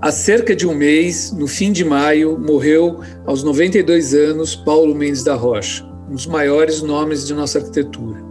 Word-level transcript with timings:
Há 0.00 0.12
cerca 0.12 0.54
de 0.54 0.66
um 0.66 0.74
mês, 0.74 1.32
no 1.32 1.46
fim 1.46 1.72
de 1.72 1.82
maio, 1.82 2.38
morreu, 2.38 3.00
aos 3.24 3.42
92 3.42 4.12
anos, 4.12 4.54
Paulo 4.54 4.94
Mendes 4.94 5.24
da 5.24 5.34
Rocha, 5.34 5.82
um 6.10 6.14
dos 6.14 6.26
maiores 6.26 6.82
nomes 6.82 7.26
de 7.26 7.32
nossa 7.32 7.58
arquitetura. 7.58 8.22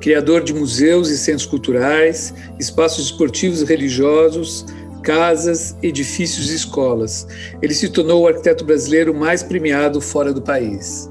Criador 0.00 0.42
de 0.42 0.54
museus 0.54 1.10
e 1.10 1.18
centros 1.18 1.44
culturais, 1.44 2.32
espaços 2.58 3.04
esportivos 3.04 3.60
e 3.60 3.66
religiosos, 3.66 4.64
casas, 5.02 5.76
edifícios 5.82 6.50
e 6.50 6.56
escolas. 6.56 7.26
Ele 7.60 7.74
se 7.74 7.90
tornou 7.90 8.22
o 8.22 8.26
arquiteto 8.26 8.64
brasileiro 8.64 9.12
mais 9.14 9.42
premiado 9.42 10.00
fora 10.00 10.32
do 10.32 10.40
país. 10.40 11.10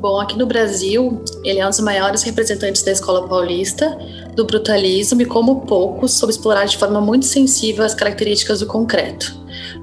Bom, 0.00 0.18
aqui 0.18 0.38
no 0.38 0.46
Brasil, 0.46 1.22
ele 1.44 1.58
é 1.58 1.66
um 1.66 1.68
dos 1.68 1.80
maiores 1.80 2.22
representantes 2.22 2.82
da 2.82 2.90
escola 2.90 3.28
paulista, 3.28 3.98
do 4.34 4.46
brutalismo 4.46 5.20
e, 5.20 5.26
como 5.26 5.60
poucos, 5.66 6.12
soube 6.12 6.32
explorar 6.32 6.64
de 6.64 6.78
forma 6.78 7.02
muito 7.02 7.26
sensível 7.26 7.84
as 7.84 7.94
características 7.94 8.60
do 8.60 8.66
concreto. 8.66 9.38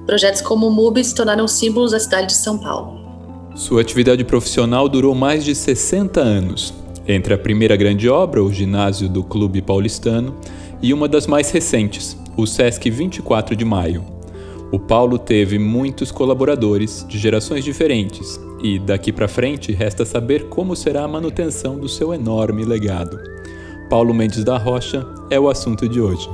Projetos 0.06 0.40
como 0.40 0.66
o 0.66 0.72
MUBI 0.72 1.04
se 1.04 1.14
tornaram 1.14 1.46
símbolos 1.46 1.92
da 1.92 2.00
cidade 2.00 2.26
de 2.28 2.32
São 2.32 2.58
Paulo. 2.58 2.98
Sua 3.54 3.80
atividade 3.80 4.24
profissional 4.24 4.88
durou 4.88 5.14
mais 5.14 5.44
de 5.44 5.54
60 5.54 6.18
anos, 6.18 6.74
entre 7.06 7.32
a 7.32 7.38
primeira 7.38 7.76
grande 7.76 8.08
obra, 8.08 8.42
o 8.42 8.52
ginásio 8.52 9.08
do 9.08 9.22
Clube 9.22 9.62
Paulistano, 9.62 10.34
e 10.82 10.92
uma 10.92 11.06
das 11.06 11.28
mais 11.28 11.52
recentes, 11.52 12.16
o 12.36 12.44
SESC 12.44 12.90
24 12.90 13.54
de 13.54 13.64
Maio. 13.64 14.04
O 14.72 14.80
Paulo 14.80 15.16
teve 15.16 15.60
muitos 15.60 16.10
colaboradores 16.10 17.06
de 17.08 17.18
gerações 17.20 17.64
diferentes 17.64 18.47
e 18.62 18.78
daqui 18.78 19.12
para 19.12 19.28
frente 19.28 19.72
resta 19.72 20.04
saber 20.04 20.48
como 20.48 20.74
será 20.74 21.04
a 21.04 21.08
manutenção 21.08 21.78
do 21.78 21.88
seu 21.88 22.12
enorme 22.12 22.64
legado. 22.64 23.18
Paulo 23.88 24.12
Mendes 24.12 24.44
da 24.44 24.58
Rocha 24.58 25.06
é 25.30 25.38
o 25.38 25.48
assunto 25.48 25.88
de 25.88 26.00
hoje. 26.00 26.28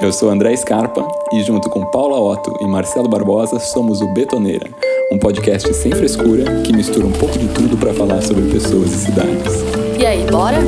Eu 0.00 0.12
sou 0.12 0.28
André 0.28 0.56
Scarpa 0.56 1.06
e 1.32 1.42
junto 1.42 1.70
com 1.70 1.86
Paula 1.86 2.20
Otto 2.20 2.56
e 2.60 2.66
Marcelo 2.66 3.08
Barbosa 3.08 3.58
somos 3.58 4.00
o 4.00 4.12
Betoneira, 4.12 4.68
um 5.10 5.18
podcast 5.18 5.72
sem 5.72 5.92
frescura 5.92 6.62
que 6.62 6.72
mistura 6.72 7.06
um 7.06 7.12
pouco 7.12 7.38
de 7.38 7.48
tudo 7.48 7.76
para 7.76 7.94
falar 7.94 8.20
sobre 8.20 8.50
pessoas 8.50 8.92
e 8.92 8.96
cidades. 8.96 9.52
E 9.98 10.04
aí, 10.04 10.26
bora? 10.30 10.58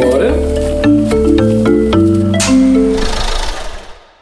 Bora! 0.00 0.32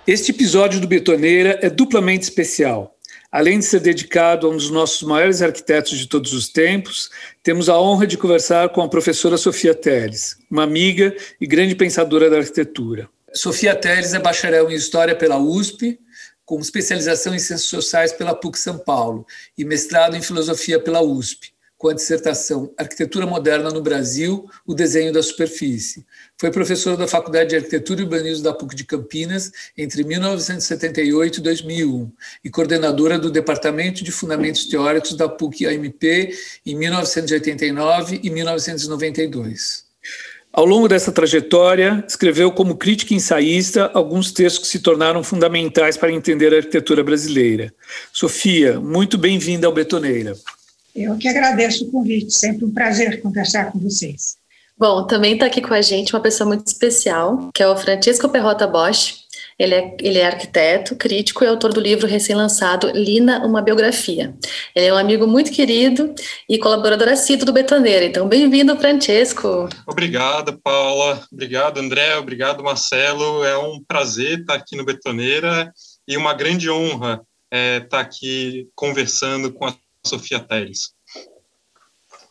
Este 0.07 0.33
episódio 0.33 0.81
do 0.81 0.87
Betoneira 0.87 1.59
é 1.63 1.71
duplamente 1.71 2.25
especial. 2.25 2.94
Além 3.35 3.59
de 3.59 3.65
ser 3.65 3.81
dedicado 3.81 4.47
a 4.47 4.51
um 4.51 4.57
dos 4.57 4.71
nossos 4.71 5.03
maiores 5.03 5.43
arquitetos 5.43 5.99
de 5.99 6.07
todos 6.07 6.33
os 6.33 6.49
tempos, 6.49 7.11
temos 7.43 7.69
a 7.69 7.77
honra 7.77 8.07
de 8.07 8.17
conversar 8.17 8.69
com 8.69 8.81
a 8.81 8.89
professora 8.89 9.37
Sofia 9.37 9.75
Teles, 9.75 10.39
uma 10.49 10.63
amiga 10.63 11.13
e 11.41 11.45
grande 11.45 11.75
pensadora 11.75 12.31
da 12.31 12.37
arquitetura. 12.37 13.09
Sofia 13.35 13.75
Teles 13.75 14.15
é 14.15 14.21
bacharel 14.21 14.71
em 14.71 14.77
História 14.77 15.17
pela 15.17 15.37
USP, 15.37 15.99
com 16.45 16.61
especialização 16.61 17.35
em 17.35 17.41
Ciências 17.41 17.69
Sociais 17.69 18.13
pela 18.13 18.37
PUC 18.37 18.57
São 18.57 18.79
Paulo 18.79 19.27
e 19.59 19.65
mestrado 19.65 20.15
em 20.15 20.23
Filosofia 20.23 20.79
pela 20.79 21.03
USP 21.03 21.54
com 21.85 21.91
a 21.91 21.93
dissertação 21.93 22.73
Arquitetura 22.79 23.27
Moderna 23.27 23.69
no 23.69 23.83
Brasil, 23.83 24.49
o 24.67 24.73
desenho 24.73 25.13
da 25.13 25.23
superfície. 25.23 26.03
Foi 26.41 26.51
professora 26.51 26.97
da 26.97 27.07
Faculdade 27.07 27.51
de 27.51 27.57
Arquitetura 27.57 28.01
e 28.01 28.05
Urbanismo 28.05 28.43
da 28.43 28.55
PUC 28.55 28.75
de 28.75 28.85
Campinas 28.85 29.53
entre 29.77 30.03
1978 30.03 31.41
e 31.41 31.43
2001 31.43 32.11
e 32.43 32.49
coordenadora 32.49 33.19
do 33.19 33.31
Departamento 33.31 34.03
de 34.03 34.11
Fundamentos 34.11 34.65
Teóricos 34.65 35.15
da 35.15 35.29
PUC-AMP 35.29 36.35
em 36.65 36.75
1989 36.75 38.19
e 38.23 38.31
1992. 38.31 39.85
Ao 40.51 40.65
longo 40.65 40.89
dessa 40.89 41.13
trajetória, 41.13 42.03
escreveu 42.09 42.51
como 42.51 42.79
crítica 42.79 43.13
e 43.13 43.19
ensaísta 43.19 43.91
alguns 43.93 44.33
textos 44.33 44.63
que 44.63 44.69
se 44.69 44.79
tornaram 44.79 45.23
fundamentais 45.23 45.99
para 45.99 46.11
entender 46.11 46.55
a 46.55 46.57
arquitetura 46.57 47.05
brasileira. 47.05 47.75
Sofia, 48.11 48.81
muito 48.81 49.19
bem-vinda 49.19 49.67
ao 49.67 49.73
Betoneira. 49.75 50.35
Eu 50.95 51.19
que 51.19 51.27
agradeço 51.27 51.85
o 51.85 51.91
convite, 51.91 52.33
sempre 52.33 52.65
um 52.65 52.73
prazer 52.73 53.21
conversar 53.21 53.73
com 53.73 53.81
vocês. 53.81 54.37
Bom, 54.79 55.07
também 55.07 55.35
está 55.35 55.47
aqui 55.47 55.61
com 55.61 55.75
a 55.75 55.83
gente 55.83 56.15
uma 56.15 56.23
pessoa 56.23 56.47
muito 56.47 56.67
especial, 56.67 57.51
que 57.53 57.63
é 57.63 57.69
o 57.69 57.77
Francisco 57.77 58.29
Perrota 58.29 58.67
Bosch. 58.67 59.25
Ele 59.57 59.75
é, 59.75 59.97
ele 60.01 60.19
é 60.19 60.27
arquiteto, 60.27 60.97
crítico 60.97 61.45
e 61.45 61.47
autor 61.47 61.73
do 61.73 61.81
livro 61.81 62.09
recém-lançado 62.09 62.91
Lina, 62.91 63.45
uma 63.47 63.63
biografia. 63.63 64.35
Ele 64.75 64.87
é 64.87 64.93
um 64.93 64.97
amigo 64.97 65.29
muito 65.29 65.53
querido 65.53 66.13
e 66.49 66.59
colaborador 66.59 67.09
assíduo 67.09 67.47
do 67.47 67.53
Betoneira. 67.53 68.05
Então, 68.05 68.29
bem-vindo, 68.29 68.77
Francesco. 68.77 69.69
Obrigado, 69.87 70.59
Paula. 70.61 71.23
Obrigado, 71.33 71.79
André. 71.79 72.17
Obrigado, 72.17 72.65
Marcelo. 72.65 73.45
É 73.45 73.57
um 73.57 73.81
prazer 73.87 74.41
estar 74.41 74.55
aqui 74.55 74.77
no 74.77 74.85
Betoneira 74.85 75.73
e 76.07 76.17
uma 76.17 76.35
grande 76.35 76.69
honra 76.69 77.21
é, 77.53 77.77
estar 77.77 78.01
aqui 78.01 78.69
conversando 78.75 79.53
com 79.53 79.67
a 79.67 79.75
Sofia 80.07 80.41
Teles. 80.41 80.93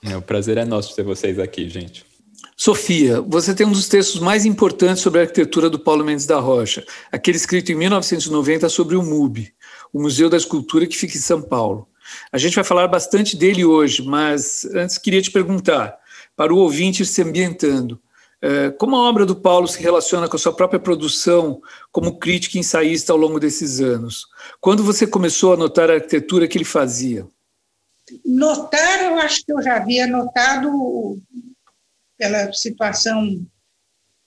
É, 0.04 0.16
o 0.18 0.22
prazer 0.22 0.58
é 0.58 0.66
nosso 0.66 0.96
ter 0.96 1.04
vocês 1.04 1.40
aqui, 1.40 1.68
gente. 1.70 2.06
Sofia, 2.56 3.20
você 3.22 3.54
tem 3.54 3.66
um 3.66 3.72
dos 3.72 3.88
textos 3.88 4.20
mais 4.22 4.46
importantes 4.46 5.02
sobre 5.02 5.20
a 5.20 5.24
arquitetura 5.24 5.70
do 5.70 5.80
Paulo 5.80 6.06
Mendes 6.06 6.26
da 6.26 6.40
Rocha, 6.40 6.86
aquele 7.12 7.38
escrito 7.38 7.72
em 7.72 7.76
1990 7.76 8.70
sobre 8.70 8.96
o 8.96 9.02
MUB, 9.02 9.52
o 9.92 10.02
Museu 10.02 10.30
da 10.30 10.38
Escultura 10.38 10.86
que 10.86 10.96
fica 10.96 11.18
em 11.18 11.22
São 11.22 11.42
Paulo. 11.42 11.88
A 12.32 12.38
gente 12.38 12.56
vai 12.56 12.64
falar 12.64 12.88
bastante 12.88 13.36
dele 13.36 13.66
hoje, 13.66 14.04
mas 14.04 14.66
antes 14.76 14.98
queria 14.98 15.22
te 15.22 15.32
perguntar, 15.32 15.98
para 16.36 16.54
o 16.54 16.58
ouvinte 16.58 17.02
ir 17.02 17.06
se 17.06 17.22
ambientando, 17.22 18.00
eh, 18.42 18.72
como 18.72 18.96
a 18.96 19.10
obra 19.10 19.26
do 19.26 19.36
Paulo 19.36 19.68
se 19.68 19.82
relaciona 19.82 20.28
com 20.28 20.36
a 20.36 20.40
sua 20.40 20.54
própria 20.54 20.80
produção 20.80 21.62
como 21.92 22.20
crítica 22.20 22.58
e 22.58 22.60
ensaísta 22.60 23.14
ao 23.14 23.18
longo 23.18 23.40
desses 23.40 23.80
anos? 23.80 24.28
Quando 24.60 24.84
você 24.84 25.08
começou 25.08 25.54
a 25.54 25.58
notar 25.58 25.90
a 25.90 25.96
arquitetura 25.96 26.48
que 26.48 26.58
ele 26.58 26.66
fazia? 26.66 27.28
Notar, 28.26 29.04
eu 29.04 29.18
acho 29.18 29.46
que 29.46 29.52
eu 29.52 29.62
já 29.62 29.78
havia 29.78 30.06
notado 30.06 31.22
pela 32.18 32.52
situação 32.54 33.46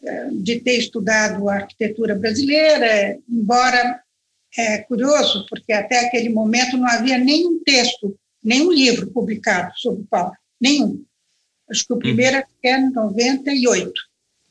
é, 0.03 0.29
de 0.31 0.61
ter 0.61 0.79
estudado 0.79 1.49
a 1.49 1.57
arquitetura 1.57 2.15
brasileira, 2.15 3.19
embora 3.29 4.03
é 4.57 4.79
curioso, 4.79 5.47
porque 5.49 5.73
até 5.73 6.07
aquele 6.07 6.29
momento 6.29 6.77
não 6.77 6.87
havia 6.87 7.19
nenhum 7.19 7.63
texto, 7.63 8.19
nenhum 8.43 8.73
livro 8.73 9.11
publicado 9.11 9.73
sobre 9.77 10.05
Paulo, 10.05 10.33
nenhum. 10.61 11.05
Acho 11.71 11.87
que 11.87 11.93
o 11.93 11.99
primeiro 11.99 12.37
é 12.63 12.79
em 12.79 12.91
98, 12.91 13.93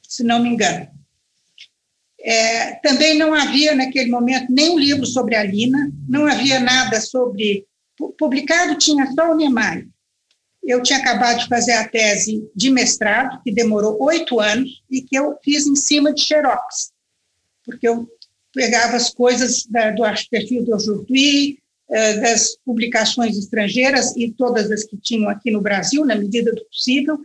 se 0.03 0.23
não 0.23 0.41
me 0.41 0.49
engano. 0.49 0.87
É, 2.19 2.73
também 2.75 3.17
não 3.17 3.33
havia 3.33 3.75
naquele 3.75 4.09
momento 4.09 4.51
nenhum 4.51 4.77
livro 4.77 5.05
sobre 5.05 5.35
a 5.35 5.43
Lina, 5.43 5.91
não 6.07 6.25
havia 6.25 6.59
nada 6.59 6.99
sobre 6.99 7.65
publicado 8.17 8.77
tinha 8.77 9.11
só 9.13 9.31
o 9.31 9.35
Niemeyer. 9.35 9.87
Eu 10.63 10.81
tinha 10.81 10.99
acabado 10.99 11.39
de 11.39 11.47
fazer 11.47 11.73
a 11.73 11.87
tese 11.87 12.49
de 12.55 12.69
mestrado, 12.71 13.41
que 13.43 13.51
demorou 13.51 14.01
oito 14.01 14.39
anos, 14.39 14.83
e 14.89 15.01
que 15.01 15.15
eu 15.15 15.37
fiz 15.43 15.67
em 15.67 15.75
cima 15.75 16.11
de 16.11 16.21
xerox, 16.21 16.91
porque 17.63 17.87
eu 17.87 18.09
pegava 18.51 18.95
as 18.95 19.13
coisas 19.13 19.65
da, 19.65 19.91
do 19.91 20.01
perfil 20.29 20.65
do 20.65 20.79
Jourdui, 20.79 21.59
eh, 21.87 22.13
das 22.19 22.57
publicações 22.65 23.37
estrangeiras 23.37 24.15
e 24.15 24.31
todas 24.31 24.71
as 24.71 24.83
que 24.83 24.97
tinham 24.97 25.29
aqui 25.29 25.51
no 25.51 25.61
Brasil, 25.61 26.03
na 26.03 26.15
medida 26.15 26.51
do 26.51 26.65
possível. 26.65 27.19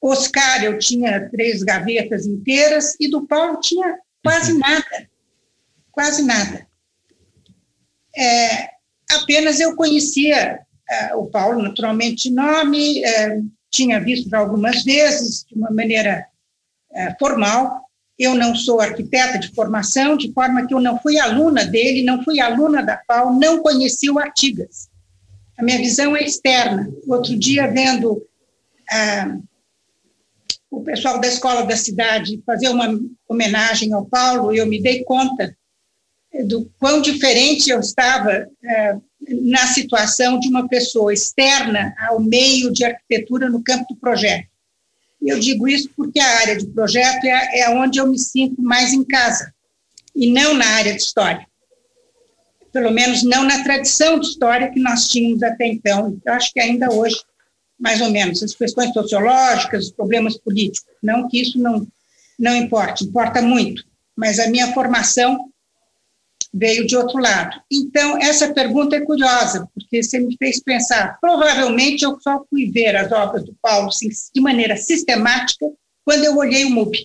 Oscar, 0.00 0.64
eu 0.64 0.78
tinha 0.78 1.30
três 1.30 1.62
gavetas 1.62 2.26
inteiras, 2.26 2.96
e 2.98 3.08
do 3.08 3.24
Paulo 3.26 3.60
tinha 3.60 3.96
quase 4.22 4.52
uhum. 4.52 4.58
nada, 4.58 5.10
quase 5.92 6.22
nada. 6.22 6.66
É, 8.16 8.73
apenas 9.14 9.60
eu 9.60 9.74
conhecia 9.76 10.60
uh, 11.12 11.18
o 11.18 11.26
Paulo, 11.26 11.62
naturalmente, 11.62 12.30
nome, 12.30 13.00
uh, 13.00 13.50
tinha 13.70 14.00
visto 14.00 14.28
já 14.28 14.38
algumas 14.38 14.82
vezes, 14.84 15.44
de 15.48 15.54
uma 15.54 15.70
maneira 15.70 16.26
uh, 16.90 17.14
formal. 17.18 17.80
Eu 18.18 18.34
não 18.34 18.54
sou 18.54 18.80
arquiteta 18.80 19.38
de 19.38 19.52
formação, 19.52 20.16
de 20.16 20.32
forma 20.32 20.66
que 20.66 20.74
eu 20.74 20.80
não 20.80 20.98
fui 21.00 21.18
aluna 21.18 21.64
dele, 21.64 22.04
não 22.04 22.22
fui 22.22 22.40
aluna 22.40 22.82
da 22.82 23.00
FAO, 23.06 23.38
não 23.38 23.60
conheci 23.60 24.08
o 24.08 24.18
Artigas. 24.18 24.88
A 25.58 25.62
minha 25.62 25.78
visão 25.78 26.16
é 26.16 26.22
externa. 26.22 26.88
Outro 27.08 27.36
dia, 27.36 27.66
vendo 27.66 28.24
o 30.70 30.82
pessoal 30.82 31.20
da 31.20 31.26
escola 31.26 31.64
da 31.64 31.76
cidade 31.76 32.42
fazer 32.46 32.68
uma 32.68 32.98
homenagem 33.28 33.92
ao 33.92 34.04
Paulo, 34.04 34.52
eu 34.52 34.66
me 34.66 34.80
dei 34.80 35.02
conta 35.04 35.56
do 36.42 36.68
quão 36.78 37.00
diferente 37.00 37.70
eu 37.70 37.78
estava 37.78 38.48
é, 38.64 38.96
na 39.28 39.66
situação 39.68 40.38
de 40.38 40.48
uma 40.48 40.68
pessoa 40.68 41.12
externa 41.12 41.94
ao 41.98 42.20
meio 42.20 42.72
de 42.72 42.84
arquitetura 42.84 43.48
no 43.48 43.62
campo 43.62 43.94
do 43.94 44.00
projeto. 44.00 44.48
Eu 45.22 45.38
digo 45.38 45.68
isso 45.68 45.88
porque 45.96 46.20
a 46.20 46.38
área 46.40 46.56
de 46.56 46.66
projeto 46.66 47.24
é, 47.24 47.60
é 47.60 47.70
onde 47.70 47.98
eu 47.98 48.06
me 48.06 48.18
sinto 48.18 48.60
mais 48.60 48.92
em 48.92 49.04
casa, 49.04 49.54
e 50.14 50.30
não 50.30 50.54
na 50.54 50.66
área 50.66 50.92
de 50.92 51.00
história. 51.00 51.46
Pelo 52.72 52.90
menos 52.90 53.22
não 53.22 53.44
na 53.44 53.62
tradição 53.62 54.18
de 54.18 54.26
história 54.26 54.70
que 54.70 54.80
nós 54.80 55.08
tínhamos 55.08 55.42
até 55.42 55.66
então. 55.66 56.18
Eu 56.24 56.32
acho 56.32 56.52
que 56.52 56.60
ainda 56.60 56.92
hoje, 56.92 57.16
mais 57.78 58.00
ou 58.00 58.10
menos, 58.10 58.42
as 58.42 58.54
questões 58.54 58.92
sociológicas, 58.92 59.86
os 59.86 59.92
problemas 59.92 60.36
políticos. 60.36 60.92
Não 61.00 61.28
que 61.28 61.40
isso 61.40 61.58
não, 61.58 61.86
não 62.38 62.56
importe, 62.56 63.04
importa 63.04 63.40
muito, 63.40 63.84
mas 64.16 64.40
a 64.40 64.48
minha 64.48 64.72
formação 64.72 65.52
veio 66.54 66.86
de 66.86 66.96
outro 66.96 67.18
lado. 67.18 67.60
Então, 67.70 68.16
essa 68.18 68.54
pergunta 68.54 68.94
é 68.94 69.00
curiosa, 69.00 69.68
porque 69.74 70.00
você 70.02 70.20
me 70.20 70.36
fez 70.38 70.62
pensar. 70.62 71.18
Provavelmente 71.20 72.04
eu 72.04 72.18
só 72.20 72.44
fui 72.48 72.70
ver 72.70 72.94
as 72.94 73.10
obras 73.10 73.44
do 73.44 73.54
Paulo 73.60 73.88
assim, 73.88 74.08
de 74.32 74.40
maneira 74.40 74.76
sistemática 74.76 75.66
quando 76.04 76.24
eu 76.24 76.36
olhei 76.36 76.64
o 76.64 76.70
MUB. 76.70 76.96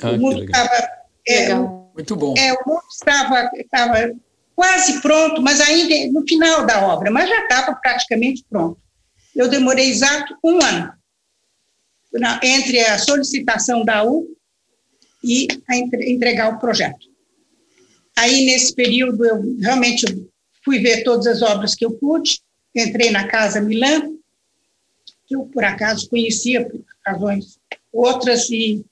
Ah, 0.00 0.12
o 0.12 0.18
MUB 0.18 0.44
estava. 0.44 0.88
É, 1.26 1.54
Muito 1.54 2.14
bom. 2.14 2.34
É, 2.38 2.52
o 2.52 2.58
MUB 2.64 2.82
estava, 2.88 3.50
estava 3.56 4.12
quase 4.54 5.00
pronto, 5.00 5.42
mas 5.42 5.60
ainda 5.60 6.12
no 6.12 6.24
final 6.26 6.64
da 6.64 6.86
obra, 6.86 7.10
mas 7.10 7.28
já 7.28 7.42
estava 7.42 7.74
praticamente 7.74 8.44
pronto. 8.48 8.80
Eu 9.34 9.48
demorei 9.48 9.88
exato 9.88 10.36
um 10.44 10.62
ano 10.62 10.92
na, 12.12 12.38
entre 12.44 12.78
a 12.78 12.98
solicitação 12.98 13.84
da 13.84 14.04
U 14.04 14.28
e 15.24 15.48
a 15.68 15.76
entregar 15.76 16.54
o 16.54 16.58
projeto. 16.60 17.11
Aí, 18.16 18.44
nesse 18.44 18.74
período, 18.74 19.24
eu 19.24 19.56
realmente 19.60 20.06
fui 20.64 20.78
ver 20.80 21.02
todas 21.02 21.26
as 21.26 21.42
obras 21.42 21.74
que 21.74 21.84
eu 21.84 21.92
pude, 21.92 22.40
entrei 22.74 23.10
na 23.10 23.26
Casa 23.26 23.60
Milan, 23.60 24.12
que 25.26 25.34
eu, 25.34 25.44
por 25.46 25.64
acaso, 25.64 26.08
conhecia 26.08 26.68
por 26.68 26.84
razões 27.04 27.58
outras, 27.92 28.48
e 28.50 28.84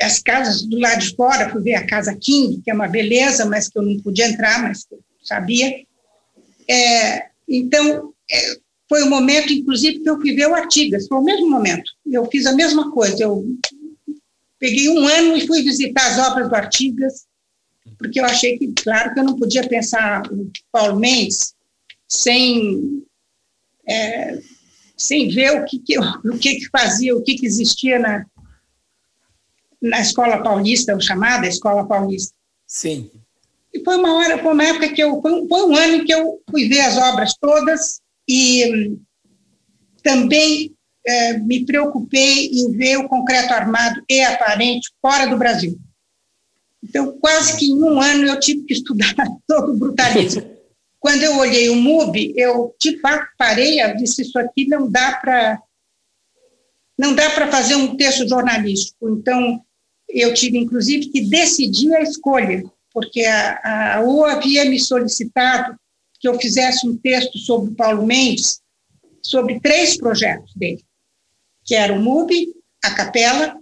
as 0.00 0.20
casas 0.20 0.62
do 0.62 0.78
lado 0.78 1.00
de 1.00 1.14
fora, 1.14 1.50
fui 1.50 1.62
ver 1.62 1.74
a 1.74 1.86
Casa 1.86 2.14
King, 2.14 2.60
que 2.62 2.70
é 2.70 2.74
uma 2.74 2.88
beleza, 2.88 3.44
mas 3.44 3.68
que 3.68 3.78
eu 3.78 3.82
não 3.82 3.98
podia 4.00 4.28
entrar, 4.28 4.62
mas 4.62 4.86
eu 4.90 5.02
sabia. 5.22 5.84
É, 6.68 7.28
então, 7.48 8.12
é, 8.30 8.58
foi 8.88 9.02
o 9.02 9.10
momento, 9.10 9.52
inclusive, 9.52 10.00
que 10.00 10.08
eu 10.08 10.20
fui 10.20 10.34
ver 10.34 10.48
o 10.48 10.54
Artigas, 10.54 11.06
foi 11.06 11.18
o 11.18 11.24
mesmo 11.24 11.50
momento. 11.50 11.90
Eu 12.06 12.24
fiz 12.26 12.46
a 12.46 12.54
mesma 12.54 12.90
coisa, 12.92 13.22
eu 13.22 13.44
peguei 14.58 14.88
um 14.88 15.06
ano 15.06 15.36
e 15.36 15.46
fui 15.46 15.62
visitar 15.62 16.06
as 16.06 16.18
obras 16.18 16.48
do 16.48 16.54
Artigas, 16.54 17.27
porque 17.96 18.20
eu 18.20 18.24
achei 18.24 18.58
que, 18.58 18.72
claro, 18.72 19.14
que 19.14 19.20
eu 19.20 19.24
não 19.24 19.36
podia 19.36 19.66
pensar 19.66 20.22
o 20.30 20.50
Paulo 20.70 20.98
Mendes 20.98 21.54
sem, 22.06 23.04
é, 23.88 24.38
sem 24.96 25.28
ver 25.28 25.60
o 25.60 25.64
que, 25.64 25.78
que, 25.78 25.98
o 25.98 26.38
que, 26.38 26.56
que 26.56 26.68
fazia, 26.70 27.16
o 27.16 27.22
que, 27.22 27.36
que 27.36 27.46
existia 27.46 27.98
na, 27.98 28.26
na 29.80 30.00
Escola 30.00 30.42
Paulista, 30.42 30.96
o 30.96 31.00
chamada 31.00 31.46
Escola 31.46 31.86
Paulista. 31.86 32.34
Sim. 32.66 33.10
E 33.72 33.82
foi 33.84 33.96
uma 33.96 34.14
hora, 34.16 34.42
foi 34.42 34.52
uma 34.52 34.64
época 34.64 34.92
que 34.92 35.02
eu, 35.02 35.20
foi 35.20 35.32
um, 35.32 35.48
foi 35.48 35.66
um 35.66 35.76
ano 35.76 35.94
em 35.96 36.04
que 36.04 36.12
eu 36.12 36.40
fui 36.50 36.68
ver 36.68 36.80
as 36.80 36.96
obras 36.96 37.34
todas 37.40 38.00
e 38.28 38.96
também 40.02 40.74
é, 41.06 41.38
me 41.38 41.64
preocupei 41.64 42.46
em 42.46 42.72
ver 42.72 42.98
o 42.98 43.08
concreto 43.08 43.52
armado 43.52 44.02
e 44.08 44.20
aparente 44.22 44.90
fora 45.00 45.26
do 45.26 45.36
Brasil. 45.36 45.78
Então, 46.88 47.18
quase 47.18 47.58
que 47.58 47.66
em 47.66 47.82
um 47.82 48.00
ano 48.00 48.26
eu 48.26 48.40
tive 48.40 48.64
que 48.64 48.72
estudar 48.72 49.14
todo 49.46 49.72
o 49.72 49.76
brutalismo. 49.76 50.56
Quando 50.98 51.22
eu 51.22 51.36
olhei 51.36 51.68
o 51.68 51.76
MUB, 51.76 52.32
eu 52.36 52.74
de 52.80 52.98
fato 53.00 53.28
parei 53.36 53.80
e 53.80 53.96
disse: 53.96 54.22
Isso 54.22 54.38
aqui 54.38 54.66
não 54.66 54.90
dá 54.90 55.12
para. 55.16 55.62
Não 56.98 57.14
dá 57.14 57.30
para 57.30 57.50
fazer 57.50 57.76
um 57.76 57.96
texto 57.96 58.28
jornalístico. 58.28 59.08
Então, 59.10 59.62
eu 60.08 60.34
tive, 60.34 60.58
inclusive, 60.58 61.06
que 61.06 61.28
decidir 61.28 61.94
a 61.94 62.02
escolha, 62.02 62.64
porque 62.92 63.24
a, 63.24 63.98
a 63.98 64.02
U 64.02 64.24
havia 64.24 64.64
me 64.64 64.80
solicitado 64.80 65.78
que 66.18 66.26
eu 66.26 66.34
fizesse 66.40 66.88
um 66.88 66.96
texto 66.96 67.38
sobre 67.38 67.70
o 67.70 67.74
Paulo 67.76 68.04
Mendes, 68.04 68.60
sobre 69.22 69.60
três 69.60 69.96
projetos 69.96 70.52
dele, 70.56 70.82
que 71.64 71.76
era 71.76 71.92
o 71.92 72.00
MUB, 72.00 72.52
a 72.84 72.90
capela 72.92 73.56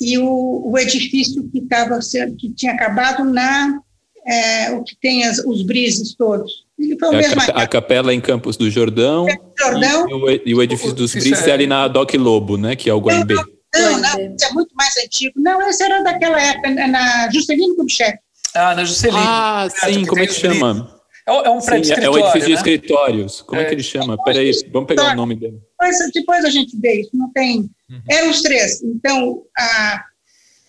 e 0.00 0.18
o, 0.18 0.70
o 0.70 0.78
edifício 0.78 1.48
que, 1.50 1.60
tava, 1.62 1.98
que 2.38 2.50
tinha 2.54 2.72
acabado 2.72 3.24
na 3.24 3.80
é, 4.26 4.72
o 4.72 4.82
que 4.82 4.96
tem 4.96 5.24
as, 5.24 5.38
os 5.38 5.62
brises 5.62 6.14
todos. 6.14 6.64
Ele 6.78 6.98
foi 6.98 7.08
o 7.08 7.14
é 7.14 7.16
mesmo 7.18 7.40
a, 7.40 7.62
a 7.62 7.66
capela 7.66 8.14
em 8.14 8.20
Campos 8.20 8.56
do 8.56 8.70
Jordão, 8.70 9.26
Jordão 9.58 10.08
e, 10.08 10.14
o, 10.14 10.42
e, 10.46 10.54
o, 10.54 10.62
edifício 10.62 10.94
dos 10.94 11.12
brises 11.12 11.46
é 11.46 11.52
ali 11.52 11.66
na 11.66 11.88
Doc 11.88 12.14
Lobo, 12.14 12.56
né, 12.56 12.76
que 12.76 12.88
é 12.88 12.94
o 12.94 13.00
Guaimbê. 13.00 13.34
Não, 13.34 13.92
não, 13.92 14.00
não, 14.00 14.08
é 14.10 14.52
muito 14.52 14.74
mais 14.74 14.96
antigo. 14.96 15.34
Não, 15.36 15.68
esse 15.68 15.82
era 15.82 16.02
daquela 16.02 16.40
época, 16.40 16.70
na 16.88 17.30
Juscelino 17.30 17.76
Kubitschek. 17.76 18.18
Ah, 18.54 18.74
na 18.74 18.84
Juscelino. 18.84 19.22
Ah, 19.22 19.68
sim, 19.70 20.04
como 20.04 20.20
é 20.20 20.26
que 20.26 20.34
chama? 20.34 21.00
É, 21.28 21.46
é 21.46 21.50
um 21.50 21.60
prédio 21.60 21.94
Sim, 21.94 22.02
É 22.02 22.10
um 22.10 22.18
edifício 22.18 22.48
de 22.48 22.54
né? 22.54 22.56
escritórios. 22.56 23.42
Como 23.42 23.60
é, 23.60 23.64
é 23.64 23.66
que 23.68 23.74
ele 23.74 23.82
chama? 23.82 24.16
Peraí, 24.24 24.50
vamos 24.72 24.88
pegar 24.88 25.12
o 25.12 25.16
nome 25.16 25.36
dele. 25.36 25.60
Depois, 25.80 26.12
depois 26.12 26.44
a 26.44 26.50
gente 26.50 26.76
vê 26.78 27.00
isso, 27.00 27.10
não 27.14 27.30
tem... 27.32 27.70
Uhum. 27.88 28.02
Eram 28.08 28.30
os 28.30 28.42
três. 28.42 28.82
Então, 28.82 29.42
a, 29.56 30.04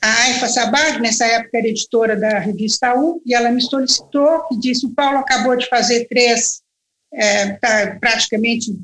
a 0.01 0.21
Aifa 0.23 0.47
Sabag, 0.47 0.99
nessa 1.01 1.25
época, 1.25 1.57
era 1.57 1.67
editora 1.67 2.15
da 2.15 2.39
revista 2.39 2.97
U, 2.97 3.21
e 3.25 3.33
ela 3.35 3.51
me 3.51 3.61
solicitou 3.61 4.45
e 4.51 4.57
disse, 4.57 4.85
o 4.85 4.91
Paulo 4.91 5.19
acabou 5.19 5.55
de 5.55 5.67
fazer 5.67 6.07
três, 6.07 6.61
está 7.11 7.27
é, 7.27 7.57
tá 7.57 7.97
praticamente 7.99 8.75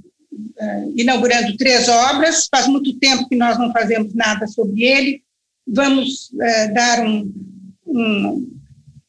é, 0.60 0.84
inaugurando 0.96 1.56
três 1.58 1.88
obras, 1.88 2.48
faz 2.52 2.68
muito 2.68 2.98
tempo 3.00 3.28
que 3.28 3.36
nós 3.36 3.58
não 3.58 3.72
fazemos 3.72 4.14
nada 4.14 4.46
sobre 4.48 4.84
ele, 4.84 5.24
vamos 5.66 6.30
é, 6.40 6.68
dar 6.68 7.06
um, 7.06 7.34
um 7.86 8.57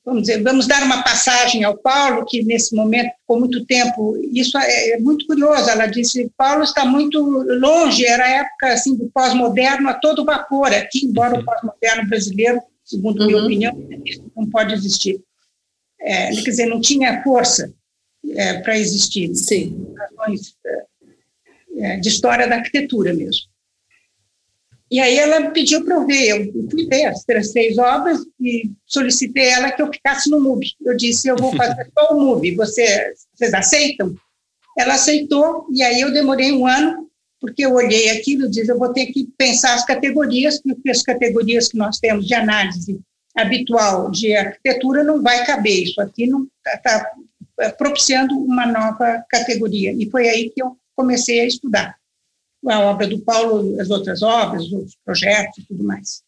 vamos 0.08 0.22
dizer, 0.22 0.42
vamos 0.42 0.66
dar 0.66 0.82
uma 0.82 1.02
passagem 1.02 1.64
ao 1.64 1.76
Paulo, 1.76 2.24
que 2.24 2.42
nesse 2.42 2.74
momento 2.74 3.12
ficou 3.20 3.38
muito 3.38 3.64
tempo, 3.66 4.16
isso 4.32 4.56
é, 4.56 4.92
é 4.92 4.98
muito 4.98 5.26
curioso, 5.26 5.68
ela 5.68 5.86
disse, 5.86 6.30
Paulo 6.34 6.62
está 6.62 6.86
muito 6.86 7.20
longe, 7.20 8.06
era 8.06 8.24
a 8.24 8.30
época 8.30 8.72
assim, 8.72 8.96
do 8.96 9.10
pós-moderno 9.10 9.86
a 9.90 9.94
todo 9.94 10.24
vapor 10.24 10.72
aqui, 10.72 11.04
embora 11.04 11.38
o 11.38 11.44
pós-moderno 11.44 12.08
brasileiro, 12.08 12.62
segundo 12.82 13.20
uhum. 13.20 13.26
minha 13.26 13.70
opinião, 13.70 13.88
não 14.34 14.48
pode 14.48 14.72
existir. 14.72 15.20
É, 16.00 16.30
quer 16.30 16.50
dizer, 16.50 16.66
não 16.66 16.80
tinha 16.80 17.22
força 17.22 17.70
é, 18.30 18.60
para 18.60 18.78
existir, 18.78 19.34
Sim. 19.34 19.94
razões 19.94 20.56
é, 21.76 21.96
de 21.98 22.08
história 22.08 22.48
da 22.48 22.56
arquitetura 22.56 23.12
mesmo. 23.12 23.42
E 24.90 25.00
aí 25.00 25.18
ela 25.18 25.50
pediu 25.50 25.84
para 25.84 25.96
eu 25.96 26.06
ver, 26.06 26.28
eu 26.28 26.70
fui 26.70 26.86
ver 26.86 27.04
as 27.04 27.22
três 27.24 27.76
obras 27.76 28.20
e 28.40 28.70
solicitei 28.86 29.46
ela 29.46 29.70
que 29.70 29.82
eu 29.82 29.92
ficasse 29.92 30.30
no 30.30 30.40
MUB. 30.40 30.64
Eu 30.80 30.96
disse, 30.96 31.28
eu 31.28 31.36
vou 31.36 31.54
fazer 31.54 31.90
só 31.96 32.14
o 32.14 32.20
MUB, 32.20 32.54
Você, 32.56 33.12
vocês 33.34 33.52
aceitam? 33.52 34.14
Ela 34.78 34.94
aceitou, 34.94 35.66
e 35.70 35.82
aí 35.82 36.00
eu 36.00 36.12
demorei 36.12 36.52
um 36.52 36.66
ano, 36.66 37.06
porque 37.40 37.66
eu 37.66 37.74
olhei 37.74 38.08
aquilo 38.10 38.46
e 38.46 38.50
disse, 38.50 38.70
eu 38.70 38.78
vou 38.78 38.92
ter 38.92 39.06
que 39.06 39.28
pensar 39.36 39.74
as 39.74 39.84
categorias, 39.84 40.60
porque 40.62 40.90
as 40.90 41.02
categorias 41.02 41.68
que 41.68 41.76
nós 41.76 41.98
temos 41.98 42.26
de 42.26 42.34
análise 42.34 42.98
habitual 43.36 44.10
de 44.10 44.34
arquitetura 44.34 45.04
não 45.04 45.22
vai 45.22 45.44
caber, 45.44 45.84
isso 45.84 46.00
aqui 46.00 46.26
não 46.26 46.48
está 46.64 46.78
tá 47.58 47.72
propiciando 47.72 48.36
uma 48.38 48.66
nova 48.66 49.22
categoria. 49.28 49.92
E 49.92 50.08
foi 50.10 50.28
aí 50.28 50.50
que 50.50 50.62
eu 50.62 50.76
comecei 50.96 51.40
a 51.40 51.46
estudar 51.46 51.97
a 52.66 52.80
obra 52.80 53.06
do 53.06 53.18
Paulo, 53.20 53.80
as 53.80 53.90
outras 53.90 54.22
obras, 54.22 54.64
os 54.64 54.96
projetos 55.04 55.58
e 55.58 55.66
tudo 55.66 55.84
mais. 55.84 56.22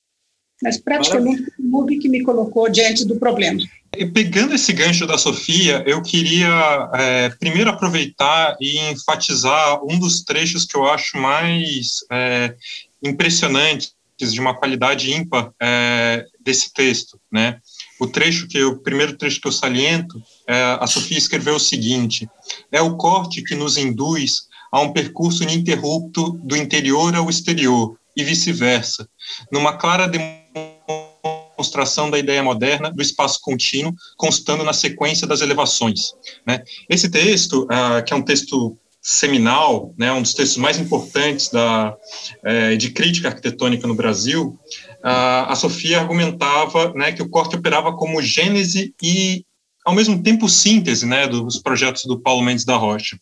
Mas 0.63 0.79
praticamente 0.79 1.43
o 1.59 1.63
MUB 1.63 1.99
que 1.99 2.09
me 2.09 2.23
colocou 2.23 2.69
diante 2.71 3.05
do 3.07 3.17
problema. 3.17 3.61
E 3.97 4.07
pegando 4.07 4.55
esse 4.55 4.73
gancho 4.73 5.07
da 5.07 5.19
Sofia, 5.19 5.83
eu 5.87 6.01
queria 6.03 6.91
é, 6.95 7.31
primeiro 7.31 7.71
aproveitar 7.71 8.57
e 8.61 8.79
enfatizar 8.91 9.83
um 9.85 9.99
dos 9.99 10.23
trechos 10.23 10.65
que 10.65 10.77
eu 10.77 10.87
acho 10.87 11.17
mais 11.17 12.05
é, 12.11 12.55
impressionantes, 13.03 13.95
de 14.29 14.39
uma 14.39 14.55
qualidade 14.55 15.11
ímpar 15.11 15.51
é, 15.61 16.27
desse 16.41 16.73
texto, 16.75 17.19
né? 17.33 17.59
O 17.99 18.07
trecho 18.07 18.47
que 18.49 18.63
o 18.63 18.79
primeiro 18.79 19.17
trecho 19.17 19.41
que 19.41 19.49
eu 19.49 19.53
saliento, 19.53 20.23
é, 20.47 20.79
a 20.79 20.87
Sofia 20.87 21.17
escreveu 21.17 21.55
o 21.55 21.61
seguinte: 21.61 22.29
é 22.71 22.83
o 22.83 22.97
corte 22.97 23.43
que 23.43 23.55
nos 23.55 23.77
induz 23.77 24.43
a 24.71 24.81
um 24.81 24.93
percurso 24.93 25.43
ininterrupto 25.43 26.39
do 26.43 26.57
interior 26.57 27.15
ao 27.15 27.29
exterior 27.29 27.97
e 28.17 28.25
vice-versa, 28.25 29.09
numa 29.53 29.77
clara 29.77 30.11
demonstração 31.57 32.11
da 32.11 32.19
ideia 32.19 32.43
moderna 32.43 32.91
do 32.91 33.03
espaço 33.03 33.41
contínuo, 33.43 33.95
constando 34.17 34.65
na 34.65 34.73
sequência 34.73 35.27
das 35.27 35.41
elevações. 35.41 36.13
Né? 36.47 36.63
Esse 36.89 37.09
texto, 37.09 37.65
uh, 37.65 38.03
que 38.05 38.13
é 38.13 38.17
um 38.17 38.23
texto 38.23 38.77
seminal, 39.03 39.95
né, 39.97 40.13
um 40.13 40.21
dos 40.21 40.35
textos 40.35 40.59
mais 40.59 40.79
importantes 40.79 41.49
da, 41.49 41.97
eh, 42.45 42.77
de 42.77 42.91
crítica 42.91 43.29
arquitetônica 43.29 43.87
no 43.87 43.95
Brasil, 43.95 44.59
uh, 45.03 45.49
a 45.49 45.57
Sofia 45.57 46.01
argumentava 46.01 46.93
né, 46.93 47.11
que 47.11 47.23
o 47.23 47.29
corte 47.29 47.57
operava 47.57 47.95
como 47.95 48.21
gênese 48.21 48.95
e, 49.03 49.43
ao 49.87 49.95
mesmo 49.95 50.23
tempo, 50.23 50.51
síntese 50.51 51.07
né, 51.07 51.27
dos 51.27 51.59
projetos 51.59 52.05
do 52.05 52.21
Paulo 52.21 52.43
Mendes 52.43 52.67
da 52.67 52.77
Rocha. 52.77 53.19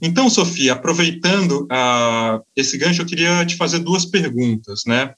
Então, 0.00 0.28
Sofia, 0.28 0.74
aproveitando 0.74 1.62
uh, 1.64 2.44
esse 2.54 2.76
gancho, 2.76 3.02
eu 3.02 3.06
queria 3.06 3.44
te 3.44 3.56
fazer 3.56 3.78
duas 3.78 4.04
perguntas, 4.04 4.82
né? 4.86 5.14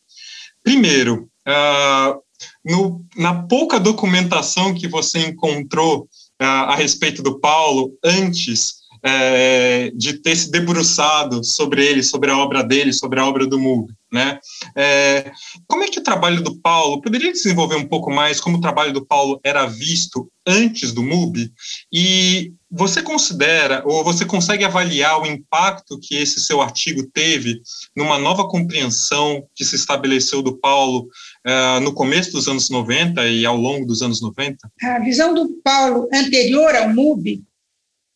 Primeiro, 0.62 1.28
uh, 1.47 2.21
no, 2.64 3.05
na 3.17 3.43
pouca 3.43 3.81
documentação 3.81 4.75
que 4.75 4.87
você 4.87 5.26
encontrou 5.26 6.02
uh, 6.40 6.45
a 6.45 6.76
respeito 6.76 7.23
do 7.23 7.40
Paulo 7.40 7.93
antes 8.05 8.78
é, 9.02 9.90
de 9.95 10.14
ter 10.14 10.37
se 10.37 10.50
debruçado 10.50 11.45
sobre 11.45 11.85
ele, 11.85 12.02
sobre 12.02 12.31
a 12.31 12.38
obra 12.38 12.62
dele, 12.62 12.93
sobre 12.93 13.21
a 13.21 13.26
obra 13.26 13.47
do 13.47 13.59
MUB. 13.59 13.93
Né? 14.11 14.38
É, 14.75 15.31
como 15.67 15.85
é 15.85 15.88
que 15.88 15.99
o 15.99 16.02
trabalho 16.02 16.43
do 16.43 16.59
Paulo, 16.61 17.00
poderia 17.00 17.33
desenvolver 17.33 17.76
um 17.76 17.87
pouco 17.87 18.11
mais 18.11 18.40
como 18.40 18.57
o 18.57 18.61
trabalho 18.61 18.93
do 18.93 19.05
Paulo 19.05 19.38
era 19.45 19.67
visto 19.67 20.31
antes 20.47 20.93
do 20.93 21.02
MUB? 21.02 21.52
E 21.93 22.52
você 22.70 23.02
considera, 23.02 23.82
ou 23.87 24.04
você 24.04 24.26
consegue 24.26 24.64
avaliar 24.64 25.20
o 25.20 25.26
impacto 25.26 25.98
que 25.98 26.16
esse 26.16 26.38
seu 26.38 26.60
artigo 26.60 27.02
teve 27.12 27.62
numa 27.96 28.18
nova 28.18 28.46
compreensão 28.46 29.46
que 29.54 29.64
se 29.64 29.76
estabeleceu 29.76 30.42
do 30.42 30.58
Paulo 30.58 31.08
uh, 31.46 31.80
no 31.80 31.94
começo 31.94 32.32
dos 32.32 32.46
anos 32.46 32.68
90 32.68 33.26
e 33.26 33.46
ao 33.46 33.56
longo 33.56 33.87
dos 33.87 34.02
anos 34.02 34.20
90? 34.20 34.58
A 34.82 34.98
visão 34.98 35.32
do 35.32 35.48
Paulo 35.64 36.08
anterior 36.12 36.75
ao 36.76 36.90
MUB, 36.90 37.42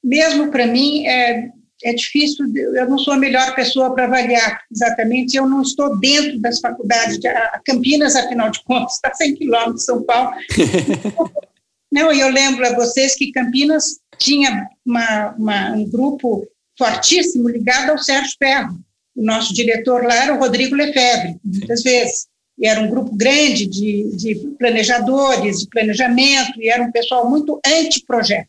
mesmo 0.05 0.51
para 0.51 0.67
mim, 0.67 1.07
é, 1.07 1.49
é 1.83 1.95
difícil, 1.95 2.45
eu 2.55 2.91
não 2.91 2.99
sou 2.99 3.15
a 3.15 3.19
melhor 3.19 3.55
pessoa 3.55 3.95
para 3.95 4.05
avaliar 4.05 4.61
exatamente, 4.71 5.35
eu 5.35 5.49
não 5.49 5.63
estou 5.63 5.99
dentro 5.99 6.39
das 6.41 6.61
faculdades, 6.61 7.19
de, 7.19 7.27
a 7.27 7.59
Campinas, 7.65 8.15
afinal 8.17 8.51
de 8.51 8.63
contas, 8.65 8.97
está 8.97 9.09
a 9.09 9.15
100 9.15 9.35
quilômetros 9.37 9.77
de 9.77 9.85
São 9.85 10.03
Paulo. 10.03 10.33
não, 11.91 12.13
e 12.13 12.21
eu 12.21 12.29
lembro 12.29 12.67
a 12.67 12.75
vocês 12.75 13.15
que 13.15 13.33
Campinas 13.33 14.02
tinha 14.23 14.69
uma, 14.85 15.35
uma, 15.39 15.73
um 15.73 15.89
grupo 15.89 16.47
fortíssimo 16.79 17.49
ligado 17.49 17.91
ao 17.91 17.99
Sérgio 17.99 18.35
Ferro. 18.39 18.79
O 19.15 19.25
nosso 19.25 19.53
diretor 19.53 20.05
lá 20.05 20.15
era 20.15 20.35
o 20.35 20.39
Rodrigo 20.39 20.75
Lefebvre, 20.75 21.37
muitas 21.45 21.83
vezes. 21.83 22.27
E 22.59 22.67
era 22.67 22.81
um 22.81 22.89
grupo 22.89 23.15
grande 23.17 23.67
de, 23.67 24.17
de 24.17 24.35
planejadores, 24.59 25.61
de 25.61 25.69
planejamento, 25.69 26.61
e 26.61 26.69
era 26.69 26.83
um 26.83 26.93
pessoal 26.93 27.29
muito 27.29 27.61
anti-projeto. 27.67 28.49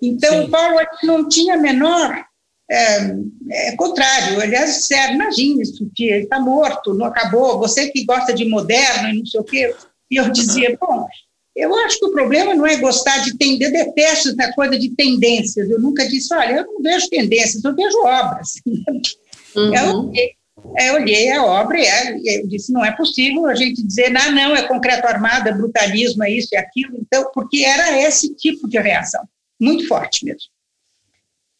Então, 0.00 0.40
Sim. 0.40 0.44
o 0.44 0.50
Paulo 0.50 0.78
não 1.04 1.28
tinha 1.28 1.56
menor 1.56 2.26
é, 2.72 3.14
é 3.50 3.76
contrário, 3.76 4.40
aliás, 4.40 4.76
disseram, 4.76 5.14
imagine, 5.14 5.64
Sofia, 5.66 6.14
ele 6.14 6.24
está 6.24 6.40
morto, 6.40 6.94
não 6.94 7.04
acabou, 7.04 7.58
você 7.58 7.90
que 7.90 8.04
gosta 8.04 8.32
de 8.32 8.46
moderno 8.46 9.10
e 9.10 9.18
não 9.18 9.26
sei 9.26 9.40
o 9.40 9.44
quê. 9.44 9.74
E 10.10 10.16
eu 10.16 10.30
dizia, 10.30 10.76
bom, 10.80 11.06
eu 11.54 11.74
acho 11.84 11.98
que 11.98 12.06
o 12.06 12.12
problema 12.12 12.54
não 12.54 12.66
é 12.66 12.76
gostar 12.76 13.18
de 13.18 13.36
tender, 13.36 13.68
eu 13.68 13.72
detesto 13.72 14.30
essa 14.30 14.52
coisa 14.52 14.78
de 14.78 14.90
tendências. 14.90 15.68
Eu 15.68 15.80
nunca 15.80 16.08
disse, 16.08 16.32
olha, 16.34 16.56
eu 16.56 16.66
não 16.66 16.82
vejo 16.82 17.08
tendências, 17.08 17.62
eu 17.62 17.74
vejo 17.74 17.98
obras. 18.04 18.52
Uhum. 19.54 19.74
Eu, 19.74 19.98
olhei, 19.98 20.30
eu 20.78 20.94
olhei 20.94 21.30
a 21.30 21.44
obra 21.44 21.78
e 21.78 22.38
eu 22.40 22.48
disse, 22.48 22.72
não 22.72 22.82
é 22.82 22.90
possível 22.96 23.44
a 23.44 23.54
gente 23.54 23.82
dizer, 23.82 24.16
ah, 24.16 24.30
não, 24.30 24.56
é 24.56 24.66
concreto 24.66 25.06
armado, 25.06 25.46
é 25.46 25.52
brutalismo, 25.52 26.24
é 26.24 26.30
isso 26.30 26.48
e 26.52 26.56
é 26.56 26.60
aquilo, 26.60 26.96
então, 26.98 27.30
porque 27.34 27.62
era 27.62 28.00
esse 28.00 28.34
tipo 28.34 28.66
de 28.66 28.78
reação, 28.78 29.22
muito 29.60 29.86
forte 29.86 30.24
mesmo. 30.24 30.48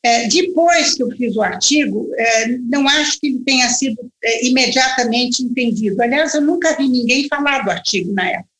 É, 0.05 0.27
depois 0.27 0.95
que 0.95 1.03
eu 1.03 1.11
fiz 1.11 1.37
o 1.37 1.43
artigo, 1.43 2.11
é, 2.17 2.49
não 2.49 2.89
acho 2.89 3.21
que 3.21 3.29
ele 3.29 3.41
tenha 3.45 3.69
sido 3.69 4.11
é, 4.25 4.47
imediatamente 4.47 5.45
entendido. 5.45 6.03
Aliás, 6.03 6.35
eu 6.35 6.41
nunca 6.41 6.75
vi 6.77 6.89
ninguém 6.89 7.29
falar 7.29 7.63
do 7.65 7.71
artigo 7.71 8.13
na 8.13 8.29
época. 8.29 8.52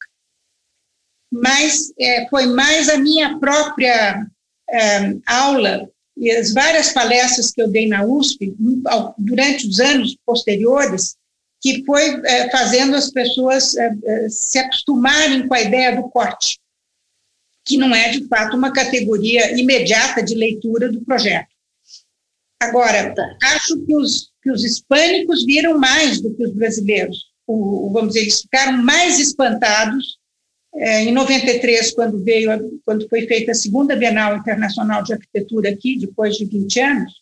Mas 1.33 1.93
é, 1.99 2.29
foi 2.29 2.47
mais 2.47 2.89
a 2.89 2.99
minha 2.99 3.39
própria 3.39 4.27
é, 4.71 5.17
aula 5.27 5.89
e 6.17 6.31
as 6.31 6.53
várias 6.53 6.93
palestras 6.93 7.51
que 7.51 7.63
eu 7.63 7.69
dei 7.69 7.89
na 7.89 8.05
USP 8.05 8.55
durante 9.17 9.67
os 9.67 9.81
anos 9.81 10.17
posteriores, 10.27 11.17
que 11.61 11.83
foi 11.87 12.21
é, 12.27 12.51
fazendo 12.51 12.95
as 12.95 13.11
pessoas 13.11 13.75
se 14.29 14.59
acostumarem 14.59 15.49
com 15.49 15.55
a 15.55 15.63
ideia 15.63 15.97
do 15.97 16.09
corte 16.11 16.61
que 17.65 17.77
não 17.77 17.95
é, 17.95 18.11
de 18.11 18.27
fato, 18.27 18.57
uma 18.57 18.73
categoria 18.73 19.59
imediata 19.59 20.23
de 20.23 20.35
leitura 20.35 20.91
do 20.91 21.01
projeto. 21.03 21.49
Agora, 22.61 23.15
tá. 23.15 23.37
acho 23.55 23.79
que 23.85 23.95
os, 23.95 24.31
que 24.43 24.51
os 24.51 24.65
hispânicos 24.65 25.45
viram 25.45 25.79
mais 25.79 26.21
do 26.21 26.35
que 26.35 26.45
os 26.45 26.53
brasileiros. 26.53 27.33
O, 27.47 27.91
vamos 27.93 28.09
dizer, 28.09 28.21
eles 28.21 28.41
ficaram 28.41 28.79
mais 28.83 29.19
espantados 29.19 30.19
é, 30.75 31.03
em 31.03 31.13
93, 31.13 31.93
quando 31.93 32.23
veio, 32.23 32.81
quando 32.85 33.09
foi 33.09 33.27
feita 33.27 33.53
a 33.53 33.55
segunda 33.55 33.97
Bienal 33.97 34.37
Internacional 34.37 35.03
de 35.03 35.13
Arquitetura 35.13 35.71
aqui, 35.71 35.99
depois 35.99 36.37
de 36.37 36.45
20 36.45 36.81
anos, 36.81 37.13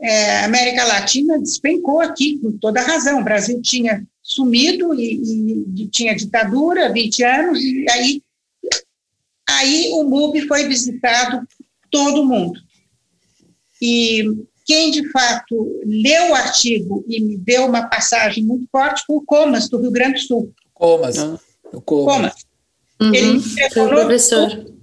é, 0.00 0.38
a 0.38 0.44
América 0.46 0.84
Latina 0.84 1.38
despencou 1.38 2.00
aqui, 2.00 2.38
com 2.38 2.52
toda 2.52 2.80
razão. 2.80 3.20
O 3.20 3.24
Brasil 3.24 3.60
tinha 3.62 4.04
sumido 4.22 4.94
e, 4.94 5.62
e 5.76 5.88
tinha 5.88 6.16
ditadura 6.16 6.86
há 6.86 6.92
20 6.92 7.22
anos, 7.22 7.60
e 7.60 7.86
aí 7.90 8.22
Aí 9.48 9.90
o 9.92 10.04
MUB 10.04 10.46
foi 10.46 10.66
visitado 10.66 11.46
todo 11.90 12.24
mundo. 12.24 12.58
E 13.80 14.24
quem 14.64 14.90
de 14.90 15.10
fato 15.10 15.80
leu 15.84 16.30
o 16.30 16.34
artigo 16.34 17.04
e 17.06 17.20
me 17.20 17.36
deu 17.36 17.66
uma 17.66 17.86
passagem 17.86 18.42
muito 18.44 18.66
forte 18.70 19.04
foi 19.06 19.16
o 19.16 19.22
Comas, 19.22 19.68
do 19.68 19.80
Rio 19.80 19.90
Grande 19.90 20.14
do 20.14 20.26
Sul. 20.26 20.54
Comas. 20.72 21.18
Ah, 21.18 21.38
o 21.72 21.80
Comas. 21.80 22.14
Comas. 22.14 22.34
Uhum, 23.00 23.14
ele 23.14 23.32
me 23.34 23.54
telefonou. 23.54 24.00
Professor. 24.00 24.74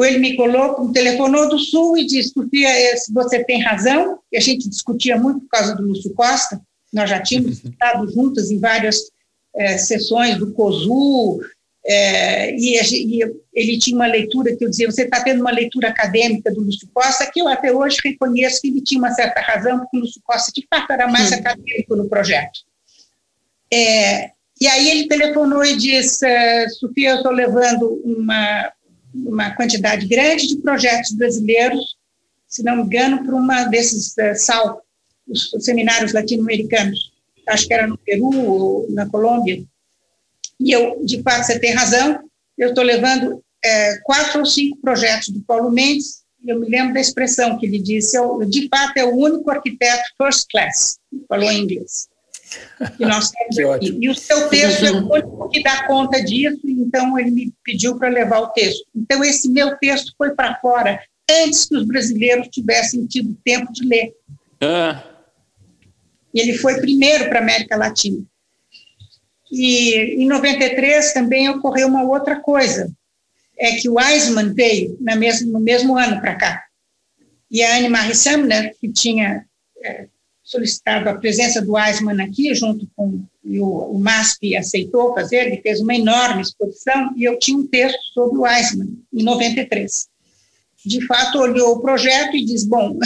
Ele 0.00 0.18
me 0.18 0.36
colocou, 0.36 0.92
telefonou 0.92 1.48
do 1.48 1.58
Sul 1.58 1.96
e 1.96 2.06
disse: 2.06 2.30
Sofia, 2.30 2.68
você 3.12 3.42
tem 3.44 3.62
razão. 3.62 4.18
E 4.30 4.36
a 4.36 4.40
gente 4.40 4.68
discutia 4.68 5.16
muito 5.16 5.40
por 5.40 5.48
causa 5.48 5.74
do 5.74 5.82
Lúcio 5.82 6.12
Costa. 6.14 6.60
Nós 6.92 7.08
já 7.08 7.20
tínhamos 7.20 7.62
uhum. 7.62 7.70
estado 7.72 8.12
juntas 8.12 8.50
em 8.50 8.58
várias 8.58 9.10
é, 9.56 9.78
sessões 9.78 10.38
do 10.38 10.52
COSU, 10.52 11.40
é, 11.90 12.54
e, 12.54 12.76
e, 12.76 13.20
ele 13.54 13.78
tinha 13.78 13.96
uma 13.96 14.06
leitura 14.06 14.54
que 14.54 14.62
eu 14.62 14.68
dizia, 14.68 14.90
você 14.90 15.04
está 15.04 15.24
tendo 15.24 15.40
uma 15.40 15.50
leitura 15.50 15.88
acadêmica 15.88 16.52
do 16.52 16.60
Lúcio 16.60 16.86
Costa, 16.92 17.30
que 17.32 17.40
eu 17.40 17.48
até 17.48 17.72
hoje 17.72 17.96
reconheço 18.04 18.60
que 18.60 18.68
ele 18.68 18.82
tinha 18.82 18.98
uma 18.98 19.10
certa 19.12 19.40
razão, 19.40 19.78
porque 19.78 19.96
o 19.96 20.00
Lúcio 20.00 20.20
Costa, 20.22 20.52
de 20.54 20.66
fato, 20.68 20.92
era 20.92 21.08
mais 21.08 21.32
acadêmico 21.32 21.96
no 21.96 22.06
projeto. 22.06 22.60
É, 23.72 24.32
e 24.60 24.66
aí 24.66 24.90
ele 24.90 25.08
telefonou 25.08 25.64
e 25.64 25.76
disse, 25.76 26.26
é, 26.26 26.68
Sofia, 26.68 27.10
eu 27.10 27.16
estou 27.16 27.32
levando 27.32 28.00
uma, 28.04 28.72
uma 29.14 29.50
quantidade 29.50 30.06
grande 30.06 30.48
de 30.48 30.56
projetos 30.56 31.12
brasileiros, 31.12 31.96
se 32.46 32.62
não 32.62 32.76
me 32.76 32.82
engano, 32.82 33.24
para 33.24 33.34
uma 33.34 33.64
desses 33.64 34.14
uh, 34.16 34.34
SAL, 34.34 34.82
os, 35.28 35.52
os 35.52 35.64
seminários 35.64 36.12
latino-americanos, 36.12 37.12
acho 37.46 37.66
que 37.66 37.74
era 37.74 37.86
no 37.86 37.98
Peru 37.98 38.34
ou 38.34 38.86
na 38.90 39.08
Colômbia, 39.08 39.62
e 40.58 40.72
eu, 40.72 41.04
de 41.04 41.22
fato, 41.22 41.44
você 41.44 41.58
tem 41.58 41.72
razão, 41.72 42.28
eu 42.56 42.70
estou 42.70 42.82
levando 42.82 43.42
é, 43.64 43.98
quatro 43.98 44.40
ou 44.40 44.46
cinco 44.46 44.78
projetos 44.78 45.28
do 45.28 45.40
Paulo 45.40 45.70
Mendes, 45.70 46.22
eu 46.46 46.58
me 46.58 46.68
lembro 46.68 46.94
da 46.94 47.00
expressão 47.00 47.58
que 47.58 47.66
ele 47.66 47.78
disse, 47.78 48.16
eu, 48.16 48.40
de 48.44 48.68
fato 48.68 48.96
é 48.96 49.04
o 49.04 49.14
único 49.14 49.50
arquiteto 49.50 50.02
first 50.16 50.46
class, 50.50 50.98
falou 51.28 51.50
em 51.50 51.62
inglês, 51.62 52.08
que 52.96 53.04
nós 53.04 53.30
temos 53.30 53.74
aqui. 53.74 53.98
E 54.00 54.08
o 54.08 54.14
seu 54.14 54.48
texto 54.48 54.84
é 54.84 54.92
o 54.92 55.10
único 55.10 55.48
que 55.48 55.62
dá 55.62 55.86
conta 55.86 56.22
disso, 56.22 56.60
então 56.64 57.18
ele 57.18 57.30
me 57.30 57.54
pediu 57.64 57.98
para 57.98 58.08
levar 58.08 58.40
o 58.40 58.48
texto. 58.48 58.84
Então 58.94 59.22
esse 59.24 59.48
meu 59.48 59.76
texto 59.76 60.12
foi 60.16 60.34
para 60.34 60.56
fora 60.60 61.00
antes 61.30 61.66
que 61.66 61.76
os 61.76 61.84
brasileiros 61.84 62.48
tivessem 62.48 63.06
tido 63.06 63.36
tempo 63.44 63.72
de 63.72 63.86
ler. 63.86 64.14
Ah. 64.60 65.04
E 66.32 66.40
ele 66.40 66.58
foi 66.58 66.80
primeiro 66.80 67.28
para 67.28 67.38
a 67.38 67.42
América 67.42 67.76
Latina. 67.76 68.24
E 69.50 70.22
em 70.22 70.26
93 70.26 71.12
também 71.12 71.48
ocorreu 71.48 71.88
uma 71.88 72.04
outra 72.04 72.38
coisa, 72.40 72.90
é 73.58 73.72
que 73.76 73.88
o 73.88 73.98
Eisman 73.98 74.52
veio 74.52 74.96
na 75.00 75.16
mesmo, 75.16 75.52
no 75.52 75.60
mesmo 75.60 75.96
ano 75.96 76.20
para 76.20 76.36
cá. 76.36 76.64
E 77.50 77.62
a 77.62 77.76
Anne 77.76 77.88
Marie 77.88 78.14
Sumner, 78.14 78.76
que 78.78 78.92
tinha 78.92 79.46
é, 79.82 80.06
solicitado 80.48 81.08
a 81.08 81.14
presença 81.14 81.60
do 81.60 81.78
Eisman 81.78 82.22
aqui, 82.22 82.54
junto 82.54 82.88
com 82.96 83.22
o, 83.44 83.96
o 83.96 83.98
MASP 83.98 84.56
aceitou 84.56 85.14
fazer, 85.14 85.46
ele 85.46 85.60
fez 85.60 85.80
uma 85.80 85.94
enorme 85.94 86.42
exposição, 86.42 87.12
e 87.16 87.24
eu 87.24 87.38
tinha 87.38 87.58
um 87.58 87.66
texto 87.66 88.00
sobre 88.14 88.38
o 88.38 88.46
Eisman, 88.46 88.98
em 89.12 89.22
93. 89.22 90.08
De 90.86 91.06
fato, 91.06 91.38
olhou 91.38 91.76
o 91.76 91.80
projeto 91.80 92.34
e 92.36 92.44
diz, 92.44 92.64
bom, 92.64 92.98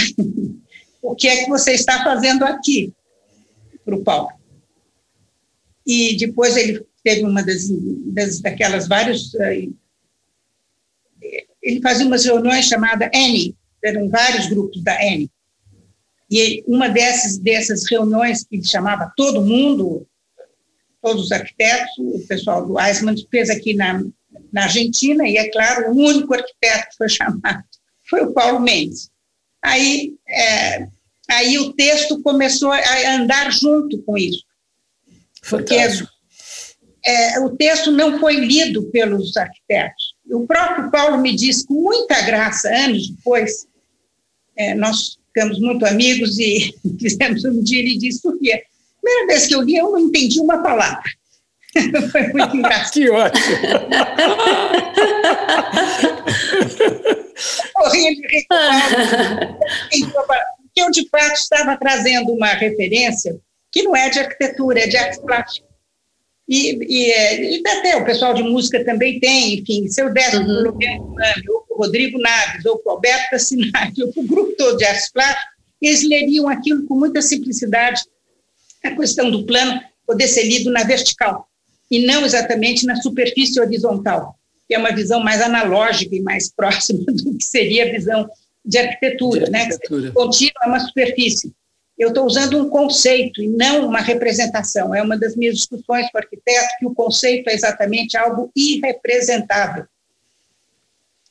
o 1.03 1.15
que 1.15 1.27
é 1.27 1.45
que 1.45 1.51
você 1.51 1.73
está 1.73 2.05
fazendo 2.05 2.45
aqui, 2.45 2.93
para 3.85 3.97
o 3.97 4.05
Paulo? 4.05 4.31
e 5.87 6.17
depois 6.17 6.57
ele 6.57 6.85
teve 7.03 7.25
uma 7.25 7.43
das, 7.43 7.69
das 8.07 8.41
daquelas 8.41 8.87
várias 8.89 9.35
eh, 9.35 9.69
ele 11.63 11.81
fazia 11.81 12.07
umas 12.07 12.25
reuniões 12.25 12.67
chamada 12.67 13.11
N, 13.13 13.55
eram 13.85 14.09
vários 14.09 14.49
grupos 14.49 14.83
da 14.83 15.01
N. 15.05 15.31
E 16.35 16.65
uma 16.67 16.89
dessas, 16.89 17.37
dessas 17.37 17.87
reuniões 17.91 18.43
que 18.43 18.65
chamava 18.65 19.13
todo 19.15 19.45
mundo, 19.45 20.07
todos 21.03 21.27
os 21.27 21.33
arquitetos, 21.33 21.91
o 21.99 22.27
pessoal 22.27 22.67
do 22.67 22.81
Eisman 22.81 23.15
fez 23.31 23.51
aqui 23.51 23.75
na, 23.75 24.03
na 24.51 24.63
Argentina, 24.63 25.29
e 25.29 25.37
é 25.37 25.51
claro, 25.51 25.93
o 25.93 25.95
único 25.95 26.33
arquiteto 26.33 26.89
que 26.89 26.97
foi 26.97 27.09
chamado 27.11 27.63
foi 28.09 28.23
o 28.23 28.33
Paulo 28.33 28.61
Mendes. 28.61 29.11
Aí, 29.61 30.15
é, 30.27 30.89
aí 31.29 31.59
o 31.59 31.75
texto 31.75 32.23
começou 32.23 32.73
a 32.73 33.15
andar 33.15 33.53
junto 33.53 34.03
com 34.03 34.17
isso. 34.17 34.43
Porque 35.51 35.77
é, 37.05 37.41
o 37.41 37.51
texto 37.57 37.93
não 37.93 38.19
foi 38.19 38.37
lido 38.37 38.85
pelos 38.85 39.37
arquitetos. 39.37 40.15
O 40.31 40.47
próprio 40.47 40.91
Paulo 40.91 41.19
me 41.19 41.37
disse, 41.37 41.67
com 41.67 41.75
muita 41.75 42.23
graça, 42.23 42.71
anos 42.71 43.11
depois, 43.11 43.67
é, 44.57 44.75
nós 44.75 45.19
ficamos 45.33 45.59
muito 45.59 45.87
amigos 45.87 46.39
e 46.39 46.75
fizemos 47.01 47.45
um 47.45 47.63
dia 47.63 47.81
ele 47.81 47.99
disse, 47.99 48.21
Sofia, 48.21 48.63
primeira 49.01 49.27
vez 49.27 49.47
que 49.47 49.55
eu 49.55 49.63
li, 49.63 49.77
eu 49.77 49.91
não 49.91 49.99
entendi 49.99 50.41
uma 50.41 50.63
palavra. 50.63 51.03
Foi 52.13 52.29
muito 52.29 52.57
engraçado. 52.57 52.93
que 52.93 53.09
ótimo! 53.11 53.57
Corria 57.75 58.15
de 58.15 58.23
eu, 60.75 60.91
de 60.91 61.09
fato, 61.09 61.35
estava 61.35 61.77
trazendo 61.77 62.33
uma 62.33 62.49
referência 62.49 63.39
que 63.71 63.83
não 63.83 63.95
é 63.97 64.09
de 64.09 64.19
arquitetura, 64.19 64.81
é 64.81 64.87
de 64.87 64.97
arte 64.97 65.21
plástica. 65.21 65.67
E, 66.49 66.79
e, 66.85 67.11
é, 67.13 67.43
e, 67.57 67.63
até 67.67 67.97
o 67.97 68.05
pessoal 68.05 68.35
de 68.35 68.43
música 68.43 68.85
também 68.85 69.19
tem, 69.21 69.55
enfim, 69.55 69.89
se 69.89 70.03
eu 70.03 70.13
desse 70.13 70.37
uhum. 70.37 70.77
Rodrigo 71.77 72.19
Naves, 72.19 72.65
ou 72.65 72.79
para 72.79 72.93
o 72.93 72.95
Alberto 72.97 73.31
Tassinati, 73.31 74.03
ou 74.05 74.13
para 74.13 74.23
o 74.23 74.27
grupo 74.27 74.53
todo 74.57 74.77
de 74.77 74.85
artes 74.85 75.11
plásticas, 75.11 75.45
eles 75.81 76.09
leriam 76.09 76.49
aquilo 76.49 76.87
com 76.87 76.95
muita 76.95 77.21
simplicidade, 77.21 78.03
a 78.85 78.91
questão 78.91 79.31
do 79.31 79.45
plano 79.45 79.81
poder 80.07 80.29
ser 80.29 80.45
lido 80.45 80.71
na 80.71 80.85
vertical, 80.85 81.49
e 81.91 82.05
não 82.07 82.25
exatamente 82.25 82.87
na 82.87 82.97
superfície 82.97 83.61
horizontal, 83.61 84.37
que 84.69 84.75
é 84.75 84.79
uma 84.79 84.93
visão 84.93 85.21
mais 85.21 85.41
analógica 85.41 86.15
e 86.15 86.21
mais 86.21 86.51
próxima 86.55 87.05
do 87.07 87.37
que 87.37 87.45
seria 87.45 87.89
a 87.89 87.93
visão 87.93 88.29
de 88.65 88.79
arquitetura, 88.79 89.51
de 89.51 89.57
arquitetura. 89.57 90.07
né? 90.09 90.13
Contínua 90.13 90.61
é 90.65 90.69
uma 90.69 90.81
superfície 90.81 91.53
eu 92.03 92.09
estou 92.09 92.27
usando 92.27 92.59
um 92.59 92.69
conceito 92.69 93.43
e 93.43 93.49
não 93.49 93.87
uma 93.87 94.01
representação. 94.01 94.95
É 94.95 95.03
uma 95.03 95.17
das 95.17 95.37
minhas 95.37 95.57
discussões 95.57 96.11
com 96.11 96.19
o 96.19 96.21
arquiteto 96.21 96.69
que 96.79 96.87
o 96.87 96.95
conceito 96.95 97.49
é 97.49 97.55
exatamente 97.55 98.17
algo 98.17 98.51
irrepresentável. 98.57 99.85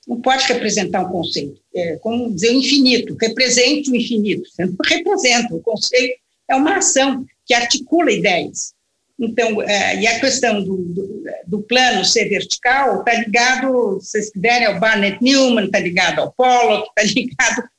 Não 0.07 0.19
pode 0.19 0.45
representar 0.45 1.01
um 1.01 1.11
conceito. 1.11 1.61
É 1.73 1.95
como 1.97 2.33
dizer 2.33 2.49
o 2.49 2.57
infinito, 2.57 3.15
represente 3.19 3.91
o 3.91 3.95
infinito. 3.95 4.49
Você 4.49 4.65
não 4.65 4.75
representa. 4.83 5.55
O 5.55 5.61
conceito 5.61 6.19
é 6.49 6.55
uma 6.55 6.77
ação 6.77 7.25
que 7.45 7.53
articula 7.53 8.11
ideias. 8.11 8.73
Então, 9.19 9.61
é, 9.61 10.01
e 10.01 10.07
a 10.07 10.19
questão 10.19 10.63
do, 10.63 10.77
do, 10.77 11.23
do 11.45 11.61
plano 11.61 12.03
ser 12.03 12.27
vertical 12.27 12.99
está 12.99 13.13
ligado, 13.13 13.99
se 14.01 14.11
vocês 14.11 14.31
quiserem, 14.31 14.65
ao 14.65 14.79
Barnett 14.79 15.23
Newman, 15.23 15.65
está 15.65 15.79
ligado 15.79 16.19
ao 16.19 16.31
Pollock, 16.31 16.89
está 16.97 17.03
ligado 17.13 17.69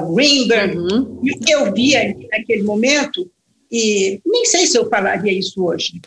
o 0.00 0.14
Greenberg, 0.14 0.76
uhum. 0.76 1.20
e 1.22 1.30
o 1.30 1.38
que 1.38 1.52
eu 1.52 1.72
vi 1.72 1.96
ali 1.96 2.26
naquele 2.32 2.64
momento, 2.64 3.30
e 3.70 4.20
nem 4.26 4.44
sei 4.44 4.66
se 4.66 4.76
eu 4.76 4.88
falaria 4.88 5.32
isso 5.32 5.64
hoje. 5.64 6.00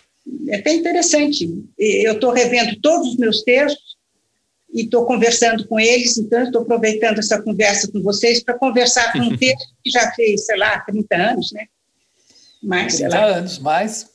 É 0.50 0.58
até 0.58 0.74
interessante. 0.74 1.50
Eu 1.78 2.14
estou 2.14 2.32
revendo 2.32 2.78
todos 2.82 3.10
os 3.10 3.18
meus 3.18 3.44
textos 3.44 3.95
e 4.76 4.82
estou 4.82 5.06
conversando 5.06 5.66
com 5.66 5.80
eles, 5.80 6.18
então 6.18 6.44
estou 6.44 6.64
aproveitando 6.64 7.20
essa 7.20 7.42
conversa 7.42 7.90
com 7.90 8.02
vocês 8.02 8.44
para 8.44 8.60
conversar 8.60 9.14
com 9.14 9.20
um 9.20 9.36
texto 9.38 9.74
que 9.82 9.90
já 9.90 10.12
fez, 10.12 10.46
sei 10.46 10.58
lá, 10.58 10.78
30 10.82 11.16
anos, 11.16 11.52
né? 11.54 11.66
Mais, 12.62 12.98
30 12.98 13.16
lá, 13.16 13.26
anos, 13.26 13.60
mais. 13.60 14.10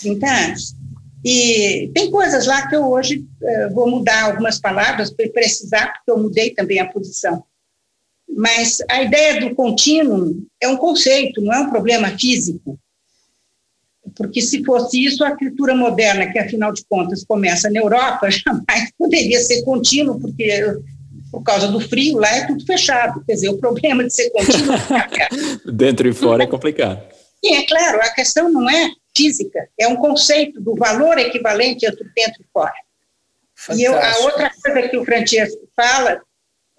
30 0.00 0.26
anos. 0.26 0.76
E 1.24 1.90
tem 1.92 2.08
coisas 2.08 2.46
lá 2.46 2.68
que 2.68 2.76
eu 2.76 2.88
hoje 2.88 3.26
uh, 3.42 3.74
vou 3.74 3.90
mudar 3.90 4.26
algumas 4.26 4.60
palavras 4.60 5.10
para 5.10 5.28
precisar, 5.28 5.92
porque 5.92 6.10
eu 6.12 6.22
mudei 6.22 6.50
também 6.50 6.78
a 6.78 6.88
posição. 6.88 7.42
Mas 8.28 8.78
a 8.88 9.02
ideia 9.02 9.40
do 9.40 9.56
contínuo 9.56 10.46
é 10.62 10.68
um 10.68 10.76
conceito, 10.76 11.42
não 11.42 11.52
é 11.52 11.58
um 11.58 11.68
problema 11.68 12.16
físico. 12.16 12.78
Porque 14.16 14.40
se 14.40 14.64
fosse 14.64 15.04
isso, 15.04 15.24
a 15.24 15.28
arquitetura 15.28 15.74
moderna, 15.74 16.30
que 16.30 16.38
afinal 16.38 16.72
de 16.72 16.84
contas 16.88 17.24
começa 17.24 17.70
na 17.70 17.80
Europa, 17.80 18.28
jamais 18.30 18.90
poderia 18.98 19.40
ser 19.40 19.62
contínuo, 19.62 20.20
porque 20.20 20.78
por 21.30 21.42
causa 21.42 21.68
do 21.68 21.80
frio 21.80 22.18
lá 22.18 22.28
é 22.28 22.46
tudo 22.46 22.64
fechado. 22.64 23.24
Quer 23.24 23.34
dizer, 23.34 23.48
o 23.48 23.58
problema 23.58 24.04
de 24.04 24.12
ser 24.12 24.30
contínuo. 24.30 24.74
É 24.74 25.28
Dentro 25.70 26.08
e 26.08 26.12
fora 26.12 26.42
é 26.42 26.46
complicado. 26.46 27.00
Sim, 27.44 27.54
é 27.54 27.66
claro, 27.66 28.00
a 28.00 28.10
questão 28.10 28.50
não 28.50 28.68
é 28.68 28.90
física, 29.16 29.68
é 29.78 29.88
um 29.88 29.96
conceito 29.96 30.60
do 30.60 30.74
valor 30.76 31.18
equivalente 31.18 31.86
entre 31.86 32.04
dentro 32.14 32.42
e 32.42 32.46
fora. 32.52 32.74
Fantástico. 33.54 33.80
E 33.80 33.84
eu, 33.84 33.98
a 33.98 34.18
outra 34.24 34.50
coisa 34.50 34.88
que 34.88 34.96
o 34.96 35.04
Francesco 35.04 35.68
fala 35.74 36.20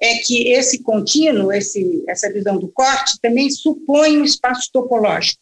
é 0.01 0.15
que 0.15 0.51
esse 0.51 0.81
contínuo, 0.81 1.51
esse, 1.51 2.03
essa 2.07 2.31
visão 2.31 2.57
do 2.57 2.67
corte, 2.69 3.19
também 3.21 3.49
supõe 3.51 4.17
um 4.17 4.23
espaço 4.23 4.69
topológico. 4.73 5.40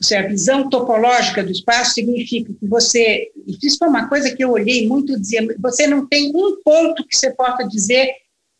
Seja, 0.00 0.24
a 0.24 0.28
visão 0.28 0.68
topológica 0.70 1.42
do 1.42 1.50
espaço 1.50 1.94
significa 1.94 2.52
que 2.52 2.66
você, 2.66 3.30
isso 3.62 3.78
foi 3.78 3.88
uma 3.88 4.08
coisa 4.08 4.34
que 4.34 4.44
eu 4.44 4.52
olhei 4.52 4.86
muito, 4.86 5.18
dizia, 5.18 5.44
você 5.58 5.86
não 5.88 6.06
tem 6.06 6.30
um 6.34 6.62
ponto 6.62 7.06
que 7.06 7.16
você 7.16 7.32
possa 7.32 7.64
dizer 7.64 8.12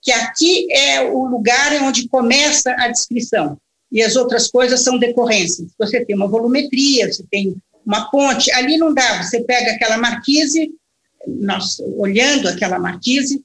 que 0.02 0.10
aqui 0.10 0.66
é 0.72 1.00
o 1.02 1.26
lugar 1.26 1.72
onde 1.82 2.08
começa 2.08 2.74
a 2.78 2.88
descrição, 2.88 3.56
e 3.90 4.02
as 4.02 4.16
outras 4.16 4.48
coisas 4.48 4.80
são 4.80 4.98
decorrências. 4.98 5.70
Você 5.78 6.04
tem 6.04 6.14
uma 6.14 6.28
volumetria, 6.28 7.10
você 7.10 7.24
tem 7.30 7.56
uma 7.86 8.10
ponte, 8.10 8.50
ali 8.52 8.76
não 8.76 8.92
dá, 8.92 9.22
você 9.22 9.40
pega 9.42 9.72
aquela 9.72 9.96
marquise, 9.96 10.70
nós 11.26 11.78
olhando 11.96 12.48
aquela 12.48 12.78
marquise, 12.78 13.42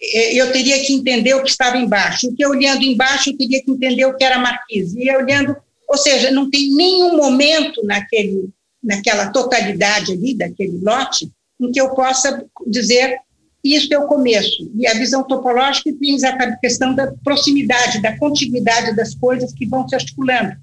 é, 0.00 0.34
eu 0.34 0.52
teria 0.52 0.84
que 0.84 0.92
entender 0.92 1.34
o 1.34 1.42
que 1.42 1.50
estava 1.50 1.76
embaixo. 1.76 2.28
O 2.28 2.34
que 2.34 2.46
olhando 2.46 2.82
embaixo, 2.82 3.30
eu 3.30 3.36
teria 3.36 3.62
que 3.62 3.70
entender 3.70 4.04
o 4.04 4.16
que 4.16 4.24
era 4.24 4.38
marquise. 4.38 5.00
E 5.00 5.10
olhando, 5.16 5.56
ou 5.88 5.96
seja, 5.96 6.30
não 6.30 6.50
tem 6.50 6.74
nenhum 6.74 7.16
momento 7.16 7.84
naquele, 7.84 8.50
naquela 8.82 9.30
totalidade 9.30 10.12
ali, 10.12 10.34
daquele 10.34 10.78
lote, 10.82 11.30
em 11.60 11.70
que 11.70 11.80
eu 11.80 11.90
possa 11.90 12.44
dizer 12.66 13.18
isso 13.64 13.92
é 13.92 13.98
o 13.98 14.06
começo. 14.06 14.70
E 14.76 14.86
a 14.86 14.94
visão 14.94 15.24
topológica 15.24 15.90
tem 15.98 16.16
a 16.24 16.56
questão 16.56 16.94
da 16.94 17.12
proximidade, 17.24 18.00
da 18.00 18.16
contiguidade 18.16 18.94
das 18.94 19.14
coisas 19.14 19.52
que 19.52 19.66
vão 19.66 19.88
se 19.88 19.94
articulando. 19.94 20.56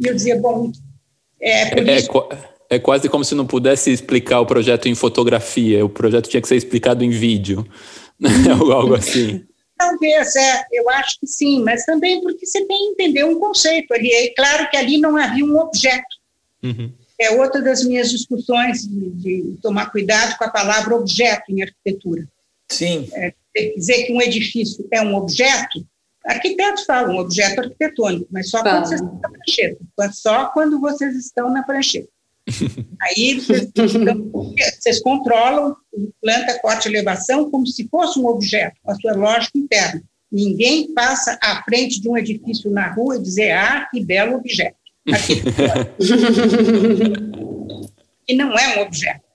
E 0.00 0.06
eu 0.06 0.14
dizia, 0.14 0.38
bom, 0.38 0.72
é 1.40 1.66
por 1.66 1.88
é, 1.88 1.96
isso... 1.96 2.10
É, 2.70 2.76
é 2.76 2.78
quase 2.78 3.08
como 3.08 3.24
se 3.24 3.34
não 3.34 3.46
pudesse 3.46 3.90
explicar 3.90 4.40
o 4.40 4.46
projeto 4.46 4.88
em 4.88 4.94
fotografia, 4.94 5.84
o 5.84 5.88
projeto 5.88 6.28
tinha 6.28 6.40
que 6.40 6.48
ser 6.48 6.56
explicado 6.56 7.04
em 7.04 7.10
vídeo. 7.10 7.66
Ou 8.60 8.72
algo 8.72 8.94
assim. 8.94 9.42
Talvez, 9.78 10.34
é, 10.34 10.66
eu 10.72 10.90
acho 10.90 11.20
que 11.20 11.26
sim, 11.26 11.62
mas 11.62 11.84
também 11.84 12.20
porque 12.20 12.44
você 12.44 12.66
tem 12.66 12.78
que 12.78 13.02
entender 13.02 13.24
um 13.24 13.38
conceito 13.38 13.94
ali. 13.94 14.10
É 14.12 14.34
claro 14.34 14.68
que 14.68 14.76
ali 14.76 14.98
não 14.98 15.16
havia 15.16 15.44
um 15.44 15.56
objeto. 15.56 16.16
Uhum. 16.62 16.92
É 17.20 17.30
outra 17.30 17.62
das 17.62 17.84
minhas 17.84 18.10
discussões 18.10 18.82
de, 18.82 19.10
de, 19.10 19.58
tomar 19.62 19.90
cuidado 19.90 20.36
com 20.36 20.44
a 20.44 20.50
palavra 20.50 20.96
objeto 20.96 21.44
em 21.50 21.62
arquitetura. 21.62 22.26
Sim. 22.70 23.08
É, 23.12 23.32
dizer 23.76 24.04
que 24.04 24.12
um 24.12 24.20
edifício 24.20 24.86
é 24.92 25.00
um 25.00 25.14
objeto, 25.14 25.86
arquitetos 26.24 26.84
falam 26.84 27.14
um 27.14 27.18
objeto 27.18 27.60
arquitetônico, 27.60 28.26
mas 28.30 28.50
só 28.50 28.62
quando 28.62 28.86
vocês 28.86 29.00
estão 29.00 29.20
na 29.20 29.30
prancheta, 29.30 30.12
só 30.12 30.46
quando 30.46 30.80
vocês 30.80 31.16
estão 31.16 31.50
na 31.50 31.62
prancheta. 31.62 32.08
Aí 33.02 33.34
vocês, 33.34 33.68
vocês 34.78 35.00
controlam 35.00 35.74
planta, 36.20 36.58
corte 36.60 36.86
e 36.86 36.92
elevação 36.92 37.50
como 37.50 37.66
se 37.66 37.88
fosse 37.88 38.18
um 38.18 38.26
objeto, 38.26 38.76
a 38.86 38.94
sua 38.94 39.14
lógica 39.14 39.58
interna. 39.58 40.02
Ninguém 40.30 40.92
passa 40.92 41.38
à 41.42 41.62
frente 41.62 41.98
de 42.00 42.08
um 42.08 42.16
edifício 42.16 42.70
na 42.70 42.92
rua 42.92 43.16
e 43.16 43.22
dizer, 43.22 43.52
ah, 43.52 43.88
que 43.90 44.04
belo 44.04 44.36
objeto. 44.36 44.76
e 48.28 48.34
não 48.34 48.58
é 48.58 48.78
um 48.78 48.82
objeto. 48.82 49.26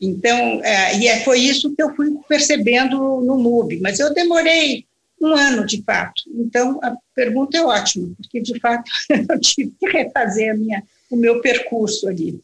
Então, 0.00 0.62
é, 0.62 0.98
e 0.98 1.08
é, 1.08 1.20
foi 1.20 1.40
isso 1.40 1.74
que 1.74 1.82
eu 1.82 1.94
fui 1.94 2.16
percebendo 2.28 3.20
no 3.20 3.38
MUB, 3.38 3.80
mas 3.80 3.98
eu 3.98 4.14
demorei 4.14 4.86
um 5.20 5.34
ano, 5.34 5.66
de 5.66 5.82
fato. 5.82 6.22
Então, 6.34 6.78
a 6.82 6.94
pergunta 7.14 7.56
é 7.56 7.62
ótima, 7.62 8.12
porque, 8.16 8.40
de 8.40 8.60
fato, 8.60 8.90
eu 9.10 9.40
tive 9.40 9.72
que 9.80 9.88
refazer 9.88 10.52
a 10.52 10.56
minha 10.56 10.82
o 11.14 11.16
meu 11.16 11.40
percurso 11.40 12.08
ali. 12.08 12.40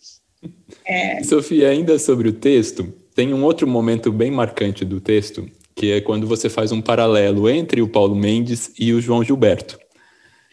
É... 0.87 1.22
Sofia, 1.24 1.68
ainda 1.68 1.98
sobre 1.98 2.28
o 2.28 2.33
texto, 2.33 2.92
tem 3.14 3.35
um 3.35 3.44
outro 3.44 3.66
momento 3.66 4.11
bem 4.12 4.30
marcante 4.30 4.85
do 4.85 5.00
texto, 5.00 5.46
que 5.74 5.92
é 5.92 6.00
quando 6.00 6.26
você 6.26 6.48
faz 6.48 6.72
um 6.72 6.80
paralelo 6.80 7.48
entre 7.48 7.83
o 7.83 7.88
Paulo 7.88 8.14
Mendes 8.14 8.72
e 8.78 8.92
o 8.92 9.00
João 9.00 9.24
Gilberto. 9.24 9.78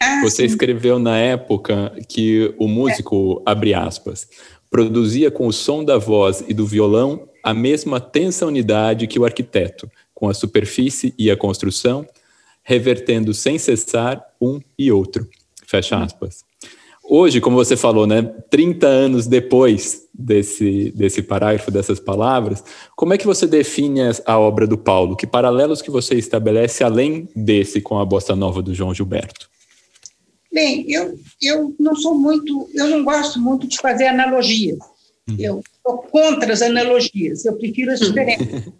Ah, 0.00 0.20
você 0.22 0.42
sim. 0.42 0.44
escreveu 0.44 0.98
na 0.98 1.16
época 1.16 1.92
que 2.08 2.54
o 2.58 2.68
músico, 2.68 3.42
é. 3.46 3.50
abre 3.50 3.74
aspas, 3.74 4.28
produzia 4.70 5.30
com 5.30 5.46
o 5.46 5.52
som 5.52 5.82
da 5.82 5.96
voz 5.96 6.44
e 6.46 6.54
do 6.54 6.66
violão 6.66 7.28
a 7.42 7.54
mesma 7.54 8.00
tensa 8.00 8.46
unidade 8.46 9.06
que 9.06 9.18
o 9.18 9.24
arquiteto, 9.24 9.90
com 10.14 10.28
a 10.28 10.34
superfície 10.34 11.14
e 11.16 11.30
a 11.30 11.36
construção, 11.36 12.06
revertendo 12.62 13.32
sem 13.32 13.58
cessar 13.58 14.22
um 14.40 14.60
e 14.78 14.92
outro. 14.92 15.28
Fecha 15.66 15.96
hum. 15.96 16.02
aspas. 16.02 16.47
Hoje, 17.10 17.40
como 17.40 17.56
você 17.56 17.74
falou, 17.74 18.06
né, 18.06 18.20
30 18.50 18.86
anos 18.86 19.26
depois 19.26 20.06
desse, 20.12 20.92
desse 20.94 21.22
parágrafo, 21.22 21.70
dessas 21.70 21.98
palavras, 21.98 22.62
como 22.94 23.14
é 23.14 23.18
que 23.18 23.26
você 23.26 23.46
define 23.46 24.00
a 24.26 24.38
obra 24.38 24.66
do 24.66 24.76
Paulo? 24.76 25.16
Que 25.16 25.26
paralelos 25.26 25.80
que 25.80 25.90
você 25.90 26.16
estabelece 26.16 26.84
além 26.84 27.26
desse 27.34 27.80
com 27.80 27.98
a 27.98 28.04
bossa 28.04 28.36
nova 28.36 28.60
do 28.60 28.74
João 28.74 28.92
Gilberto? 28.92 29.48
Bem, 30.52 30.84
eu, 30.86 31.18
eu 31.40 31.74
não 31.80 31.96
sou 31.96 32.14
muito, 32.14 32.68
eu 32.74 32.88
não 32.88 33.02
gosto 33.02 33.40
muito 33.40 33.66
de 33.66 33.78
fazer 33.78 34.08
analogias. 34.08 34.78
Hum. 35.26 35.36
Eu 35.38 35.62
sou 35.82 35.98
contra 35.98 36.52
as 36.52 36.60
analogias, 36.60 37.42
eu 37.46 37.56
prefiro 37.56 37.90
as 37.90 38.00
diferenças. 38.04 38.70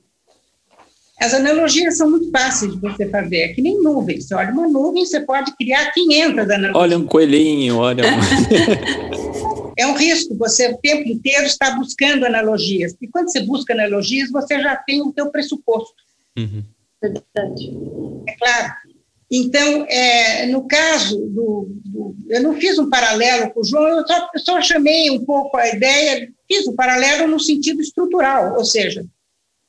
As 1.20 1.35
analogias 1.35 1.96
são 1.96 2.11
muito 2.11 2.31
fáceis 2.31 2.72
de 2.72 2.81
você 2.81 3.09
fazer, 3.09 3.38
é 3.38 3.48
que 3.48 3.61
nem 3.61 3.83
nuvem. 3.83 4.20
Você 4.20 4.35
olha 4.35 4.52
uma 4.52 4.68
nuvem, 4.68 5.04
você 5.04 5.20
pode 5.20 5.54
criar 5.57 5.90
500 5.92 6.38
analogias. 6.44 6.76
Olha 6.76 6.98
um 6.98 7.07
coelhinho, 7.07 7.76
olha. 7.76 8.04
é 9.76 9.87
um 9.87 9.96
risco, 9.96 10.37
você 10.37 10.68
o 10.68 10.78
tempo 10.78 11.09
inteiro 11.09 11.44
está 11.44 11.72
buscando 11.72 12.24
analogias. 12.24 12.96
E 13.00 13.09
quando 13.09 13.33
você 13.33 13.40
busca 13.40 13.72
analogias, 13.72 14.31
você 14.31 14.61
já 14.61 14.76
tem 14.76 15.02
o 15.02 15.12
teu 15.12 15.31
pressuposto. 15.31 15.94
Uhum. 16.38 16.62
É 18.26 18.37
claro. 18.37 18.74
Então, 19.31 19.87
é, 19.88 20.46
no 20.46 20.66
caso 20.66 21.18
do, 21.26 21.68
do, 21.85 22.16
Eu 22.28 22.42
não 22.42 22.54
fiz 22.54 22.78
um 22.78 22.88
paralelo 22.88 23.50
com 23.50 23.61
o 23.61 23.64
João, 23.64 23.88
eu 23.88 24.07
só, 24.07 24.31
eu 24.35 24.40
só 24.40 24.62
chamei 24.62 25.11
um 25.11 25.24
pouco 25.24 25.57
a 25.57 25.68
ideia, 25.68 26.28
fiz 26.46 26.66
um 26.66 26.74
paralelo 26.74 27.26
no 27.26 27.38
sentido 27.38 27.83
estrutural, 27.83 28.57
ou 28.57 28.64
seja, 28.64 29.04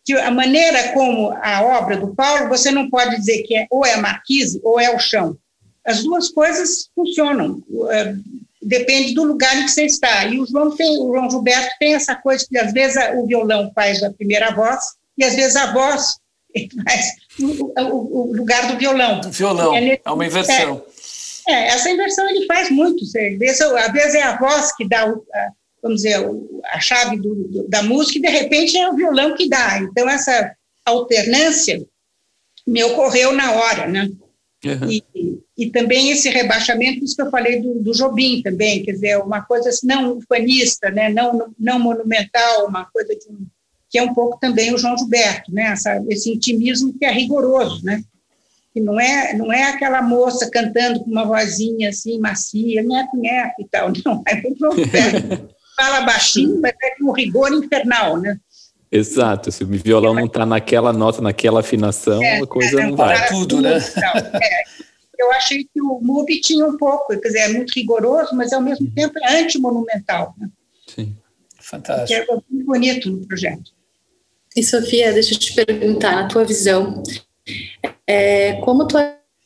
que 0.10 0.18
a 0.18 0.32
maneira 0.32 0.92
como 0.94 1.32
a 1.40 1.62
obra 1.62 1.96
do 1.96 2.16
Paulo, 2.16 2.50
você 2.50 2.72
não 2.72 2.90
pode 2.90 3.16
dizer 3.16 3.44
que 3.44 3.56
é, 3.56 3.68
ou 3.70 3.86
é 3.86 3.94
a 3.94 4.02
marquise 4.02 4.60
ou 4.64 4.80
é 4.80 4.94
o 4.94 4.98
chão. 4.98 5.38
As 5.86 6.04
duas 6.04 6.30
coisas 6.30 6.90
funcionam, 6.96 7.62
é, 7.92 8.16
depende 8.60 9.14
do 9.14 9.24
lugar 9.24 9.56
em 9.56 9.66
que 9.66 9.72
você 9.72 9.86
está. 9.86 10.26
E 10.26 10.40
o 10.40 10.48
João, 10.48 10.76
tem, 10.76 10.98
o 10.98 11.14
João 11.14 11.30
Gilberto 11.30 11.70
tem 11.80 11.94
essa 11.94 12.16
coisa 12.16 12.44
que 12.50 12.58
às 12.58 12.74
vezes 12.74 12.98
o 13.16 13.28
violão 13.28 13.72
faz 13.76 14.02
a 14.02 14.12
primeira 14.12 14.52
voz 14.52 14.80
e 15.16 15.24
às 15.24 15.36
vezes 15.36 15.56
a 15.56 15.72
voz 15.72 16.18
faz 16.84 17.12
o, 17.40 17.72
o, 17.80 18.30
o 18.30 18.36
lugar 18.36 18.68
do 18.68 18.80
violão. 18.80 19.22
Do 19.22 19.30
violão, 19.30 19.76
é, 19.76 20.00
é 20.04 20.12
uma 20.12 20.26
inversão. 20.26 20.84
É, 21.48 21.54
é, 21.54 21.68
essa 21.68 21.90
inversão 21.90 22.28
ele 22.30 22.48
faz 22.48 22.72
muito. 22.72 23.04
Às 23.04 23.12
vezes, 23.12 23.62
às 23.62 23.92
vezes 23.92 24.16
é 24.16 24.24
a 24.24 24.38
voz 24.38 24.76
que 24.76 24.88
dá, 24.88 25.08
o, 25.08 25.24
a, 25.34 25.50
vamos 25.82 26.02
dizer, 26.02 26.18
a 26.66 26.80
chave 26.80 27.18
do, 27.18 27.36
do, 27.36 27.68
da 27.68 27.84
música 27.84 28.20
e 28.20 28.22
de 28.22 28.30
repente 28.30 28.78
é 28.78 28.90
o 28.90 28.96
violão 28.96 29.36
que 29.36 29.50
dá. 29.50 29.80
Então 29.80 30.10
essa 30.10 30.54
alternância 30.86 31.86
me 32.66 32.84
ocorreu 32.84 33.32
na 33.34 33.52
hora, 33.54 33.88
né? 33.88 34.10
Uhum. 34.66 34.92
E, 34.92 35.04
e, 35.58 35.70
também 35.72 36.12
esse 36.12 36.30
rebaixamento, 36.30 37.04
isso 37.04 37.16
que 37.16 37.22
eu 37.22 37.32
falei 37.32 37.62
do, 37.62 37.76
do 37.76 37.94
Jobim 37.94 38.42
também, 38.42 38.84
quer 38.84 38.92
dizer, 38.92 39.18
uma 39.18 39.42
coisa 39.42 39.70
assim, 39.70 39.88
não 39.88 40.18
ufanista, 40.18 40.92
né, 40.92 41.08
não, 41.10 41.54
não 41.58 41.80
monumental, 41.80 42.68
uma 42.68 42.86
coisa 42.86 43.16
de 43.16 43.26
que 43.90 43.98
é 43.98 44.04
um 44.04 44.14
pouco 44.14 44.38
também 44.40 44.74
o 44.74 44.78
João 44.78 44.98
Gilberto, 44.98 45.52
né, 45.52 45.64
Essa, 45.72 46.04
esse 46.10 46.30
intimismo 46.30 46.94
que 46.94 47.06
é 47.06 47.12
rigoroso, 47.12 47.84
né, 47.86 48.04
que 48.74 48.82
não 48.82 49.00
é, 49.00 49.34
não 49.34 49.52
é 49.52 49.64
aquela 49.64 50.02
moça 50.02 50.52
cantando 50.52 51.00
com 51.00 51.10
uma 51.10 51.26
vozinha 51.26 51.90
assim, 51.90 52.20
macia, 52.20 52.84
nheco, 52.84 53.18
nheco 53.18 53.62
e 53.62 53.66
tal, 53.66 53.92
não, 54.06 54.22
é 54.28 54.42
o 54.46 54.58
João 54.58 54.76
Gilberto, 54.76 55.56
fala 55.80 56.02
baixinho, 56.02 56.60
mas 56.60 56.74
é 56.84 56.96
com 56.98 57.06
um 57.06 57.14
rigor 57.14 57.54
infernal, 57.54 58.18
né. 58.18 58.38
Exato, 58.92 59.52
se 59.52 59.64
o 59.64 59.68
violão 59.68 60.16
não 60.16 60.26
está 60.26 60.46
naquela 60.46 60.92
nota, 60.92 61.22
naquela 61.22 61.60
afinação, 61.60 62.22
é, 62.22 62.40
a 62.40 62.48
coisa 62.48 62.82
é, 62.82 62.88
não 62.88 62.96
vai. 62.96 63.28
tudo, 63.28 63.62
né? 63.62 63.78
é. 63.78 64.64
Eu 65.18 65.32
achei 65.34 65.64
que 65.64 65.82
o 65.82 66.00
MUBI 66.02 66.42
tinha 66.42 66.66
um 66.66 66.76
pouco, 66.78 67.08
quer 67.20 67.28
dizer, 67.28 67.40
é 67.40 67.48
muito 67.50 67.72
rigoroso, 67.72 68.36
mas 68.36 68.52
ao 68.52 68.62
mesmo 68.62 68.90
tempo 68.92 69.14
é 69.20 69.42
antimonumental. 69.42 70.34
Né? 70.38 70.50
Sim, 70.88 71.16
fantástico. 71.60 72.08
Que 72.08 72.32
é 72.32 72.36
muito 72.36 72.66
bonito 72.66 73.12
no 73.12 73.28
projeto. 73.28 73.72
E 74.56 74.64
Sofia, 74.64 75.14
deixa 75.14 75.34
eu 75.34 75.38
te 75.38 75.54
perguntar, 75.54 76.16
na 76.16 76.28
tua 76.28 76.44
visão, 76.44 77.04
é, 78.08 78.54
como 78.62 78.88
tu 78.88 78.98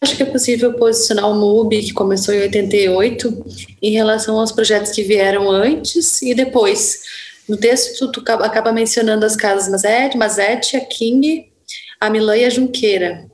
acha 0.04 0.16
que 0.16 0.24
é 0.24 0.26
possível 0.26 0.74
posicionar 0.74 1.30
o 1.30 1.34
MUBI, 1.34 1.84
que 1.84 1.94
começou 1.94 2.34
em 2.34 2.42
88, 2.42 3.46
em 3.82 3.92
relação 3.92 4.40
aos 4.40 4.52
projetos 4.52 4.92
que 4.92 5.02
vieram 5.02 5.50
antes 5.50 6.22
e 6.22 6.36
depois? 6.36 7.02
No 7.48 7.58
texto, 7.58 8.12
tu 8.12 8.22
acaba 8.28 8.72
mencionando 8.72 9.26
as 9.26 9.36
casas 9.36 9.70
Mazete, 9.70 10.18
Mazete, 10.18 10.78
a 10.78 10.82
King, 10.86 11.52
a 12.00 12.10
Milan 12.10 12.38
e 12.38 12.46
a 12.46 12.50
Junqueira. 12.50 13.26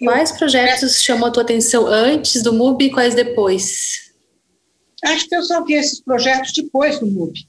Quais 0.00 0.32
projetos 0.32 1.02
chamam 1.02 1.28
a 1.28 1.30
tua 1.30 1.42
atenção 1.42 1.86
antes 1.86 2.42
do 2.42 2.52
MUBI 2.52 2.86
e 2.86 2.90
quais 2.90 3.14
depois? 3.14 4.12
Acho 5.04 5.28
que 5.28 5.36
eu 5.36 5.42
só 5.42 5.64
vi 5.64 5.74
esses 5.74 6.00
projetos 6.00 6.52
depois 6.52 6.98
do 6.98 7.06
MUBI. 7.06 7.46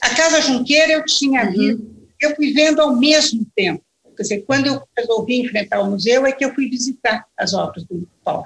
A 0.00 0.14
Casa 0.14 0.40
Junqueira 0.40 0.92
eu 0.92 1.04
tinha 1.04 1.44
uhum. 1.44 1.52
visto, 1.52 1.96
eu 2.20 2.34
fui 2.34 2.52
vendo 2.52 2.80
ao 2.80 2.96
mesmo 2.96 3.46
tempo. 3.54 3.82
Quer 4.20 4.24
dizer, 4.24 4.44
quando 4.46 4.66
eu 4.66 4.82
resolvi 4.94 5.40
enfrentar 5.40 5.80
o 5.80 5.90
museu, 5.90 6.26
é 6.26 6.32
que 6.32 6.44
eu 6.44 6.54
fui 6.54 6.68
visitar 6.68 7.24
as 7.34 7.54
obras 7.54 7.84
do 7.84 8.06
Paulo. 8.22 8.44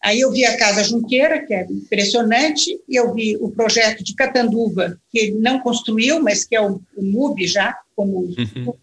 Aí 0.00 0.20
eu 0.20 0.30
vi 0.30 0.44
a 0.44 0.56
Casa 0.56 0.84
Junqueira, 0.84 1.44
que 1.44 1.52
é 1.52 1.66
impressionante, 1.68 2.80
e 2.88 2.94
eu 2.94 3.12
vi 3.12 3.36
o 3.40 3.50
projeto 3.50 4.04
de 4.04 4.14
Catanduva, 4.14 4.96
que 5.10 5.18
ele 5.18 5.38
não 5.40 5.58
construiu, 5.58 6.22
mas 6.22 6.44
que 6.44 6.54
é 6.54 6.60
o, 6.60 6.80
o 6.96 7.02
MUB 7.02 7.48
já, 7.48 7.76
como 7.96 8.18
uhum. 8.18 8.74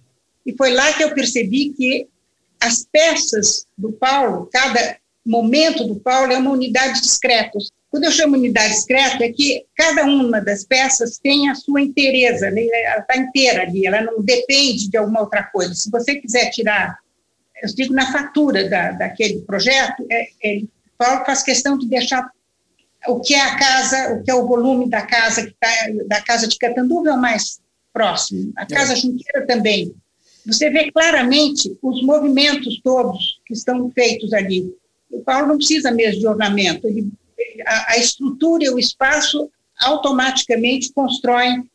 e 0.46 0.54
foi 0.58 0.74
lá 0.74 0.92
que 0.92 1.06
eu 1.06 1.14
percebi 1.14 1.70
que 1.70 2.06
as 2.60 2.86
peças 2.92 3.66
do 3.78 3.94
Paulo, 3.94 4.50
cada 4.52 4.98
momento 5.26 5.86
do 5.86 5.96
Paulo 5.96 6.34
é 6.34 6.38
uma 6.38 6.52
unidade 6.52 7.00
discreta. 7.00 7.58
Quando 7.94 8.06
eu 8.06 8.12
chamo 8.12 8.36
unidade 8.36 8.74
discreta, 8.74 9.24
é 9.24 9.32
que 9.32 9.68
cada 9.76 10.04
uma 10.06 10.42
das 10.42 10.64
peças 10.64 11.20
tem 11.20 11.48
a 11.48 11.54
sua 11.54 11.80
inteireza, 11.80 12.50
né? 12.50 12.66
ela 12.66 13.02
está 13.02 13.16
inteira 13.16 13.62
ali, 13.62 13.86
ela 13.86 14.02
não 14.02 14.20
depende 14.20 14.90
de 14.90 14.98
alguma 14.98 15.22
outra 15.22 15.44
coisa. 15.44 15.76
Se 15.76 15.92
você 15.92 16.16
quiser 16.16 16.50
tirar, 16.50 16.98
eu 17.62 17.70
digo 17.76 17.94
na 17.94 18.12
fatura 18.12 18.68
da, 18.68 18.94
daquele 18.94 19.42
projeto, 19.42 20.04
é, 20.10 20.28
é, 20.44 20.62
Paulo 20.98 21.24
faz 21.24 21.44
questão 21.44 21.78
de 21.78 21.88
deixar 21.88 22.28
o 23.08 23.20
que 23.20 23.36
é 23.36 23.42
a 23.42 23.60
casa, 23.60 24.14
o 24.16 24.24
que 24.24 24.32
é 24.32 24.34
o 24.34 24.48
volume 24.48 24.90
da 24.90 25.04
casa 25.04 25.46
que 25.46 25.54
tá, 25.60 25.70
da 26.08 26.20
casa 26.20 26.48
de 26.48 26.58
Catanduva 26.58 27.10
é 27.10 27.14
o 27.14 27.22
mais 27.22 27.62
próximo. 27.94 28.52
A 28.56 28.66
casa 28.66 28.94
é. 28.94 28.96
Junqueira 28.96 29.46
também. 29.46 29.94
Você 30.48 30.72
vê 30.72 30.92
claramente 30.92 31.78
os 31.80 32.04
movimentos 32.04 32.82
todos 32.84 33.40
que 33.46 33.54
estão 33.54 33.88
feitos 33.92 34.34
ali. 34.34 34.76
O 35.12 35.20
Paulo 35.20 35.50
não 35.50 35.58
precisa 35.58 35.92
mesmo 35.92 36.22
de 36.22 36.28
ornamento. 36.28 36.88
Ele, 36.88 37.08
a, 37.66 37.94
a, 37.94 37.98
estrutura 37.98 38.66
e 38.66 38.70
o 38.70 38.80
espaço 38.80 39.50
automaticamente 39.80 40.92
constroem 40.94 41.70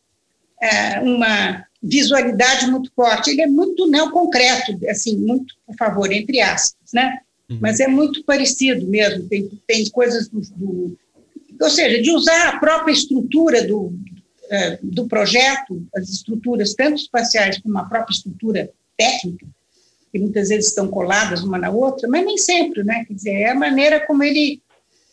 é, 0.60 1.00
uma 1.00 1.64
visualidade 1.82 2.66
muito 2.70 2.90
forte. 2.94 3.30
Ele 3.30 3.42
é 3.42 3.46
muito 3.46 3.86
neoconcreto, 3.88 4.78
assim, 4.88 5.16
muito, 5.16 5.54
por 5.66 5.76
favor, 5.76 6.12
entre 6.12 6.40
aspas, 6.40 6.92
né? 6.92 7.18
Uhum. 7.48 7.58
Mas 7.60 7.80
é 7.80 7.88
muito 7.88 8.22
parecido 8.24 8.86
mesmo, 8.86 9.28
tem, 9.28 9.48
tem 9.66 9.88
coisas 9.90 10.28
do, 10.28 10.40
do, 10.56 10.98
Ou 11.60 11.70
seja, 11.70 12.02
de 12.02 12.10
usar 12.10 12.48
a 12.48 12.58
própria 12.58 12.92
estrutura 12.92 13.66
do, 13.66 13.92
é, 14.50 14.78
do 14.82 15.06
projeto, 15.06 15.86
as 15.94 16.08
estruturas, 16.08 16.74
tanto 16.74 16.96
espaciais 16.96 17.58
como 17.58 17.78
a 17.78 17.84
própria 17.84 18.14
estrutura 18.14 18.70
técnica, 18.96 19.46
que 20.10 20.18
muitas 20.18 20.48
vezes 20.48 20.68
estão 20.68 20.88
coladas 20.88 21.42
uma 21.42 21.58
na 21.58 21.70
outra, 21.70 22.08
mas 22.08 22.24
nem 22.24 22.36
sempre, 22.36 22.82
né? 22.82 23.04
Quer 23.06 23.14
dizer, 23.14 23.32
é 23.32 23.50
a 23.50 23.54
maneira 23.54 24.04
como 24.06 24.22
ele. 24.22 24.62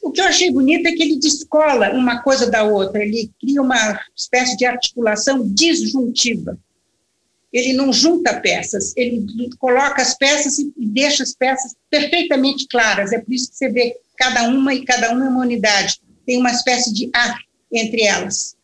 O 0.06 0.12
que 0.12 0.22
eu 0.22 0.26
achei 0.26 0.52
bonito 0.52 0.88
é 0.88 0.92
que 0.92 1.04
ele 1.04 1.18
descola 1.18 1.92
uma 1.92 2.22
coisa 2.22 2.50
da 2.50 2.64
outra, 2.64 3.04
ele 3.04 3.32
cria 3.42 3.62
uma 3.62 4.00
espécie 4.16 4.56
de 4.56 4.66
articulação 4.66 5.48
disjuntiva 5.54 6.58
ele 7.56 7.72
não 7.72 7.94
junta 7.94 8.42
peças, 8.42 8.94
ele 8.98 9.26
coloca 9.58 10.02
as 10.02 10.18
peças 10.18 10.60
e 10.60 10.74
deixa 10.78 11.24
as 11.24 11.34
peças 11.34 11.74
perfeitamente 11.90 12.68
claras. 12.68 13.14
É 13.14 13.20
por 13.20 13.34
isso 13.34 13.50
que 13.50 13.56
você 13.56 13.70
vê 13.70 13.98
cada 14.18 14.50
uma 14.50 14.74
e 14.74 14.84
cada 14.84 15.12
uma 15.12 15.26
é 15.26 15.30
uma 15.30 15.40
unidade. 15.40 16.02
Tem 16.26 16.38
uma 16.38 16.52
espécie 16.52 16.94
de 16.94 17.10
ar 17.14 17.40
entre 17.72 18.04
elas. 18.04 18.58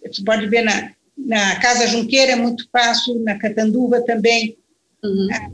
Você 0.00 0.22
pode 0.24 0.46
ver 0.46 0.62
na, 0.62 0.92
na 1.14 1.60
Casa 1.60 1.86
Junqueira 1.86 2.32
é 2.32 2.36
muito 2.36 2.66
fácil, 2.72 3.18
na 3.18 3.38
Catanduva 3.38 4.00
também. 4.00 4.56
Uhum. 5.04 5.28
É, 5.30 5.50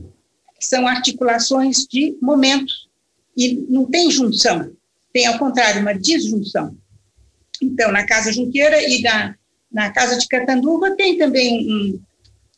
são 0.61 0.87
articulações 0.87 1.85
de 1.85 2.17
momentos 2.23 2.89
e 3.37 3.55
não 3.69 3.87
tem 3.87 4.09
junção. 4.09 4.71
Tem, 5.13 5.27
ao 5.27 5.39
contrário, 5.39 5.81
uma 5.81 5.95
disjunção. 5.95 6.77
Então, 7.61 7.93
na 7.93 8.07
Casa 8.07 8.33
Junqueira 8.33 8.83
e 8.83 9.03
na, 9.03 9.35
na 9.71 9.91
Casa 9.91 10.19
de 10.19 10.27
Catanduva 10.27 10.97
tem 10.97 11.19
também 11.19 11.71
um, 11.71 12.01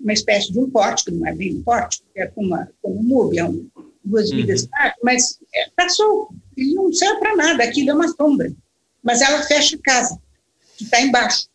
uma 0.01 0.13
espécie 0.13 0.53
de 0.53 0.59
um 0.59 0.71
pórtico, 0.71 1.11
não 1.11 1.27
é 1.27 1.35
bem 1.35 1.57
um 1.57 1.63
pórtico, 1.63 2.05
é 2.15 2.27
como, 2.27 2.49
uma, 2.49 2.69
como 2.81 2.99
um 2.99 3.03
MUB, 3.03 3.39
é 3.39 3.45
um, 3.45 3.69
duas 4.05 4.31
uhum. 4.31 4.37
vidas, 4.37 4.69
mas 5.03 5.39
está 5.53 5.85
é, 5.85 5.89
solto, 5.89 6.35
ele 6.57 6.75
não 6.75 6.93
serve 6.93 7.19
para 7.19 7.37
nada, 7.37 7.65
aquilo 7.65 7.91
é 7.91 7.95
uma 7.95 8.09
sombra. 8.09 8.53
Mas 9.03 9.21
ela 9.21 9.43
fecha 9.43 9.77
a 9.77 9.83
casa, 9.83 10.19
que 10.77 10.85
está 10.85 11.01
embaixo. 11.01 11.49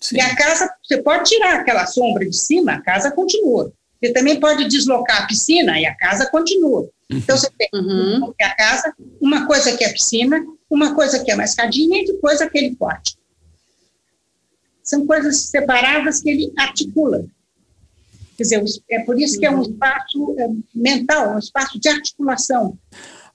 Sim. 0.00 0.16
E 0.16 0.20
a 0.20 0.36
casa, 0.36 0.70
você 0.82 1.02
pode 1.02 1.30
tirar 1.30 1.60
aquela 1.60 1.86
sombra 1.86 2.28
de 2.28 2.36
cima, 2.36 2.72
a 2.72 2.80
casa 2.80 3.10
continua. 3.10 3.72
Você 4.04 4.12
também 4.12 4.38
pode 4.38 4.68
deslocar 4.68 5.22
a 5.22 5.26
piscina 5.26 5.80
e 5.80 5.86
a 5.86 5.94
casa 5.94 6.26
continua. 6.26 6.90
Então 7.08 7.38
você 7.38 7.48
tem 7.56 7.68
uhum. 7.72 8.34
a 8.38 8.54
casa, 8.54 8.94
uma 9.18 9.46
coisa 9.46 9.74
que 9.74 9.82
é 9.82 9.88
a 9.88 9.92
piscina, 9.92 10.44
uma 10.68 10.94
coisa 10.94 11.24
que 11.24 11.30
é 11.30 11.34
uma 11.34 11.44
escadinha 11.44 12.02
e 12.02 12.04
depois 12.04 12.42
aquele 12.42 12.76
pórtico. 12.76 13.18
São 14.82 15.06
coisas 15.06 15.46
separadas 15.46 16.20
que 16.20 16.28
ele 16.28 16.52
articula. 16.58 17.24
Quer 18.36 18.42
dizer, 18.42 18.62
é 18.90 19.00
por 19.04 19.18
isso 19.18 19.40
que 19.40 19.46
é 19.46 19.50
um 19.50 19.54
uhum. 19.54 19.62
espaço 19.62 20.36
é, 20.38 20.48
mental, 20.74 21.36
um 21.36 21.38
espaço 21.38 21.80
de 21.80 21.88
articulação. 21.88 22.78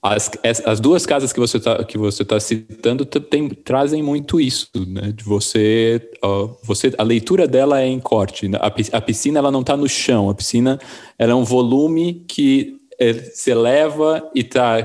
As, 0.02 0.30
as 0.64 0.80
duas 0.80 1.04
casas 1.04 1.30
que 1.30 1.38
você 1.38 1.58
está 1.58 1.84
que 1.84 1.98
você 1.98 2.24
tá 2.24 2.40
citando 2.40 3.04
tem, 3.04 3.50
trazem 3.50 4.02
muito 4.02 4.40
isso, 4.40 4.68
né? 4.86 5.12
De 5.12 5.22
você, 5.22 6.00
você, 6.64 6.90
a 6.96 7.02
leitura 7.02 7.46
dela 7.46 7.82
é 7.82 7.86
em 7.86 8.00
corte. 8.00 8.48
Né? 8.48 8.58
A, 8.62 8.68
a 8.96 9.00
piscina 9.02 9.38
ela 9.38 9.50
não 9.50 9.60
está 9.60 9.76
no 9.76 9.86
chão. 9.86 10.30
A 10.30 10.34
piscina 10.34 10.78
ela 11.18 11.32
é 11.32 11.34
um 11.34 11.44
volume 11.44 12.24
que 12.26 12.80
é, 12.98 13.12
se 13.12 13.50
eleva 13.50 14.26
e 14.34 14.42
tá 14.42 14.82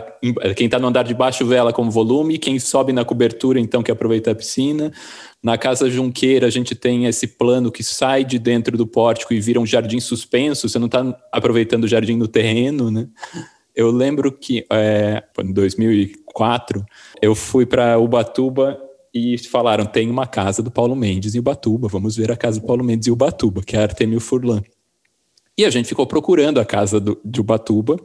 quem 0.56 0.66
está 0.66 0.80
no 0.80 0.88
andar 0.88 1.04
de 1.04 1.14
baixo 1.14 1.46
vê 1.46 1.56
ela 1.56 1.72
como 1.72 1.90
volume. 1.90 2.38
Quem 2.38 2.60
sobe 2.60 2.92
na 2.92 3.06
cobertura 3.06 3.58
então 3.58 3.82
que 3.82 3.92
aproveita 3.92 4.32
a 4.32 4.36
piscina. 4.36 4.92
Na 5.42 5.58
casa 5.58 5.90
Junqueira 5.90 6.48
a 6.48 6.50
gente 6.50 6.76
tem 6.76 7.06
esse 7.06 7.26
plano 7.26 7.72
que 7.72 7.84
sai 7.84 8.26
de 8.26 8.38
dentro 8.38 8.78
do 8.78 8.86
pórtico 8.86 9.34
e 9.34 9.40
vira 9.40 9.62
um 9.62 9.66
jardim 9.66 10.02
suspenso. 10.02 10.68
Você 10.68 10.78
não 10.78 10.88
está 10.88 11.18
aproveitando 11.32 11.86
o 11.86 11.88
jardim 11.88 12.18
no 12.18 12.28
terreno, 12.28 12.92
né? 12.92 13.08
Eu 13.76 13.92
lembro 13.92 14.32
que 14.32 14.66
é, 14.72 15.24
em 15.40 15.52
2004 15.52 16.86
eu 17.22 17.36
fui 17.36 17.66
para 17.66 18.00
Ubatuba 18.00 18.80
e 19.14 19.38
falaram: 19.38 19.86
tem 19.86 20.10
uma 20.10 20.26
casa 20.26 20.64
do 20.64 20.72
Paulo 20.72 20.96
Mendes 20.96 21.36
em 21.36 21.40
Ubatuba, 21.40 21.88
vamos 21.88 22.16
ver 22.16 22.32
a 22.32 22.38
casa 22.38 22.60
do 22.60 22.66
Paulo 22.66 22.84
Mendes 22.84 23.08
em 23.08 23.12
Ubatuba, 23.12 23.62
que 23.62 23.76
é 23.76 23.80
a 23.80 23.84
Artemio 23.84 24.20
Furlan. 24.20 24.62
E 25.58 25.66
a 25.66 25.70
gente 25.70 25.88
ficou 25.88 26.06
procurando 26.06 26.60
a 26.60 26.66
casa 26.66 27.00
do, 27.00 27.20
de 27.24 27.40
Ubatuba, 27.40 27.98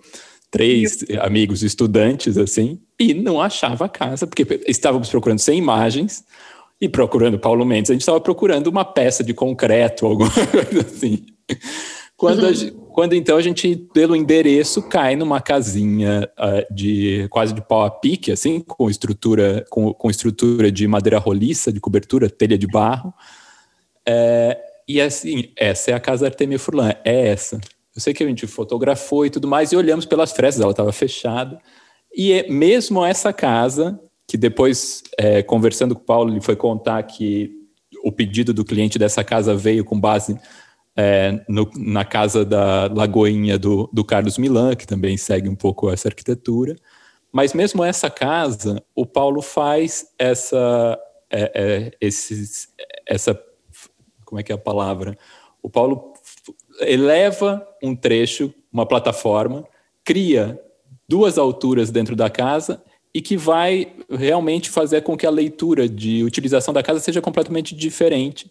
três 0.50 1.04
amigos 1.20 1.62
estudantes 1.62 2.36
assim, 2.36 2.80
e 2.98 3.12
não 3.12 3.40
achava 3.40 3.86
a 3.86 3.88
casa, 3.88 4.26
porque 4.26 4.60
estávamos 4.66 5.08
procurando 5.08 5.40
sem 5.40 5.58
imagens 5.58 6.24
e 6.80 6.88
procurando 6.88 7.38
Paulo 7.38 7.64
Mendes. 7.64 7.90
A 7.90 7.94
gente 7.94 8.02
estava 8.02 8.20
procurando 8.20 8.68
uma 8.68 8.84
peça 8.84 9.22
de 9.22 9.34
concreto, 9.34 10.06
alguma 10.06 10.30
coisa 10.30 10.80
assim. 10.80 11.26
Quando, 12.20 12.42
uhum. 12.42 12.50
a, 12.50 12.92
quando 12.92 13.14
então 13.14 13.38
a 13.38 13.40
gente, 13.40 13.74
pelo 13.94 14.14
endereço, 14.14 14.82
cai 14.82 15.16
numa 15.16 15.40
casinha 15.40 16.30
uh, 16.38 16.74
de 16.74 17.26
quase 17.30 17.54
de 17.54 17.62
pau 17.62 17.82
a 17.82 17.90
pique, 17.90 18.30
assim, 18.30 18.60
com 18.60 18.90
estrutura, 18.90 19.64
com, 19.70 19.94
com 19.94 20.10
estrutura 20.10 20.70
de 20.70 20.86
madeira 20.86 21.18
roliça, 21.18 21.72
de 21.72 21.80
cobertura, 21.80 22.28
telha 22.28 22.58
de 22.58 22.66
barro. 22.66 23.14
É, 24.06 24.58
e 24.86 25.00
assim, 25.00 25.50
essa 25.56 25.92
é 25.92 25.94
a 25.94 26.00
casa 26.00 26.26
Artemia 26.26 26.58
Furlan, 26.58 26.92
é 27.06 27.28
essa. 27.28 27.58
Eu 27.96 28.02
sei 28.02 28.12
que 28.12 28.22
a 28.22 28.26
gente 28.26 28.46
fotografou 28.46 29.24
e 29.24 29.30
tudo 29.30 29.48
mais, 29.48 29.72
e 29.72 29.76
olhamos 29.76 30.04
pelas 30.04 30.30
frestas, 30.30 30.60
ela 30.60 30.72
estava 30.72 30.92
fechada. 30.92 31.58
E 32.14 32.32
é 32.34 32.50
mesmo 32.50 33.02
essa 33.02 33.32
casa, 33.32 33.98
que 34.28 34.36
depois, 34.36 35.02
é, 35.16 35.42
conversando 35.42 35.94
com 35.94 36.02
o 36.02 36.04
Paulo, 36.04 36.30
ele 36.30 36.42
foi 36.42 36.54
contar 36.54 37.02
que 37.04 37.50
o 38.04 38.12
pedido 38.12 38.52
do 38.52 38.62
cliente 38.62 38.98
dessa 38.98 39.24
casa 39.24 39.56
veio 39.56 39.86
com 39.86 39.98
base 39.98 40.38
é, 41.00 41.42
no, 41.48 41.70
na 41.78 42.04
casa 42.04 42.44
da 42.44 42.86
Lagoinha 42.92 43.58
do, 43.58 43.88
do 43.90 44.04
Carlos 44.04 44.36
Milan, 44.36 44.76
que 44.76 44.86
também 44.86 45.16
segue 45.16 45.48
um 45.48 45.54
pouco 45.54 45.90
essa 45.90 46.08
arquitetura. 46.08 46.76
Mas 47.32 47.54
mesmo 47.54 47.82
essa 47.82 48.10
casa, 48.10 48.82
o 48.94 49.06
Paulo 49.06 49.40
faz 49.40 50.08
essa, 50.18 51.00
é, 51.30 51.52
é, 51.54 51.90
esses, 52.02 52.68
essa, 53.06 53.40
como 54.26 54.40
é 54.40 54.42
que 54.42 54.52
é 54.52 54.54
a 54.54 54.58
palavra? 54.58 55.16
O 55.62 55.70
Paulo 55.70 56.12
eleva 56.80 57.66
um 57.82 57.96
trecho, 57.96 58.52
uma 58.70 58.84
plataforma, 58.84 59.64
cria 60.04 60.60
duas 61.08 61.38
alturas 61.38 61.90
dentro 61.90 62.14
da 62.14 62.28
casa 62.28 62.82
e 63.14 63.22
que 63.22 63.38
vai 63.38 63.94
realmente 64.10 64.68
fazer 64.68 65.00
com 65.00 65.16
que 65.16 65.26
a 65.26 65.30
leitura 65.30 65.88
de 65.88 66.22
utilização 66.24 66.74
da 66.74 66.82
casa 66.82 67.00
seja 67.00 67.22
completamente 67.22 67.74
diferente 67.74 68.50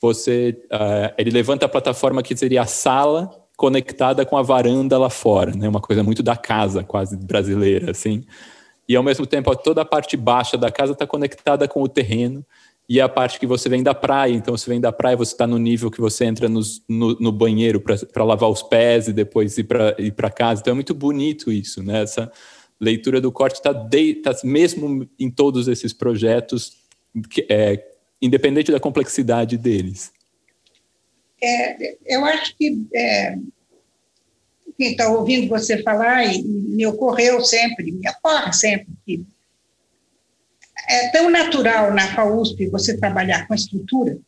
você 0.00 0.56
uh, 0.72 1.14
ele 1.18 1.30
levanta 1.30 1.66
a 1.66 1.68
plataforma 1.68 2.22
que 2.22 2.36
seria 2.36 2.62
a 2.62 2.66
sala 2.66 3.30
conectada 3.56 4.24
com 4.24 4.38
a 4.38 4.42
varanda 4.42 4.98
lá 4.98 5.10
fora, 5.10 5.54
né? 5.54 5.68
Uma 5.68 5.80
coisa 5.80 6.02
muito 6.02 6.22
da 6.22 6.36
casa, 6.36 6.82
quase 6.82 7.16
brasileira, 7.16 7.90
assim. 7.90 8.24
E 8.88 8.96
ao 8.96 9.02
mesmo 9.02 9.26
tempo 9.26 9.54
toda 9.54 9.82
a 9.82 9.84
parte 9.84 10.16
baixa 10.16 10.56
da 10.56 10.70
casa 10.70 10.92
está 10.92 11.06
conectada 11.06 11.68
com 11.68 11.82
o 11.82 11.88
terreno 11.88 12.44
e 12.90 13.00
a 13.00 13.08
parte 13.08 13.38
que 13.38 13.46
você 13.46 13.68
vem 13.68 13.84
da 13.84 13.94
praia. 13.94 14.32
Então, 14.32 14.56
você 14.56 14.68
vem 14.68 14.80
da 14.80 14.90
praia, 14.90 15.16
você 15.16 15.30
está 15.30 15.46
no 15.46 15.58
nível 15.58 15.92
que 15.92 16.00
você 16.00 16.24
entra 16.24 16.48
nos, 16.48 16.82
no, 16.88 17.14
no, 17.20 17.30
banheiro 17.30 17.80
para 17.80 18.24
lavar 18.24 18.50
os 18.50 18.64
pés 18.64 19.06
e 19.06 19.12
depois 19.12 19.56
ir 19.58 19.64
para 19.64 19.94
ir 19.96 20.12
casa. 20.34 20.60
Então, 20.60 20.72
é 20.72 20.74
muito 20.74 20.92
bonito 20.92 21.52
isso, 21.52 21.84
né? 21.84 22.02
Essa 22.02 22.32
leitura 22.80 23.20
do 23.20 23.30
corte 23.30 23.58
está 23.58 23.72
tá 23.72 24.36
mesmo 24.42 25.08
em 25.20 25.30
todos 25.30 25.68
esses 25.68 25.92
projetos 25.92 26.78
que, 27.30 27.46
é, 27.48 27.76
independente 28.20 28.72
da 28.72 28.80
complexidade 28.80 29.56
deles? 29.56 30.12
É, 31.42 31.96
eu 32.06 32.24
acho 32.24 32.54
que 32.56 32.86
é, 32.94 33.38
quem 34.76 34.92
está 34.92 35.08
ouvindo 35.08 35.48
você 35.48 35.82
falar, 35.82 36.24
e 36.24 36.42
me 36.42 36.86
ocorreu 36.86 37.42
sempre, 37.44 37.92
me 37.92 38.08
ocorre 38.08 38.52
sempre, 38.52 38.88
que 39.04 39.24
é 40.88 41.08
tão 41.10 41.30
natural 41.30 41.92
na 41.92 42.14
FAUSP 42.14 42.66
você 42.68 42.96
trabalhar 42.96 43.46
com 43.46 43.52
a 43.52 43.56
estrutura 43.56 44.18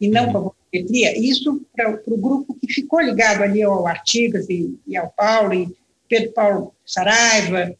e 0.00 0.08
não 0.08 0.30
com 0.30 0.38
a 0.38 0.40
volumetria, 0.40 1.18
isso 1.18 1.62
para 1.74 1.98
o 2.06 2.16
grupo 2.18 2.54
que 2.54 2.70
ficou 2.70 3.00
ligado 3.00 3.42
ali 3.42 3.62
ao 3.62 3.86
Artigas 3.86 4.48
e, 4.50 4.78
e 4.86 4.96
ao 4.96 5.08
Paulo, 5.10 5.54
e 5.54 5.74
Pedro 6.08 6.32
Paulo 6.32 6.74
Saraiva, 6.84 7.74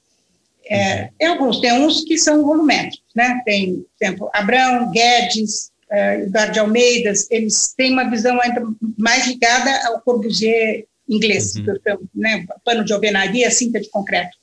é, 0.64 1.10
tem 1.18 1.28
alguns, 1.28 1.60
tem 1.60 1.72
uns 1.72 2.04
que 2.04 2.16
são 2.18 2.42
volumétricos, 2.42 3.05
né? 3.16 3.40
Tem, 3.44 3.76
por 3.76 4.04
exemplo, 4.04 4.30
Abrão, 4.32 4.90
Guedes, 4.92 5.72
uh, 5.90 6.22
Eduardo 6.22 6.52
de 6.52 6.58
Almeida, 6.60 7.12
eles 7.30 7.74
têm 7.76 7.92
uma 7.92 8.08
visão 8.08 8.38
ainda 8.40 8.62
mais 8.98 9.26
ligada 9.26 9.88
ao 9.88 10.00
Corbusier 10.02 10.84
inglês, 11.08 11.54
uhum. 11.56 12.08
né? 12.14 12.44
Pano 12.64 12.84
de 12.84 12.92
alvenaria, 12.92 13.50
cinta 13.50 13.80
de 13.80 13.88
concreto. 13.88 14.36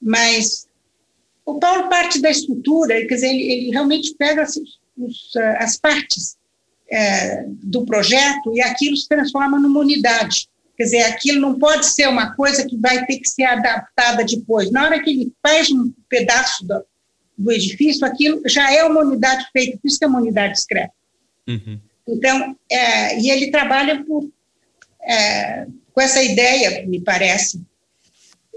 Mas 0.00 0.68
o 1.44 1.58
Paulo 1.58 1.88
parte 1.88 2.20
da 2.20 2.30
estrutura, 2.30 2.94
quer 3.06 3.14
dizer, 3.14 3.28
ele, 3.28 3.50
ele 3.50 3.70
realmente 3.70 4.14
pega 4.14 4.42
as, 4.42 4.56
os, 4.96 5.36
as 5.58 5.76
partes 5.76 6.36
é, 6.90 7.44
do 7.62 7.84
projeto 7.84 8.54
e 8.54 8.60
aquilo 8.60 8.96
se 8.96 9.08
transforma 9.08 9.58
numa 9.58 9.80
unidade. 9.80 10.48
Quer 10.76 10.84
dizer, 10.84 11.02
aquilo 11.02 11.40
não 11.40 11.58
pode 11.58 11.86
ser 11.86 12.08
uma 12.08 12.34
coisa 12.34 12.66
que 12.66 12.76
vai 12.76 13.04
ter 13.04 13.18
que 13.18 13.28
ser 13.28 13.44
adaptada 13.44 14.24
depois. 14.24 14.70
Na 14.70 14.84
hora 14.84 15.02
que 15.02 15.10
ele 15.10 15.32
faz 15.42 15.70
um 15.70 15.92
pedaço 16.08 16.66
do, 16.66 16.82
do 17.40 17.50
edifício, 17.50 18.06
aquilo 18.06 18.42
já 18.46 18.70
é 18.72 18.84
uma 18.84 19.00
unidade 19.00 19.46
feita, 19.50 19.78
por 19.78 19.88
isso 19.88 19.98
que 19.98 20.04
é 20.04 20.08
uma 20.08 20.20
unidade 20.20 20.52
discreta. 20.52 20.92
Uhum. 21.48 21.80
Então, 22.06 22.56
é, 22.70 23.18
e 23.18 23.30
ele 23.30 23.50
trabalha 23.50 24.04
por, 24.04 24.28
é, 25.02 25.66
com 25.92 26.00
essa 26.00 26.22
ideia, 26.22 26.86
me 26.86 27.00
parece. 27.00 27.62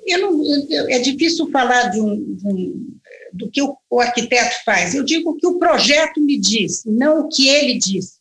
Eu 0.06 0.20
não, 0.20 0.46
eu, 0.70 0.90
é 0.90 1.00
difícil 1.00 1.50
falar 1.50 1.84
de 1.90 2.02
um, 2.02 2.36
de 2.36 2.48
um, 2.48 2.98
do 3.32 3.50
que 3.50 3.62
o, 3.62 3.78
o, 3.90 4.02
arquiteto 4.02 4.64
faz. 4.66 4.94
Eu 4.94 5.04
digo 5.04 5.32
o 5.32 5.36
que 5.36 5.48
o 5.48 5.58
projeto 5.58 6.20
me 6.20 6.38
diz, 6.38 6.84
não 6.86 7.22
o 7.22 7.30
que 7.30 7.48
ele 7.48 7.78
diz. 7.78 8.20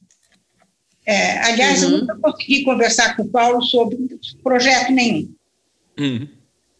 É, 1.04 1.38
aliás, 1.40 1.82
uhum. 1.82 1.90
eu 1.90 1.98
nunca 1.98 2.16
consegui 2.18 2.62
conversar 2.62 3.16
com 3.16 3.24
o 3.24 3.28
Paulo 3.28 3.60
sobre 3.62 3.98
projeto 4.44 4.92
nenhum. 4.92 5.34
Uhum. 5.98 6.28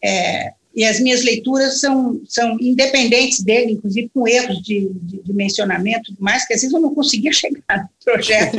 É, 0.01 0.53
e 0.73 0.83
as 0.83 0.99
minhas 0.99 1.23
leituras 1.23 1.79
são, 1.79 2.21
são 2.27 2.57
independentes 2.59 3.41
dele, 3.41 3.73
inclusive 3.73 4.09
com 4.13 4.27
erros 4.27 4.61
de, 4.61 4.89
de, 4.93 5.21
de 5.21 5.33
mencionamento 5.33 6.13
mais, 6.19 6.45
que 6.45 6.53
às 6.53 6.61
vezes 6.61 6.73
eu 6.73 6.81
não 6.81 6.93
conseguia 6.93 7.31
chegar 7.33 7.77
no 7.77 7.89
projeto 8.03 8.57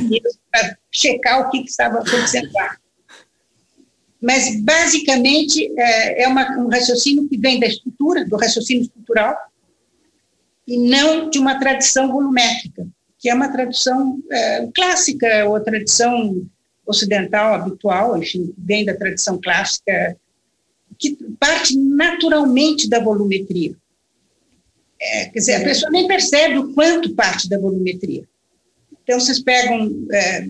para 0.50 0.78
checar 0.92 1.40
o 1.40 1.50
que, 1.50 1.62
que 1.62 1.70
estava 1.70 1.98
acontecendo 1.98 2.50
lá. 2.52 2.76
Mas, 4.20 4.58
basicamente, 4.62 5.70
é, 5.76 6.22
é 6.22 6.28
uma, 6.28 6.58
um 6.58 6.68
raciocínio 6.68 7.28
que 7.28 7.36
vem 7.36 7.60
da 7.60 7.66
estrutura, 7.66 8.24
do 8.24 8.36
raciocínio 8.36 8.84
estrutural, 8.84 9.36
e 10.66 10.78
não 10.78 11.28
de 11.28 11.38
uma 11.38 11.58
tradição 11.58 12.10
volumétrica 12.10 12.86
que 13.24 13.30
é 13.30 13.34
uma 13.34 13.48
tradição 13.48 14.22
é, 14.30 14.68
clássica, 14.74 15.46
ou 15.46 15.58
tradição 15.58 16.46
ocidental 16.86 17.54
habitual, 17.54 18.18
enfim, 18.18 18.52
vem 18.58 18.84
da 18.84 18.94
tradição 18.94 19.40
clássica, 19.42 20.14
que 20.98 21.16
parte 21.38 21.76
naturalmente 21.76 22.88
da 22.88 23.00
volumetria. 23.00 23.76
É, 25.00 25.26
quer 25.26 25.38
dizer, 25.38 25.54
a 25.56 25.64
pessoa 25.64 25.90
nem 25.90 26.06
percebe 26.06 26.58
o 26.58 26.72
quanto 26.72 27.14
parte 27.14 27.48
da 27.48 27.58
volumetria. 27.58 28.24
Então, 29.02 29.20
vocês 29.20 29.38
pegam. 29.38 30.06
É, 30.12 30.48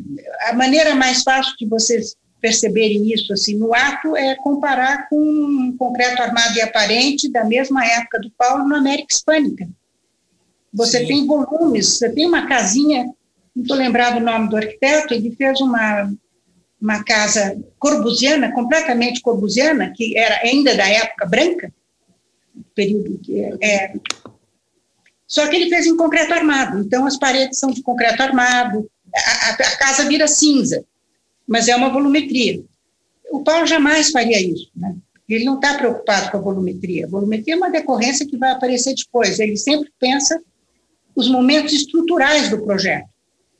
a 0.49 0.53
maneira 0.53 0.95
mais 0.95 1.23
fácil 1.23 1.57
de 1.59 1.67
vocês 1.67 2.17
perceberem 2.45 3.11
isso 3.11 3.33
assim 3.33 3.57
no 3.57 3.75
ato 3.75 4.15
é 4.15 4.35
comparar 4.35 5.09
com 5.09 5.17
um 5.19 5.75
concreto 5.79 6.21
armado 6.21 6.55
e 6.55 6.61
aparente 6.61 7.27
da 7.31 7.43
mesma 7.43 7.83
época 7.87 8.21
do 8.21 8.31
Paulo 8.33 8.69
na 8.69 8.77
América 8.77 9.09
Hispânica. 9.11 9.67
Você 10.71 10.99
Sim. 10.99 11.07
tem 11.07 11.27
volumes, 11.27 11.87
você 11.87 12.11
tem 12.11 12.27
uma 12.27 12.47
casinha, 12.47 13.07
não 13.57 13.63
estou 13.63 13.77
lembrado 13.77 14.19
o 14.19 14.25
nome 14.25 14.51
do 14.51 14.57
arquiteto, 14.59 15.15
ele 15.15 15.35
fez 15.35 15.59
uma, 15.63 16.13
uma 16.85 17.03
casa 17.03 17.59
corbusiana, 17.79 18.53
completamente 18.53 19.23
corbusiana, 19.23 19.91
que 19.97 20.19
era 20.19 20.43
ainda 20.43 20.77
da 20.77 20.87
época 20.87 21.25
branca, 21.25 21.73
período 22.75 23.19
que 23.21 23.41
é, 23.41 23.57
é, 23.63 23.95
só 25.27 25.49
que 25.49 25.57
ele 25.57 25.71
fez 25.71 25.87
em 25.87 25.97
concreto 25.97 26.35
armado, 26.35 26.81
então 26.81 27.07
as 27.07 27.17
paredes 27.17 27.59
são 27.59 27.71
de 27.71 27.83
concreto 27.83 28.23
armado, 28.23 28.87
a, 29.15 29.51
a, 29.51 29.77
casa 29.79 30.05
vira 30.05 30.29
cinza, 30.29 30.85
mas 31.49 31.69
é 31.69 31.75
uma 31.75 31.89
volumetria. 31.89 32.63
O 33.31 33.43
Paulo 33.43 33.67
jamais 33.67 34.11
faria 34.11 34.41
isso, 34.41 34.71
né? 34.77 34.95
Ele 35.27 35.47
não 35.47 35.55
está 35.55 35.79
preocupado 35.79 36.31
com 36.31 36.37
a 36.37 36.41
volumetria. 36.41 37.07
A 37.07 37.09
volumetria 37.09 37.55
é 37.55 37.57
uma 37.57 37.71
decorrência 37.71 38.27
que 38.27 38.37
vai 38.37 38.51
aparecer 38.51 38.95
depois. 38.95 39.41
Ele 39.41 39.57
sempre 39.57 39.91
pensa 39.99 40.39
os 41.17 41.31
momentos 41.31 41.73
estruturais 41.73 42.51
do 42.51 42.63
projeto: 42.63 43.09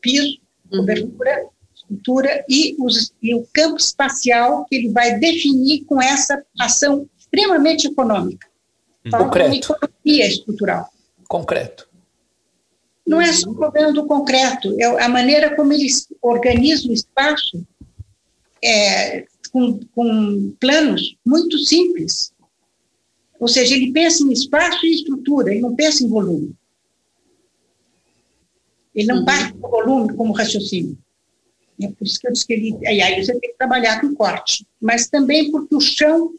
piso, 0.03 0.39
cobertura, 0.71 1.49
estrutura 1.89 2.45
e, 2.49 2.77
os, 2.79 3.13
e 3.23 3.35
o 3.35 3.47
campo 3.53 3.77
espacial 3.77 4.65
que 4.65 4.77
ele 4.77 4.91
vai 4.91 5.19
definir 5.19 5.85
com 5.85 6.01
essa 6.01 6.43
ação 6.59 7.09
extremamente 7.19 7.87
econômica. 7.87 8.49
Fala 9.11 9.25
Concreto. 9.25 9.73
economia 9.73 10.27
estrutural. 10.27 10.89
Concreto. 11.29 11.89
Não 13.07 13.21
é 13.21 13.33
só 13.33 13.51
o 13.51 13.55
problema 13.55 13.93
do 13.93 14.07
concreto, 14.07 14.75
é 14.81 15.05
a 15.05 15.09
maneira 15.09 15.55
como 15.55 15.73
ele 15.75 15.87
organiza 16.23 16.89
o 16.89 16.93
espaço 16.93 17.63
é, 18.63 19.27
com, 19.53 19.79
com 19.95 20.55
planos 20.59 21.17
muito 21.25 21.59
simples. 21.59 22.33
Ou 23.39 23.47
seja, 23.47 23.75
ele 23.75 23.93
pensa 23.93 24.23
em 24.23 24.33
espaço 24.33 24.87
e 24.87 24.95
estrutura, 24.95 25.51
ele 25.51 25.61
não 25.61 25.77
pensa 25.77 26.03
em 26.03 26.09
volume. 26.09 26.55
Ele 28.95 29.09
não 29.09 29.19
uhum. 29.19 29.25
parte 29.25 29.53
do 29.53 29.69
volume 29.69 30.15
como 30.15 30.33
raciocínio. 30.33 30.97
É 31.81 31.89
por 31.89 32.07
isso 32.07 32.21
que 32.21 32.29
eu 32.29 32.33
disse 32.33 32.47
que 32.47 32.53
ele. 32.53 32.77
E 32.83 33.03
aí 33.03 33.25
você 33.25 33.33
tem 33.33 33.51
que 33.51 33.59
trabalhar 33.59 34.01
com 34.01 34.15
corte. 34.15 34.67
Mas 34.81 35.09
também 35.09 35.51
porque 35.51 35.75
o 35.75 35.81
chão 35.81 36.33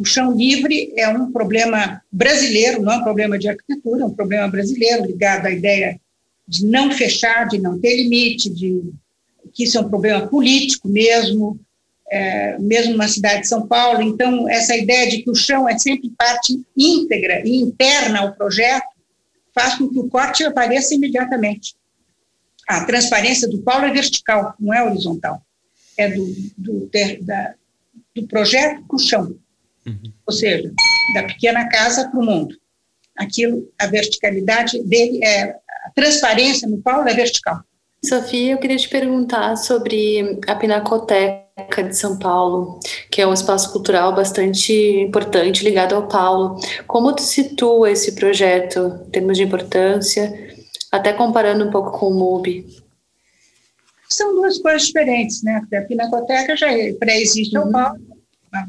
o 0.00 0.04
chão 0.04 0.34
livre 0.34 0.94
é 0.96 1.06
um 1.08 1.30
problema 1.30 2.02
brasileiro, 2.10 2.80
não 2.80 2.90
é 2.90 2.96
um 2.96 3.02
problema 3.02 3.38
de 3.38 3.50
arquitetura, 3.50 4.02
é 4.02 4.06
um 4.06 4.14
problema 4.14 4.48
brasileiro 4.48 5.04
ligado 5.04 5.44
à 5.44 5.50
ideia 5.50 6.00
de 6.48 6.64
não 6.64 6.90
fechar, 6.90 7.46
de 7.46 7.58
não 7.58 7.78
ter 7.78 7.96
limite, 7.96 8.48
de 8.48 8.82
que 9.52 9.64
isso 9.64 9.76
é 9.76 9.80
um 9.82 9.90
problema 9.90 10.26
político 10.26 10.88
mesmo, 10.88 11.60
é, 12.10 12.58
mesmo 12.58 12.96
na 12.96 13.08
cidade 13.08 13.42
de 13.42 13.48
São 13.48 13.66
Paulo. 13.66 14.00
Então, 14.00 14.48
essa 14.48 14.74
ideia 14.74 15.10
de 15.10 15.18
que 15.18 15.30
o 15.30 15.34
chão 15.34 15.68
é 15.68 15.78
sempre 15.78 16.10
parte 16.16 16.58
íntegra 16.74 17.42
e 17.46 17.56
interna 17.56 18.20
ao 18.20 18.32
projeto 18.32 18.88
faz 19.54 19.74
com 19.74 19.86
que 19.86 19.98
o 19.98 20.08
corte 20.08 20.42
apareça 20.44 20.94
imediatamente. 20.94 21.74
A 22.70 22.84
transparência 22.84 23.48
do 23.48 23.58
Paulo 23.58 23.86
é 23.86 23.92
vertical, 23.92 24.54
não 24.60 24.72
é 24.72 24.80
horizontal. 24.84 25.42
É 25.98 26.08
do, 26.08 26.24
do, 26.56 26.90
da, 27.22 27.54
do 28.14 28.26
projeto 28.28 28.84
para 28.86 28.96
o 28.96 28.98
chão. 28.98 29.34
Uhum. 29.84 30.12
Ou 30.24 30.32
seja, 30.32 30.72
da 31.14 31.24
pequena 31.24 31.68
casa 31.68 32.08
para 32.08 32.20
o 32.20 32.24
mundo. 32.24 32.54
Aquilo, 33.18 33.68
a 33.78 33.86
verticalidade 33.86 34.80
dele 34.84 35.22
é. 35.24 35.56
A 35.84 35.90
transparência 35.94 36.68
no 36.68 36.78
Paulo 36.78 37.08
é 37.08 37.14
vertical. 37.14 37.60
Sofia, 38.04 38.52
eu 38.52 38.58
queria 38.58 38.76
te 38.76 38.88
perguntar 38.88 39.56
sobre 39.56 40.38
a 40.46 40.54
Pinacoteca 40.54 41.82
de 41.82 41.96
São 41.96 42.18
Paulo, 42.18 42.78
que 43.10 43.20
é 43.20 43.26
um 43.26 43.32
espaço 43.32 43.72
cultural 43.72 44.14
bastante 44.14 44.72
importante 44.72 45.64
ligado 45.64 45.94
ao 45.94 46.06
Paulo. 46.06 46.60
Como 46.86 47.14
tu 47.14 47.22
situa 47.22 47.90
esse 47.90 48.12
projeto 48.12 49.00
em 49.06 49.10
termos 49.10 49.36
de 49.36 49.44
importância, 49.44 50.49
até 50.90 51.12
comparando 51.12 51.64
um 51.64 51.70
pouco 51.70 51.98
com 51.98 52.08
o 52.08 52.14
MUBI? 52.14 52.66
São 54.08 54.34
duas 54.34 54.58
coisas 54.58 54.86
diferentes, 54.86 55.42
né? 55.42 55.60
Porque 55.60 55.76
a 55.76 55.84
Pinacoteca 55.84 56.56
já 56.56 56.66
pré-existe 56.98 57.56
uhum. 57.56 57.64
ao 57.64 57.72
Paulo, 57.72 58.00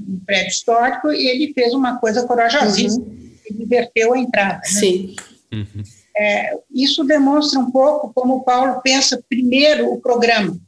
um 0.08 0.20
prédio 0.26 0.50
histórico, 0.50 1.12
e 1.12 1.28
ele 1.28 1.54
fez 1.54 1.74
uma 1.74 1.98
coisa 1.98 2.28
corajosíssima, 2.28 3.06
uhum. 3.06 3.32
ele 3.46 3.64
inverteu 3.64 4.14
a 4.14 4.20
entrada. 4.20 4.58
Né? 4.58 4.64
Sim. 4.66 5.16
Uhum. 5.52 5.84
É, 6.16 6.60
isso 6.72 7.04
demonstra 7.04 7.60
um 7.60 7.72
pouco 7.72 8.12
como 8.14 8.36
o 8.36 8.44
Paulo 8.44 8.82
pensa 8.82 9.24
primeiro 9.28 9.92
o 9.92 10.00
programa, 10.00 10.60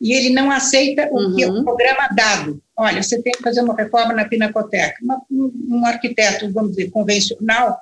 e 0.00 0.14
ele 0.14 0.30
não 0.30 0.50
aceita 0.50 1.08
o 1.10 1.18
uhum. 1.18 1.36
que 1.36 1.44
o 1.44 1.62
programa 1.62 2.08
dado. 2.14 2.62
Olha, 2.74 3.02
você 3.02 3.20
tem 3.20 3.32
que 3.34 3.42
fazer 3.42 3.60
uma 3.60 3.76
reforma 3.76 4.14
na 4.14 4.26
Pinacoteca. 4.26 4.96
Uma, 5.02 5.20
um, 5.30 5.52
um, 5.68 5.84
arquiteto, 5.84 6.50
vamos 6.50 6.70
dizer, 6.70 6.90
convencional, 6.90 7.78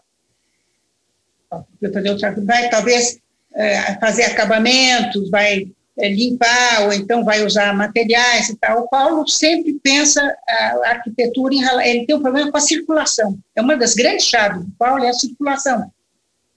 vai 2.45 2.69
talvez 2.69 3.19
é, 3.55 3.95
fazer 3.99 4.25
acabamentos, 4.25 5.31
vai 5.31 5.67
é, 5.99 6.09
limpar, 6.09 6.87
ou 6.87 6.93
então 6.93 7.25
vai 7.25 7.45
usar 7.45 7.75
materiais 7.75 8.49
e 8.49 8.57
tal. 8.57 8.83
O 8.83 8.89
Paulo 8.89 9.27
sempre 9.27 9.79
pensa 9.83 10.23
a 10.49 10.89
arquitetura, 10.91 11.55
em, 11.55 11.63
ele 11.89 12.07
tem 12.07 12.17
um 12.17 12.23
problema 12.23 12.51
com 12.51 12.57
a 12.59 12.61
circulação. 12.61 13.39
É 13.57 13.61
uma 13.61 13.77
das 13.77 13.95
grandes 13.95 14.27
chaves 14.27 14.65
do 14.65 14.71
Paulo, 14.79 15.05
é 15.05 15.09
a 15.09 15.15
circulação. 15.15 15.91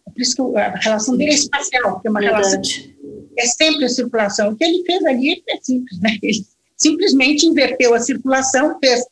É 0.08 0.12
por 0.12 0.22
isso 0.22 0.36
que 0.36 0.58
a 0.58 0.76
relação 0.76 1.18
dele 1.18 1.32
é 1.32 1.36
espacial, 1.36 1.94
porque 1.94 2.08
é 2.08 2.12
uma 2.12 2.20
Verdade. 2.20 2.42
relação 2.42 2.92
é 3.38 3.46
sempre 3.46 3.86
a 3.86 3.90
circulação. 3.90 4.50
O 4.50 4.56
que 4.56 4.64
ele 4.64 4.84
fez 4.86 5.04
ali 5.06 5.44
é 5.50 5.58
simples, 5.62 6.00
né? 6.00 6.18
Ele 6.22 6.46
simplesmente 6.78 7.46
inverteu 7.46 7.94
a 7.94 8.00
circulação, 8.00 8.78
fez, 8.80 9.04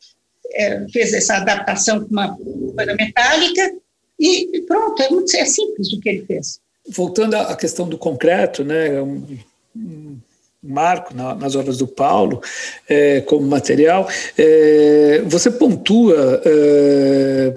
é, 0.52 0.86
fez 0.88 1.12
essa 1.12 1.36
adaptação 1.36 2.04
com 2.04 2.10
uma 2.10 2.36
coisa 2.36 2.94
metálica 2.94 3.72
e 4.20 4.62
pronto, 4.62 5.02
é, 5.02 5.08
muito, 5.10 5.34
é 5.36 5.44
simples 5.44 5.92
o 5.92 6.00
que 6.00 6.08
ele 6.08 6.24
fez. 6.26 6.60
Voltando 6.88 7.34
à 7.34 7.56
questão 7.56 7.88
do 7.88 7.96
concreto, 7.96 8.64
né? 8.64 9.00
um 9.00 10.18
marco 10.62 11.14
na, 11.14 11.34
nas 11.34 11.56
obras 11.56 11.78
do 11.78 11.86
Paulo 11.86 12.42
é, 12.88 13.20
como 13.22 13.46
material, 13.46 14.08
é, 14.36 15.22
você 15.26 15.50
pontua 15.50 16.42
é, 16.44 17.54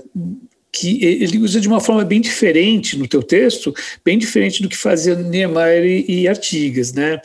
que 0.72 1.04
ele 1.04 1.38
usa 1.38 1.60
de 1.60 1.68
uma 1.68 1.80
forma 1.80 2.04
bem 2.04 2.22
diferente 2.22 2.98
no 2.98 3.08
teu 3.08 3.22
texto, 3.22 3.74
bem 4.04 4.18
diferente 4.18 4.62
do 4.62 4.70
que 4.70 4.78
fazia 4.78 5.16
Niemeyer 5.16 6.10
e 6.10 6.28
Artigas, 6.28 6.94
né? 6.94 7.22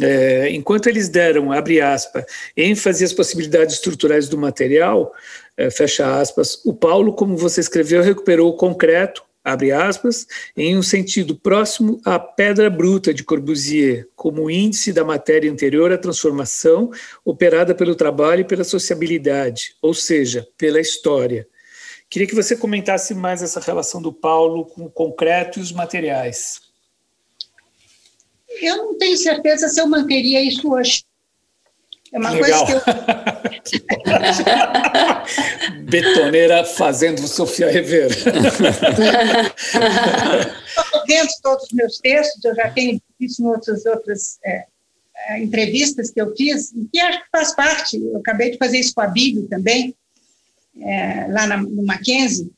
É, 0.00 0.50
enquanto 0.50 0.86
eles 0.86 1.08
deram, 1.08 1.52
abre 1.52 1.80
aspas, 1.80 2.24
ênfase 2.56 3.04
às 3.04 3.12
possibilidades 3.12 3.74
estruturais 3.74 4.28
do 4.28 4.38
material, 4.38 5.12
é, 5.56 5.70
fecha 5.70 6.18
aspas, 6.18 6.60
o 6.64 6.72
Paulo, 6.72 7.12
como 7.12 7.36
você 7.36 7.60
escreveu, 7.60 8.02
recuperou 8.02 8.48
o 8.48 8.56
concreto, 8.56 9.22
abre 9.44 9.72
aspas, 9.72 10.26
em 10.56 10.78
um 10.78 10.82
sentido 10.82 11.36
próximo 11.36 12.00
à 12.04 12.18
pedra 12.18 12.70
bruta 12.70 13.12
de 13.12 13.24
Corbusier, 13.24 14.08
como 14.16 14.50
índice 14.50 14.92
da 14.92 15.04
matéria 15.04 15.50
anterior 15.50 15.92
à 15.92 15.98
transformação 15.98 16.90
operada 17.24 17.74
pelo 17.74 17.94
trabalho 17.94 18.42
e 18.42 18.44
pela 18.44 18.64
sociabilidade, 18.64 19.74
ou 19.82 19.92
seja, 19.92 20.46
pela 20.56 20.80
história. 20.80 21.46
Queria 22.08 22.28
que 22.28 22.34
você 22.34 22.56
comentasse 22.56 23.14
mais 23.14 23.42
essa 23.42 23.58
relação 23.58 24.00
do 24.00 24.12
Paulo 24.12 24.66
com 24.66 24.84
o 24.84 24.90
concreto 24.90 25.58
e 25.58 25.62
os 25.62 25.72
materiais. 25.72 26.71
Eu 28.60 28.76
não 28.76 28.98
tenho 28.98 29.16
certeza 29.16 29.68
se 29.68 29.80
eu 29.80 29.86
manteria 29.86 30.42
isso 30.42 30.70
hoje. 30.70 31.04
É 32.12 32.18
uma 32.18 32.30
Legal. 32.30 32.66
coisa 32.66 32.80
que 33.64 33.76
eu. 33.76 33.82
Betoneira 35.84 36.62
fazendo 36.64 37.26
Sofia 37.26 37.70
Rivera. 37.70 38.12
Estou 40.66 41.06
vendo 41.06 41.28
todos 41.42 41.64
os 41.64 41.72
meus 41.72 41.98
textos, 41.98 42.44
eu 42.44 42.54
já 42.54 42.70
tenho 42.70 43.00
visto 43.18 43.40
em 43.40 43.46
outras, 43.46 43.86
outras 43.86 44.38
é, 44.44 44.66
é, 45.28 45.42
entrevistas 45.42 46.10
que 46.10 46.20
eu 46.20 46.36
fiz, 46.36 46.74
e 46.92 47.00
acho 47.00 47.18
que 47.18 47.30
faz 47.32 47.54
parte. 47.54 47.96
Eu 47.96 48.18
acabei 48.18 48.50
de 48.50 48.58
fazer 48.58 48.78
isso 48.78 48.94
com 48.94 49.00
a 49.00 49.06
Bíblia 49.06 49.46
também, 49.48 49.94
é, 50.82 51.26
lá 51.30 51.46
na, 51.46 51.56
no 51.56 51.82
Mackenzie. 51.82 52.50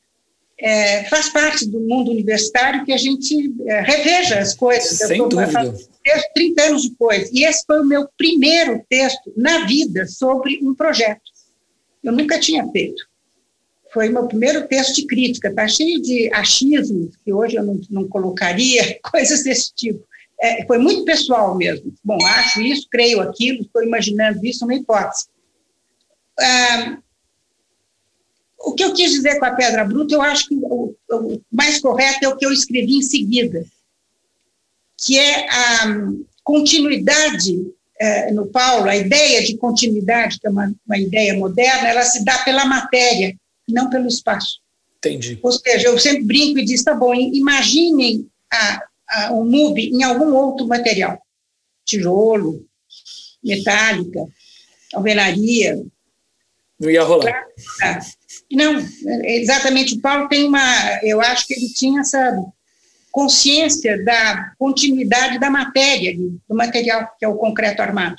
É, 0.59 1.05
faz 1.05 1.29
parte 1.31 1.67
do 1.67 1.81
mundo 1.81 2.11
universitário 2.11 2.85
que 2.85 2.93
a 2.93 2.97
gente 2.97 3.53
é, 3.67 3.81
reveja 3.81 4.38
as 4.38 4.55
coisas. 4.55 4.99
Sem 4.99 5.19
eu 5.19 5.29
tô, 5.29 5.37
dúvida 5.37 5.75
texto 6.05 6.33
30 6.35 6.62
anos 6.62 6.88
depois. 6.88 7.31
E 7.33 7.45
esse 7.45 7.64
foi 7.67 7.81
o 7.81 7.87
meu 7.87 8.07
primeiro 8.17 8.85
texto 8.88 9.33
na 9.37 9.64
vida 9.64 10.07
sobre 10.07 10.61
um 10.62 10.75
projeto. 10.75 11.23
Eu 12.03 12.12
nunca 12.12 12.38
tinha 12.38 12.71
feito. 12.71 13.03
Foi 13.93 14.09
meu 14.09 14.27
primeiro 14.27 14.69
texto 14.69 14.97
de 14.97 15.07
crítica. 15.07 15.49
Está 15.49 15.67
cheio 15.67 16.01
de 16.03 16.31
achismos, 16.33 17.17
que 17.25 17.33
hoje 17.33 17.57
eu 17.57 17.64
não, 17.64 17.81
não 17.88 18.09
colocaria, 18.09 18.99
coisas 19.11 19.43
desse 19.43 19.73
tipo. 19.75 20.05
É, 20.40 20.67
foi 20.67 20.79
muito 20.79 21.05
pessoal 21.05 21.57
mesmo. 21.57 21.95
Bom, 22.05 22.19
acho 22.23 22.61
isso, 22.61 22.87
creio 22.90 23.21
aquilo, 23.21 23.62
estou 23.62 23.83
imaginando 23.83 24.45
isso, 24.45 24.64
uma 24.64 24.75
hipótese. 24.75 25.27
Ah, 26.38 26.99
o 28.66 28.74
que 28.74 28.85
eu 28.85 28.92
quis 28.94 29.11
dizer 29.11 29.38
com 29.38 29.44
a 29.44 29.55
pedra 29.55 29.85
bruta, 29.85 30.14
eu 30.14 30.22
acho 30.22 30.48
que 30.48 30.55
o, 30.55 30.94
o 31.11 31.40
mais 31.50 31.81
correto 31.81 32.24
é 32.24 32.29
o 32.29 32.37
que 32.37 32.46
eu 32.46 32.53
escrevi 32.53 32.98
em 32.98 33.03
seguida 33.03 33.64
que 35.05 35.18
é 35.18 35.48
a 35.48 35.98
continuidade 36.42 37.55
é, 38.00 38.33
no 38.33 38.46
Paulo, 38.46 38.88
a 38.88 38.96
ideia 38.96 39.42
de 39.44 39.57
continuidade, 39.57 40.38
que 40.40 40.46
é 40.46 40.50
uma, 40.50 40.74
uma 40.87 40.98
ideia 40.98 41.35
moderna, 41.35 41.88
ela 41.88 42.03
se 42.03 42.24
dá 42.24 42.38
pela 42.38 42.64
matéria, 42.64 43.35
não 43.68 43.90
pelo 43.90 44.09
espaço. 44.09 44.61
Entendi. 44.98 45.38
Ou 45.42 45.53
seja, 45.53 45.88
eu 45.88 45.98
sempre 45.98 46.24
brinco 46.24 46.59
e 46.59 46.64
digo, 46.64 46.83
tá 46.83 46.95
bom, 46.95 47.14
imaginem 47.14 48.26
a, 48.51 48.82
a, 49.09 49.32
o 49.32 49.45
MUB 49.45 49.78
em 49.78 50.03
algum 50.03 50.34
outro 50.34 50.66
material, 50.66 51.20
tijolo, 51.84 52.64
metálica, 53.43 54.26
alvenaria. 54.95 55.84
Não 56.85 56.91
ia 56.91 57.03
rolar. 57.03 57.45
Não, 58.53 58.87
exatamente, 59.24 59.95
o 59.95 60.01
Paulo 60.01 60.28
tem 60.28 60.47
uma, 60.47 61.01
eu 61.03 61.20
acho 61.20 61.47
que 61.47 61.55
ele 61.55 61.72
tinha 61.72 62.03
essa 62.03 62.37
consciência 63.11 64.05
da 64.05 64.53
continuidade 64.59 65.39
da 65.39 65.49
matéria, 65.49 66.14
do 66.16 66.55
material 66.55 67.09
que 67.18 67.24
é 67.24 67.28
o 67.28 67.37
concreto 67.37 67.80
armado. 67.80 68.16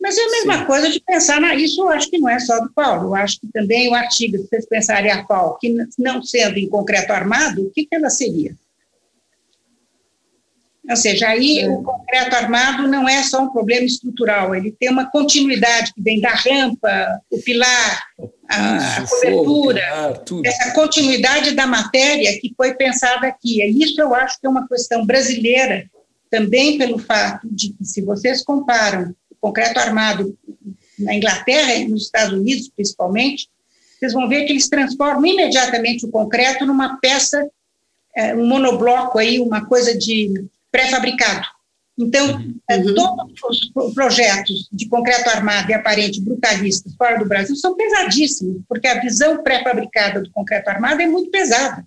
Mas 0.00 0.18
é 0.18 0.24
a 0.24 0.30
mesma 0.30 0.58
Sim. 0.58 0.64
coisa 0.66 0.90
de 0.90 1.00
pensar 1.00 1.40
na 1.40 1.54
isso, 1.54 1.80
eu 1.80 1.90
acho 1.90 2.10
que 2.10 2.18
não 2.18 2.28
é 2.28 2.38
só 2.40 2.58
do 2.60 2.72
Paulo, 2.72 3.08
eu 3.08 3.14
acho 3.14 3.40
que 3.40 3.46
também 3.52 3.88
o 3.88 3.94
artigo, 3.94 4.36
se 4.38 4.48
vocês 4.48 4.66
pensarem 4.66 5.10
a 5.10 5.24
qual, 5.24 5.56
que 5.58 5.74
não 5.98 6.22
sendo 6.22 6.58
em 6.58 6.68
concreto 6.68 7.12
armado, 7.12 7.62
o 7.62 7.70
que, 7.70 7.86
que 7.86 7.94
ela 7.94 8.10
seria? 8.10 8.54
Ou 10.88 10.96
seja, 10.96 11.28
aí 11.28 11.60
é. 11.60 11.68
o 11.68 11.82
concreto 11.82 12.36
armado 12.36 12.86
não 12.86 13.08
é 13.08 13.22
só 13.22 13.42
um 13.42 13.50
problema 13.50 13.86
estrutural, 13.86 14.54
ele 14.54 14.70
tem 14.78 14.90
uma 14.90 15.10
continuidade 15.10 15.94
que 15.94 16.02
vem 16.02 16.20
da 16.20 16.30
rampa, 16.30 17.20
o 17.30 17.40
pilar, 17.40 18.02
a, 18.48 18.98
a 18.98 19.06
cobertura, 19.06 20.14
fogo, 20.14 20.42
pilar, 20.42 20.46
essa 20.46 20.74
continuidade 20.74 21.52
da 21.52 21.66
matéria 21.66 22.38
que 22.38 22.52
foi 22.54 22.74
pensada 22.74 23.26
aqui. 23.26 23.62
E 23.62 23.82
isso 23.82 23.98
eu 24.00 24.14
acho 24.14 24.38
que 24.38 24.46
é 24.46 24.50
uma 24.50 24.68
questão 24.68 25.06
brasileira, 25.06 25.88
também 26.30 26.76
pelo 26.76 26.98
fato 26.98 27.48
de 27.50 27.70
que, 27.70 27.84
se 27.84 28.02
vocês 28.02 28.44
comparam 28.44 29.14
o 29.30 29.36
concreto 29.40 29.80
armado 29.80 30.36
na 30.98 31.14
Inglaterra 31.14 31.74
e 31.76 31.88
nos 31.88 32.04
Estados 32.04 32.38
Unidos, 32.38 32.70
principalmente, 32.74 33.48
vocês 33.98 34.12
vão 34.12 34.28
ver 34.28 34.44
que 34.44 34.52
eles 34.52 34.68
transformam 34.68 35.24
imediatamente 35.24 36.04
o 36.04 36.10
concreto 36.10 36.66
numa 36.66 36.98
peça, 36.98 37.48
é, 38.14 38.34
um 38.34 38.46
monobloco 38.46 39.18
aí, 39.18 39.40
uma 39.40 39.64
coisa 39.64 39.96
de 39.96 40.44
pré-fabricado. 40.74 41.46
Então, 41.96 42.32
uhum. 42.32 42.56
Eh, 42.68 42.78
uhum. 42.78 42.94
todos 42.94 43.70
os 43.76 43.94
projetos 43.94 44.68
de 44.72 44.88
concreto 44.88 45.30
armado 45.30 45.70
e 45.70 45.74
aparente 45.74 46.20
brutalistas 46.20 46.92
fora 46.96 47.16
do 47.16 47.28
Brasil 47.28 47.54
são 47.54 47.76
pesadíssimos, 47.76 48.60
porque 48.68 48.88
a 48.88 49.00
visão 49.00 49.40
pré-fabricada 49.44 50.20
do 50.20 50.30
concreto 50.32 50.68
armado 50.68 51.00
é 51.00 51.06
muito 51.06 51.30
pesada. 51.30 51.86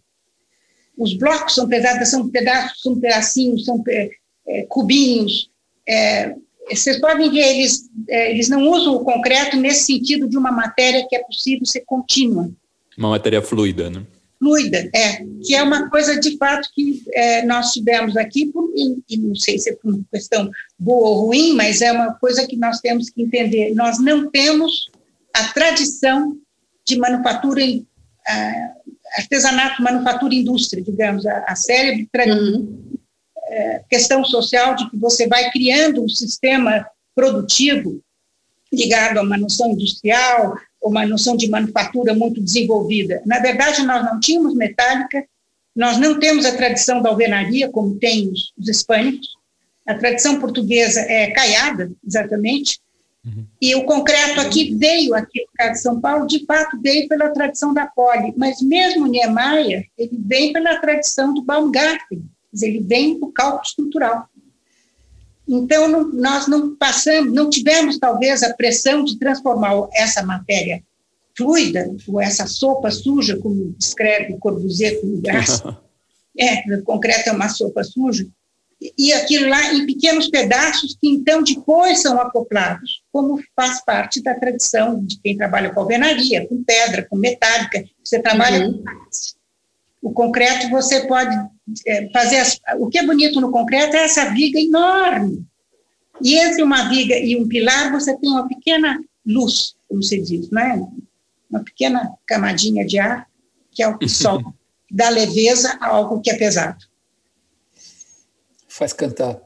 Os 0.97 1.13
blocos 1.17 1.55
são 1.55 1.67
pesados, 1.67 2.07
são 2.07 2.29
pedaços, 2.29 2.81
são 2.81 2.97
pedacinhos, 2.97 3.65
são 3.65 3.83
é, 3.89 4.63
cubinhos. 4.69 5.49
É, 5.85 6.33
vocês 6.69 7.01
podem 7.01 7.29
ver, 7.29 7.57
eles, 7.57 7.89
é, 8.07 8.31
eles 8.31 8.47
não 8.47 8.69
usam 8.69 8.95
o 8.95 9.03
concreto 9.03 9.57
nesse 9.57 9.83
sentido 9.83 10.29
de 10.29 10.37
uma 10.37 10.51
matéria 10.51 11.05
que 11.09 11.15
é 11.17 11.23
possível 11.23 11.65
ser 11.65 11.81
contínua. 11.81 12.49
Uma 12.97 13.09
matéria 13.09 13.41
fluida, 13.41 13.89
né? 13.89 14.03
Fluida, 14.39 14.89
é, 14.93 15.23
que 15.43 15.55
é 15.55 15.63
uma 15.63 15.89
coisa 15.89 16.19
de 16.19 16.37
fato 16.37 16.69
que 16.73 17.03
é, 17.13 17.45
nós 17.45 17.71
tivemos 17.71 18.15
aqui, 18.15 18.47
por, 18.47 18.71
e, 18.75 18.97
e, 19.09 19.17
não 19.17 19.35
sei 19.35 19.57
se 19.57 19.71
é 19.71 19.75
por 19.75 19.99
questão 20.11 20.49
boa 20.77 21.09
ou 21.09 21.25
ruim, 21.27 21.53
mas 21.53 21.81
é 21.81 21.91
uma 21.91 22.13
coisa 22.13 22.47
que 22.47 22.55
nós 22.55 22.79
temos 22.79 23.09
que 23.09 23.21
entender. 23.21 23.73
Nós 23.73 23.99
não 23.99 24.29
temos 24.29 24.89
a 25.33 25.51
tradição 25.53 26.37
de 26.85 26.97
manufatura, 26.97 27.61
a, 28.27 28.73
artesanato, 29.17 29.81
manufatura 29.81 30.35
indústria, 30.35 30.83
digamos, 30.83 31.25
a, 31.25 31.45
a 31.47 31.55
célebre 31.55 32.07
uhum. 32.27 32.97
é, 33.47 33.81
questão 33.89 34.23
social 34.23 34.75
de 34.75 34.89
que 34.89 34.97
você 34.97 35.27
vai 35.27 35.49
criando 35.51 36.03
um 36.03 36.09
sistema 36.09 36.85
produtivo 37.15 38.01
ligado 38.71 39.17
a 39.17 39.21
uma 39.21 39.37
noção 39.37 39.71
industrial, 39.71 40.55
uma 40.87 41.05
noção 41.05 41.35
de 41.35 41.49
manufatura 41.49 42.13
muito 42.13 42.41
desenvolvida. 42.41 43.21
Na 43.25 43.39
verdade, 43.39 43.83
nós 43.83 44.03
não 44.03 44.19
tínhamos 44.19 44.55
metálica, 44.55 45.25
nós 45.75 45.97
não 45.97 46.19
temos 46.19 46.45
a 46.45 46.55
tradição 46.55 47.01
da 47.01 47.09
alvenaria, 47.09 47.69
como 47.69 47.99
tem 47.99 48.29
os, 48.29 48.51
os 48.57 48.67
hispânicos, 48.67 49.37
a 49.85 49.93
tradição 49.93 50.39
portuguesa 50.39 50.99
é 51.01 51.31
caiada, 51.31 51.91
exatamente, 52.05 52.79
uhum. 53.25 53.45
e 53.61 53.73
o 53.75 53.85
concreto 53.85 54.41
aqui 54.41 54.75
veio, 54.75 55.13
aqui 55.13 55.41
no 55.41 55.47
caso 55.55 55.73
de 55.73 55.81
São 55.81 56.01
Paulo, 56.01 56.27
de 56.27 56.45
fato 56.45 56.79
veio 56.81 57.07
pela 57.07 57.29
tradição 57.29 57.73
da 57.73 57.85
poli, 57.85 58.33
mas 58.35 58.61
mesmo 58.61 59.07
Niemeyer, 59.07 59.85
ele 59.97 60.19
vem 60.19 60.51
pela 60.51 60.79
tradição 60.79 61.33
do 61.33 61.41
Baumgarten, 61.41 62.23
ele 62.61 62.79
vem 62.79 63.19
do 63.19 63.27
cálculo 63.27 63.61
estrutural. 63.63 64.27
Então, 65.47 65.87
não, 65.87 66.11
nós 66.11 66.47
não 66.47 66.75
passamos, 66.75 67.33
não 67.33 67.49
tivemos 67.49 67.97
talvez 67.97 68.43
a 68.43 68.53
pressão 68.53 69.03
de 69.03 69.17
transformar 69.17 69.87
essa 69.93 70.21
matéria 70.23 70.83
fluida, 71.37 71.89
ou 72.07 72.19
essa 72.19 72.47
sopa 72.47 72.89
suja, 72.91 73.37
como 73.37 73.75
descreve 73.77 74.37
Corbusier 74.39 74.99
com 74.99 75.21
gás, 75.21 75.61
é, 76.37 76.75
o 76.75 76.83
concreto 76.83 77.29
é 77.29 77.31
uma 77.31 77.47
sopa 77.47 77.83
suja, 77.83 78.27
e 78.97 79.11
aquilo 79.13 79.49
lá 79.49 79.73
em 79.73 79.85
pequenos 79.85 80.29
pedaços 80.29 80.95
que 80.99 81.07
então 81.07 81.43
depois 81.43 82.01
são 82.01 82.19
acoplados, 82.19 83.01
como 83.11 83.41
faz 83.55 83.83
parte 83.83 84.21
da 84.21 84.35
tradição 84.35 85.03
de 85.03 85.19
quem 85.19 85.35
trabalha 85.35 85.71
com 85.71 85.79
alvenaria, 85.79 86.47
com 86.47 86.63
pedra, 86.63 87.07
com 87.09 87.15
metálica, 87.15 87.83
você 88.03 88.19
trabalha 88.19 88.67
uhum. 88.67 88.83
com 88.83 90.09
o 90.09 90.11
concreto 90.11 90.69
você 90.69 91.07
pode 91.07 91.35
fazer. 92.13 92.37
As, 92.37 92.59
o 92.77 92.87
que 92.87 92.97
é 92.97 93.05
bonito 93.05 93.41
no 93.41 93.51
concreto 93.51 93.95
é 93.95 94.03
essa 94.03 94.29
viga 94.33 94.59
enorme. 94.59 95.45
E 96.21 96.35
entre 96.35 96.63
uma 96.63 96.89
viga 96.89 97.15
e 97.17 97.35
um 97.35 97.47
pilar 97.47 97.91
você 97.91 98.17
tem 98.17 98.29
uma 98.29 98.47
pequena 98.47 98.99
luz, 99.25 99.75
como 99.87 100.01
se 100.01 100.19
diz, 100.21 100.49
não 100.49 100.61
é? 100.61 100.81
Uma 101.49 101.63
pequena 101.63 102.11
camadinha 102.25 102.85
de 102.85 102.97
ar, 102.97 103.27
que 103.71 103.83
é 103.83 103.87
o 103.87 103.97
sol, 104.07 104.39
que 104.87 104.95
dá 104.95 105.09
leveza 105.09 105.77
a 105.79 105.87
algo 105.87 106.21
que 106.21 106.31
é 106.31 106.37
pesado. 106.37 106.83
Faz 108.67 108.93
cantar. 108.93 109.39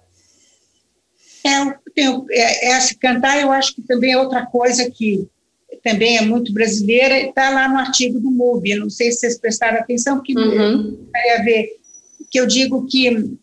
É, 1.43 1.73
tem, 1.95 2.25
é, 2.31 2.77
esse 2.77 2.95
cantar 2.95 3.39
eu 3.39 3.51
acho 3.51 3.75
que 3.75 3.81
também 3.81 4.13
é 4.13 4.17
outra 4.17 4.45
coisa 4.45 4.89
que 4.89 5.27
também 5.83 6.17
é 6.17 6.21
muito 6.21 6.53
brasileira, 6.53 7.17
está 7.17 7.49
lá 7.49 7.67
no 7.67 7.77
artigo 7.77 8.19
do 8.19 8.29
MUB, 8.29 8.75
não 8.75 8.89
sei 8.89 9.11
se 9.11 9.19
vocês 9.19 9.39
prestaram 9.39 9.79
atenção, 9.79 10.17
porque 10.17 10.37
uhum. 10.37 11.09
a 11.39 11.43
ver, 11.43 11.80
que 12.31 12.39
eu 12.39 12.47
digo 12.47 12.87
que 12.87 13.37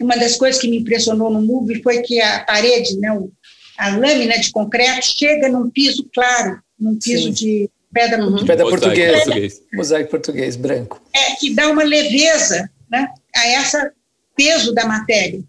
uma 0.00 0.16
das 0.16 0.36
coisas 0.36 0.60
que 0.60 0.68
me 0.68 0.78
impressionou 0.78 1.30
no 1.30 1.40
MUB 1.40 1.82
foi 1.82 2.02
que 2.02 2.20
a 2.20 2.40
parede, 2.40 2.98
né, 2.98 3.08
a 3.78 3.96
lâmina 3.96 4.38
de 4.38 4.50
concreto, 4.50 5.06
chega 5.06 5.48
num 5.48 5.70
piso 5.70 6.08
claro, 6.12 6.60
num 6.78 6.98
piso 6.98 7.28
Sim. 7.28 7.30
de 7.32 7.70
pedra, 7.92 8.22
uhum. 8.22 8.44
pedra 8.44 8.68
portuguesa, 8.68 9.24
português. 9.24 9.62
mosaico 9.72 10.10
português, 10.10 10.56
branco. 10.56 11.00
É, 11.14 11.36
que 11.36 11.54
dá 11.54 11.70
uma 11.70 11.84
leveza 11.84 12.68
né, 12.90 13.08
a 13.34 13.60
esse 13.60 13.90
peso 14.36 14.74
da 14.74 14.84
matéria. 14.86 15.42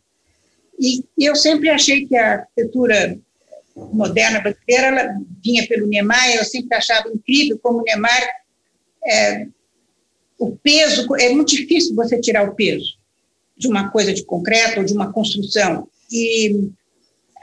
E, 0.79 1.03
e 1.17 1.25
eu 1.25 1.35
sempre 1.35 1.69
achei 1.69 2.05
que 2.05 2.15
a 2.15 2.33
arquitetura 2.33 3.17
moderna 3.75 4.39
brasileira, 4.39 4.87
ela 4.87 5.13
vinha 5.43 5.67
pelo 5.67 5.87
Niemeyer, 5.87 6.37
eu 6.37 6.45
sempre 6.45 6.77
achava 6.77 7.09
incrível 7.09 7.59
como 7.59 7.79
o 7.79 7.83
Niemeyer, 7.83 8.29
é, 9.05 9.47
o 10.39 10.55
peso, 10.55 11.05
é 11.17 11.29
muito 11.29 11.53
difícil 11.53 11.93
você 11.93 12.19
tirar 12.19 12.49
o 12.49 12.55
peso 12.55 12.97
de 13.57 13.67
uma 13.67 13.89
coisa 13.89 14.13
de 14.13 14.23
concreto 14.23 14.79
ou 14.79 14.85
de 14.85 14.93
uma 14.93 15.11
construção, 15.11 15.87
e 16.09 16.69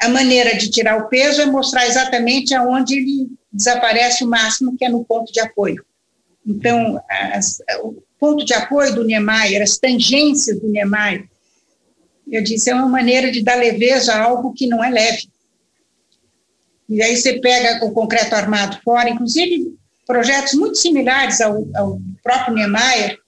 a 0.01 0.09
maneira 0.09 0.57
de 0.57 0.71
tirar 0.71 0.97
o 0.99 1.09
peso 1.09 1.43
é 1.43 1.47
mostrar 1.47 1.87
exatamente 1.87 2.55
aonde 2.55 2.97
ele 2.97 3.29
desaparece 3.53 4.25
o 4.25 4.27
máximo, 4.27 4.77
que 4.77 4.85
é 4.85 4.89
no 4.89 5.05
ponto 5.05 5.31
de 5.31 5.41
apoio. 5.41 5.85
Então, 6.47 7.01
as, 7.09 7.59
o 7.83 8.03
ponto 8.19 8.45
de 8.45 8.55
apoio 8.55 8.95
do 8.95 9.05
Niemeyer, 9.05 9.63
as 9.63 9.79
tangências 9.79 10.59
do 10.59 10.69
Niemeyer, 10.69 11.29
eu 12.31 12.43
disse, 12.43 12.71
é 12.71 12.75
uma 12.75 12.89
maneira 12.89 13.31
de 13.31 13.43
dar 13.43 13.57
leveza 13.57 14.13
a 14.13 14.23
algo 14.23 14.53
que 14.53 14.67
não 14.67 14.83
é 14.83 14.91
leve. 14.91 15.29
E 16.89 17.03
aí 17.03 17.17
você 17.17 17.41
pega 17.41 17.85
o 17.85 17.93
concreto 17.93 18.35
armado 18.35 18.81
fora, 18.83 19.11
inclusive 19.11 19.76
projetos 20.07 20.55
muito 20.55 20.79
similares 20.79 21.41
ao, 21.41 21.67
ao 21.75 22.01
próprio 22.23 22.55
Niemeyer, 22.55 23.19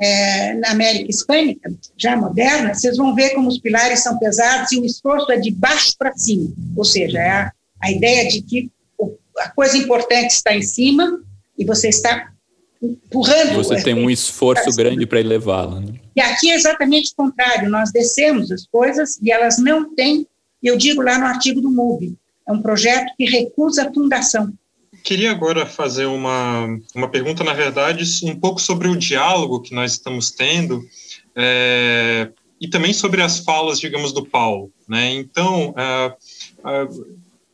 é, 0.00 0.54
na 0.54 0.70
América 0.70 1.08
Hispânica, 1.08 1.72
já 1.96 2.16
moderna, 2.16 2.74
vocês 2.74 2.96
vão 2.96 3.14
ver 3.14 3.30
como 3.30 3.48
os 3.48 3.58
pilares 3.58 4.00
são 4.00 4.18
pesados 4.18 4.72
e 4.72 4.78
o 4.78 4.84
esforço 4.84 5.30
é 5.32 5.36
de 5.36 5.50
baixo 5.50 5.94
para 5.98 6.12
cima, 6.14 6.52
ou 6.76 6.84
seja, 6.84 7.18
é 7.18 7.30
a, 7.30 7.52
a 7.80 7.90
ideia 7.90 8.28
de 8.28 8.42
que 8.42 8.70
o, 8.98 9.16
a 9.38 9.48
coisa 9.50 9.76
importante 9.78 10.32
está 10.32 10.54
em 10.54 10.62
cima 10.62 11.20
e 11.56 11.64
você 11.64 11.88
está 11.88 12.32
empurrando. 12.82 13.54
Você 13.54 13.82
tem 13.82 13.94
um 13.94 14.10
esforço 14.10 14.76
grande 14.76 15.06
para 15.06 15.20
elevá-la. 15.20 15.80
Né? 15.80 15.94
E 16.14 16.20
aqui 16.20 16.50
é 16.50 16.54
exatamente 16.54 17.12
o 17.12 17.16
contrário, 17.16 17.70
nós 17.70 17.90
descemos 17.92 18.50
as 18.50 18.66
coisas 18.66 19.18
e 19.22 19.30
elas 19.30 19.58
não 19.58 19.94
têm, 19.94 20.26
eu 20.62 20.76
digo 20.76 21.02
lá 21.02 21.18
no 21.18 21.26
artigo 21.26 21.60
do 21.60 21.70
MUV, 21.70 22.14
é 22.46 22.52
um 22.52 22.60
projeto 22.60 23.12
que 23.16 23.24
recusa 23.24 23.88
a 23.88 23.92
fundação. 23.92 24.52
Queria 25.04 25.30
agora 25.30 25.66
fazer 25.66 26.06
uma, 26.06 26.66
uma 26.94 27.08
pergunta, 27.08 27.44
na 27.44 27.52
verdade, 27.52 28.02
um 28.24 28.34
pouco 28.34 28.58
sobre 28.58 28.88
o 28.88 28.96
diálogo 28.96 29.60
que 29.60 29.74
nós 29.74 29.92
estamos 29.92 30.30
tendo 30.30 30.82
é, 31.36 32.30
e 32.58 32.66
também 32.66 32.94
sobre 32.94 33.20
as 33.20 33.38
falas, 33.40 33.78
digamos, 33.78 34.14
do 34.14 34.24
Paulo. 34.24 34.72
Né? 34.88 35.12
Então, 35.12 35.74
é, 35.76 36.16
é, 36.66 36.88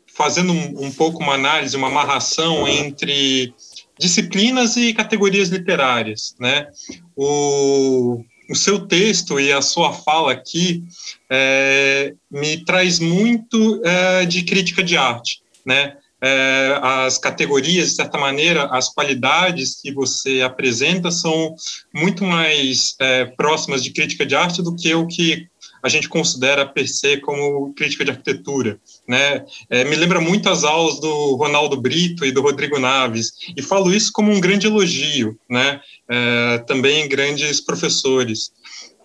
fazendo 0.07 0.53
um, 0.53 0.87
um 0.87 0.93
pouco 0.93 1.21
uma 1.21 1.35
análise, 1.35 1.77
uma 1.77 1.89
amarração 1.89 2.69
entre 2.69 3.53
disciplinas 3.99 4.77
e 4.77 4.95
categorias 4.95 5.49
literárias, 5.49 6.37
né? 6.39 6.69
O, 7.17 8.25
o 8.49 8.55
seu 8.55 8.87
texto 8.87 9.41
e 9.41 9.53
a 9.53 9.61
sua 9.61 9.93
fala 9.93 10.33
aqui 10.33 10.85
é, 11.29 12.15
me 12.31 12.65
traz 12.65 13.01
muito 13.01 13.83
é, 13.85 14.25
de 14.25 14.43
crítica 14.43 14.83
de 14.85 14.97
arte, 14.97 15.43
né? 15.67 15.97
É, 16.23 16.79
as 16.83 17.19
categorias, 17.19 17.91
de 17.91 17.95
certa 17.97 18.19
maneira, 18.19 18.65
as 18.67 18.93
qualidades 18.93 19.81
que 19.81 19.93
você 19.93 20.43
apresenta 20.43 21.11
são 21.11 21.55
muito 21.95 22.25
mais 22.25 22.95
é, 22.99 23.25
próximas 23.25 23.83
de 23.83 23.91
crítica 23.91 24.27
de 24.27 24.35
arte 24.35 24.63
do 24.63 24.77
que 24.77 24.95
o 24.95 25.07
que 25.07 25.49
a 25.83 25.89
gente 25.89 26.09
considera 26.09 26.67
per 26.67 26.87
se 26.87 27.17
como 27.19 27.73
crítica 27.75 28.05
de 28.05 28.11
arquitetura. 28.11 28.79
Né? 29.09 29.45
É, 29.69 29.85
me 29.85 29.97
lembra 29.97 30.21
muito 30.21 30.49
as 30.49 30.65
aulas 30.65 31.01
do 31.01 31.37
Ronaldo 31.37 31.81
Brito 31.81 32.25
e 32.25 32.33
do 32.33 32.43
Rodrigo 32.43 32.79
Naves, 32.79 33.33
e 33.57 33.63
falo 33.63 33.93
isso 33.93 34.13
como 34.13 34.31
um 34.31 34.41
grande 34.41 34.67
elogio, 34.67 35.39
né? 35.49 35.81
É, 36.09 36.59
também 36.67 37.09
grandes 37.09 37.61
professores. 37.61 38.53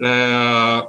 É, 0.01 0.87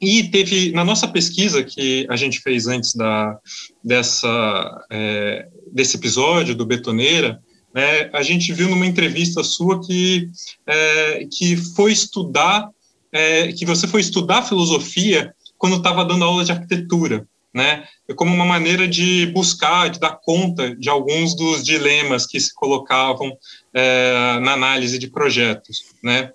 e 0.00 0.24
teve, 0.24 0.72
na 0.72 0.84
nossa 0.84 1.08
pesquisa 1.08 1.62
que 1.62 2.06
a 2.10 2.16
gente 2.16 2.40
fez 2.40 2.66
antes 2.66 2.94
da, 2.94 3.38
dessa, 3.82 4.86
é, 4.90 5.48
desse 5.72 5.96
episódio 5.96 6.54
do 6.54 6.66
Betoneira, 6.66 7.40
né, 7.74 8.10
a 8.12 8.22
gente 8.22 8.52
viu 8.52 8.68
numa 8.68 8.86
entrevista 8.86 9.42
sua 9.42 9.84
que, 9.84 10.28
é, 10.66 11.26
que 11.30 11.56
foi 11.56 11.92
estudar, 11.92 12.68
é, 13.12 13.52
que 13.52 13.66
você 13.66 13.88
foi 13.88 14.00
estudar 14.00 14.42
filosofia 14.42 15.34
quando 15.58 15.76
estava 15.76 16.04
dando 16.04 16.24
aula 16.24 16.44
de 16.44 16.52
arquitetura, 16.52 17.26
né, 17.52 17.84
como 18.16 18.34
uma 18.34 18.44
maneira 18.44 18.86
de 18.86 19.26
buscar, 19.26 19.88
de 19.88 19.98
dar 19.98 20.18
conta 20.22 20.74
de 20.76 20.88
alguns 20.88 21.34
dos 21.36 21.64
dilemas 21.64 22.26
que 22.26 22.38
se 22.38 22.52
colocavam 22.54 23.32
é, 23.72 24.38
na 24.40 24.52
análise 24.52 24.98
de 24.98 25.08
projetos, 25.08 25.84
né. 26.02 26.30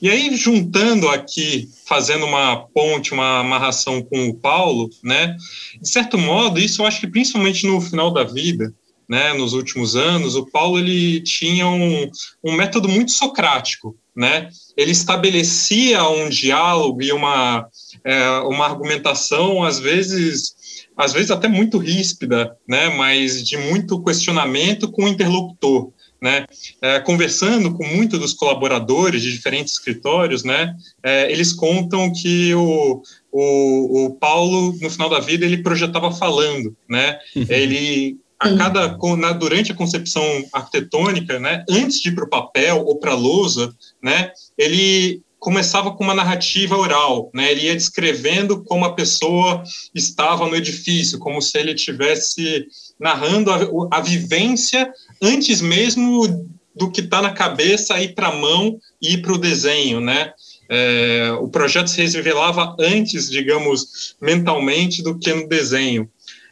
E 0.00 0.10
aí, 0.10 0.36
juntando 0.36 1.08
aqui, 1.08 1.68
fazendo 1.86 2.26
uma 2.26 2.66
ponte, 2.74 3.12
uma 3.12 3.40
amarração 3.40 4.02
com 4.02 4.28
o 4.28 4.34
Paulo, 4.34 4.90
né, 5.02 5.36
de 5.80 5.88
certo 5.88 6.18
modo, 6.18 6.60
isso 6.60 6.82
eu 6.82 6.86
acho 6.86 7.00
que 7.00 7.06
principalmente 7.06 7.66
no 7.66 7.80
final 7.80 8.12
da 8.12 8.24
vida, 8.24 8.72
né, 9.08 9.32
nos 9.32 9.52
últimos 9.52 9.94
anos, 9.96 10.34
o 10.34 10.46
Paulo 10.46 10.78
ele 10.78 11.20
tinha 11.20 11.66
um, 11.66 12.10
um 12.44 12.52
método 12.52 12.88
muito 12.88 13.12
socrático, 13.12 13.96
né? 14.16 14.48
Ele 14.76 14.90
estabelecia 14.90 16.02
um 16.08 16.28
diálogo 16.28 17.02
e 17.02 17.12
uma, 17.12 17.68
é, 18.02 18.28
uma 18.40 18.64
argumentação, 18.64 19.62
às 19.62 19.78
vezes, 19.78 20.56
às 20.96 21.12
vezes 21.12 21.30
até 21.30 21.46
muito 21.46 21.78
ríspida, 21.78 22.56
né? 22.66 22.88
Mas 22.88 23.44
de 23.44 23.56
muito 23.56 24.02
questionamento 24.02 24.90
com 24.90 25.04
o 25.04 25.08
interlocutor. 25.08 25.92
Né, 26.18 26.46
é, 26.80 26.98
conversando 27.00 27.74
com 27.74 27.84
muitos 27.86 28.18
dos 28.18 28.32
colaboradores 28.32 29.20
de 29.20 29.30
diferentes 29.30 29.74
escritórios, 29.74 30.44
né, 30.44 30.74
é, 31.02 31.30
eles 31.30 31.52
contam 31.52 32.10
que 32.10 32.54
o, 32.54 33.02
o, 33.30 34.06
o, 34.06 34.10
Paulo, 34.14 34.74
no 34.80 34.88
final 34.88 35.10
da 35.10 35.20
vida, 35.20 35.44
ele 35.44 35.62
projetava 35.62 36.10
falando, 36.10 36.74
né, 36.88 37.18
uhum. 37.36 37.44
ele 37.50 38.18
a 38.38 38.54
cada 38.56 38.98
na, 39.16 39.32
durante 39.32 39.72
a 39.72 39.74
concepção 39.74 40.22
arquitetônica, 40.52 41.38
né, 41.38 41.64
antes 41.68 42.00
de 42.00 42.08
ir 42.08 42.14
para 42.14 42.24
o 42.24 42.30
papel 42.30 42.84
ou 42.84 42.98
para 42.98 43.12
a 43.12 43.16
lousa, 43.16 43.74
né, 44.02 44.30
ele 44.56 45.22
começava 45.38 45.92
com 45.92 46.02
uma 46.02 46.14
narrativa 46.14 46.76
oral, 46.76 47.30
né, 47.32 47.50
ele 47.52 47.66
ia 47.66 47.74
descrevendo 47.74 48.64
como 48.64 48.84
a 48.84 48.94
pessoa 48.94 49.62
estava 49.94 50.46
no 50.46 50.56
edifício, 50.56 51.18
como 51.18 51.40
se 51.40 51.58
ele 51.58 51.74
tivesse 51.74 52.66
narrando 52.98 53.50
a, 53.50 53.58
a 53.92 54.00
vivência 54.00 54.90
antes 55.22 55.60
mesmo 55.60 56.46
do 56.74 56.90
que 56.90 57.00
está 57.00 57.22
na 57.22 57.32
cabeça 57.32 58.00
ir 58.00 58.14
para 58.14 58.28
a 58.28 58.36
mão 58.36 58.78
e 59.00 59.14
ir 59.14 59.22
para 59.22 59.32
o 59.32 59.38
desenho, 59.38 60.00
né? 60.00 60.32
É, 60.68 61.30
o 61.40 61.48
projeto 61.48 61.88
se 61.88 62.04
revelava 62.06 62.76
antes, 62.78 63.30
digamos, 63.30 64.16
mentalmente 64.20 65.02
do 65.02 65.18
que 65.18 65.32
no 65.32 65.48
desenho. 65.48 66.10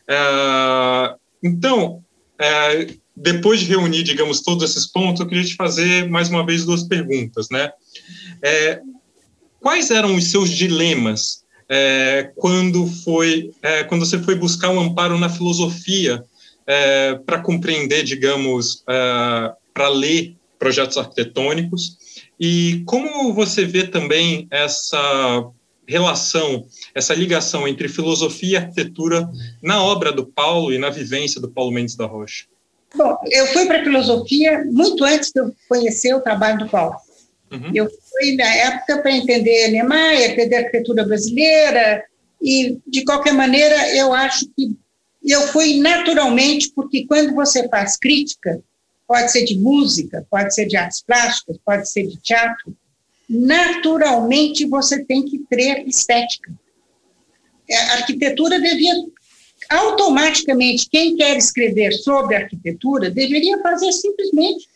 É, 0.09 1.15
então, 1.43 2.03
é, 2.39 2.87
depois 3.15 3.61
de 3.61 3.67
reunir, 3.67 4.03
digamos, 4.03 4.41
todos 4.41 4.71
esses 4.71 4.87
pontos, 4.87 5.21
eu 5.21 5.27
queria 5.27 5.45
te 5.45 5.55
fazer 5.55 6.09
mais 6.09 6.29
uma 6.31 6.45
vez 6.45 6.65
duas 6.65 6.85
perguntas, 6.85 7.49
né? 7.51 7.71
É, 8.43 8.81
quais 9.61 9.91
eram 9.91 10.15
os 10.15 10.31
seus 10.31 10.51
dilemas 10.51 11.45
é, 11.69 12.31
quando 12.37 12.87
foi, 12.87 13.51
é, 13.63 13.85
quando 13.85 14.05
você 14.05 14.19
foi 14.19 14.35
buscar 14.35 14.71
um 14.71 14.81
amparo 14.81 15.19
na 15.19 15.29
filosofia 15.29 16.25
é, 16.67 17.15
para 17.27 17.41
compreender, 17.41 18.03
digamos, 18.03 18.83
é, 18.89 19.53
para 19.73 19.89
ler 19.89 20.37
projetos 20.59 20.97
arquitetônicos? 20.97 21.99
E 22.39 22.83
como 22.87 23.33
você 23.33 23.65
vê 23.65 23.87
também 23.87 24.47
essa 24.51 25.45
relação, 25.87 26.67
essa 26.95 27.15
ligação 27.15 27.69
entre 27.69 27.89
filosofia 27.89 28.53
e 28.53 28.57
arquitetura 28.57 29.29
na 29.63 29.83
obra 29.83 30.11
do 30.11 30.27
Paulo 30.27 30.73
e 30.73 30.79
na 30.79 30.91
vivência 30.91 31.41
do 31.41 31.51
Paulo 31.51 31.73
Mendes 31.73 31.95
da 31.95 32.07
Rocha? 32.07 32.47
Bom, 32.97 33.17
eu 33.31 33.47
fui 33.49 33.67
para 33.67 33.81
a 33.81 33.85
filosofia 33.85 34.65
muito 34.71 35.05
antes 35.05 35.31
de 35.33 35.41
eu 35.41 35.53
conhecer 35.69 36.15
o 36.15 36.21
trabalho 36.21 36.59
do 36.59 36.69
Paulo. 36.69 36.95
Uhum. 37.51 37.71
Eu 37.75 37.89
fui 37.89 38.37
na 38.37 38.55
época 38.55 39.03
para 39.03 39.13
entender 39.13 39.69
Niemeyer, 39.69 40.31
entender 40.31 40.57
a 40.57 40.59
arquitetura 40.61 41.05
brasileira, 41.05 42.05
e, 42.45 42.79
de 42.87 43.05
qualquer 43.05 43.33
maneira, 43.33 43.97
eu 43.97 44.13
acho 44.13 44.47
que 44.55 44.77
eu 45.33 45.49
fui 45.49 45.81
naturalmente, 45.81 46.71
porque 46.75 47.07
quando 47.07 47.35
você 47.35 47.69
faz 47.69 47.97
crítica, 47.97 48.63
pode 49.07 49.33
ser 49.33 49.45
de 49.45 49.59
música, 49.59 50.27
pode 50.31 50.55
ser 50.55 50.67
de 50.67 50.77
artes 50.77 51.03
plásticas, 51.03 51.57
pode 51.65 51.91
ser 51.91 52.07
de 52.07 52.17
teatro, 52.19 52.77
naturalmente 53.29 54.67
você 54.67 55.05
tem 55.05 55.25
que 55.25 55.39
ter 55.49 55.87
estética. 55.87 56.53
É, 57.69 57.77
a 57.77 57.93
arquitetura 57.95 58.61
devia 58.61 58.93
automaticamente 59.71 60.89
quem 60.91 61.17
quer 61.17 61.37
escrever 61.37 61.93
sobre 61.93 62.37
arquitetura 62.37 63.11
deveria 63.11 63.59
fazer 63.61 63.91
simplesmente 63.93 64.69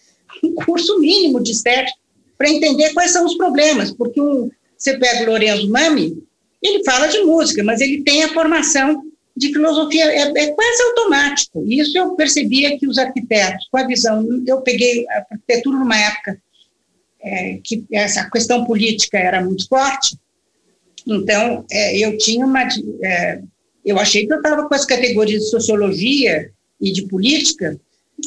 um 0.43 0.55
curso 0.55 0.99
mínimo 0.99 1.43
de 1.43 1.53
estética 1.53 1.99
para 2.39 2.49
entender 2.49 2.95
quais 2.95 3.11
são 3.11 3.27
os 3.27 3.35
problemas, 3.35 3.93
porque 3.93 4.21
um, 4.21 4.51
você 4.77 4.97
pega 4.97 5.25
o 5.25 5.33
Lorenzo 5.33 5.69
Mami, 5.69 6.23
ele 6.63 6.85
fala 6.85 7.09
de 7.09 7.19
música, 7.21 7.63
mas 7.63 7.81
ele 7.81 8.03
tem 8.03 8.23
a 8.23 8.33
formação 8.33 9.03
de 9.39 9.53
filosofia, 9.53 10.05
é, 10.05 10.23
é 10.23 10.47
quase 10.53 10.83
automático. 10.83 11.65
Isso 11.67 11.97
eu 11.97 12.15
percebia 12.17 12.77
que 12.77 12.89
os 12.89 12.99
arquitetos, 12.99 13.69
com 13.71 13.79
a 13.79 13.87
visão, 13.87 14.27
eu 14.47 14.61
peguei 14.63 15.07
a 15.09 15.27
arquitetura 15.31 15.79
numa 15.79 15.97
época 15.97 16.43
é, 17.23 17.59
que 17.63 17.85
essa 17.93 18.29
questão 18.29 18.65
política 18.65 19.17
era 19.17 19.41
muito 19.41 19.69
forte, 19.69 20.17
então 21.07 21.65
é, 21.71 21.97
eu 21.97 22.19
tinha 22.19 22.45
uma. 22.45 22.67
É, 23.03 23.41
eu 23.85 23.99
achei 23.99 24.27
que 24.27 24.33
eu 24.33 24.39
estava 24.39 24.69
com 24.69 24.75
as 24.75 24.85
categorias 24.85 25.45
de 25.45 25.51
sociologia 25.51 26.51
e 26.81 26.93
de 26.93 27.07
política, 27.07 27.81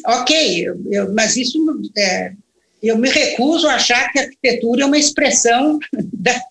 ok, 0.08 0.68
eu, 0.68 0.82
eu, 0.90 1.14
mas 1.14 1.36
isso. 1.36 1.60
É, 1.98 2.34
eu 2.82 2.98
me 2.98 3.10
recuso 3.10 3.68
a 3.68 3.76
achar 3.76 4.12
que 4.12 4.18
a 4.18 4.24
arquitetura 4.24 4.82
é 4.82 4.86
uma 4.88 4.98
expressão 4.98 5.78
da, 5.94 6.42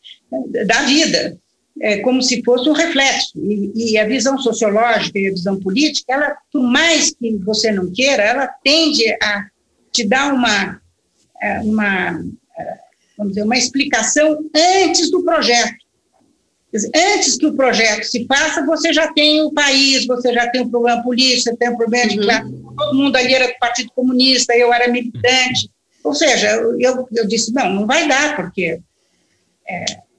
da 0.65 0.83
vida, 0.83 1.37
é 1.81 1.99
como 2.01 2.21
se 2.21 2.43
fosse 2.43 2.69
um 2.69 2.75
reflexo. 2.75 3.33
E, 3.39 3.93
e, 3.93 3.99
a 3.99 4.07
visão 4.07 4.37
sociológica 4.39 5.19
e 5.19 5.29
a 5.29 5.33
visão 5.33 5.59
política, 5.59 6.13
ela, 6.13 6.37
por 6.53 6.63
mais 6.63 7.11
que 7.11 7.37
você 7.39 7.73
não 7.73 7.91
queira, 7.91 8.23
ela 8.23 8.47
tende 8.47 9.11
a 9.23 9.47
te 9.91 10.07
dar 10.07 10.33
uma 10.35 10.81
é, 11.43 11.61
uma, 11.61 12.23
é, 12.59 12.79
vamos 13.17 13.33
dizer, 13.33 13.45
uma 13.45 13.57
explicação 13.57 14.45
antes 14.85 15.11
do 15.11 15.25
projeto. 15.25 15.81
Antes 16.95 17.37
que 17.37 17.47
o 17.47 17.57
projeto 17.57 18.05
se 18.05 18.27
faça, 18.27 18.65
você 18.65 18.93
já 18.93 19.13
tem 19.13 19.43
o 19.43 19.51
país, 19.51 20.07
você 20.07 20.33
já 20.33 20.49
tem 20.51 20.61
o 20.61 20.71
problema 20.71 21.03
político, 21.03 21.43
você 21.43 21.57
tem 21.57 21.71
o 21.71 21.77
problema 21.77 22.09
de 22.09 22.19
uhum. 22.19 22.25
classe. 22.25 22.63
Todo 22.77 22.97
mundo 22.97 23.17
ali 23.17 23.35
era 23.35 23.49
do 23.49 23.59
Partido 23.59 23.91
Comunista, 23.93 24.55
eu 24.55 24.73
era 24.73 24.87
militante. 24.87 25.69
Ou 26.05 26.15
seja, 26.15 26.49
eu, 26.79 27.09
eu 27.13 27.27
disse, 27.27 27.53
não, 27.53 27.73
não 27.73 27.87
vai 27.87 28.07
dar, 28.07 28.37
porque... 28.37 28.81
É, 29.67 30.10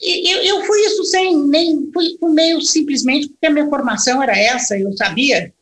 eu, 0.00 0.42
eu 0.42 0.64
fui 0.64 0.80
isso 0.80 1.04
sem 1.04 1.36
nem... 1.46 1.90
Fui, 1.92 2.16
fui 2.18 2.32
meio 2.32 2.60
simplesmente 2.60 3.28
porque 3.28 3.46
a 3.46 3.50
minha 3.50 3.68
formação 3.68 4.22
era 4.22 4.38
essa, 4.38 4.78
eu 4.78 4.92
sabia 4.96 5.52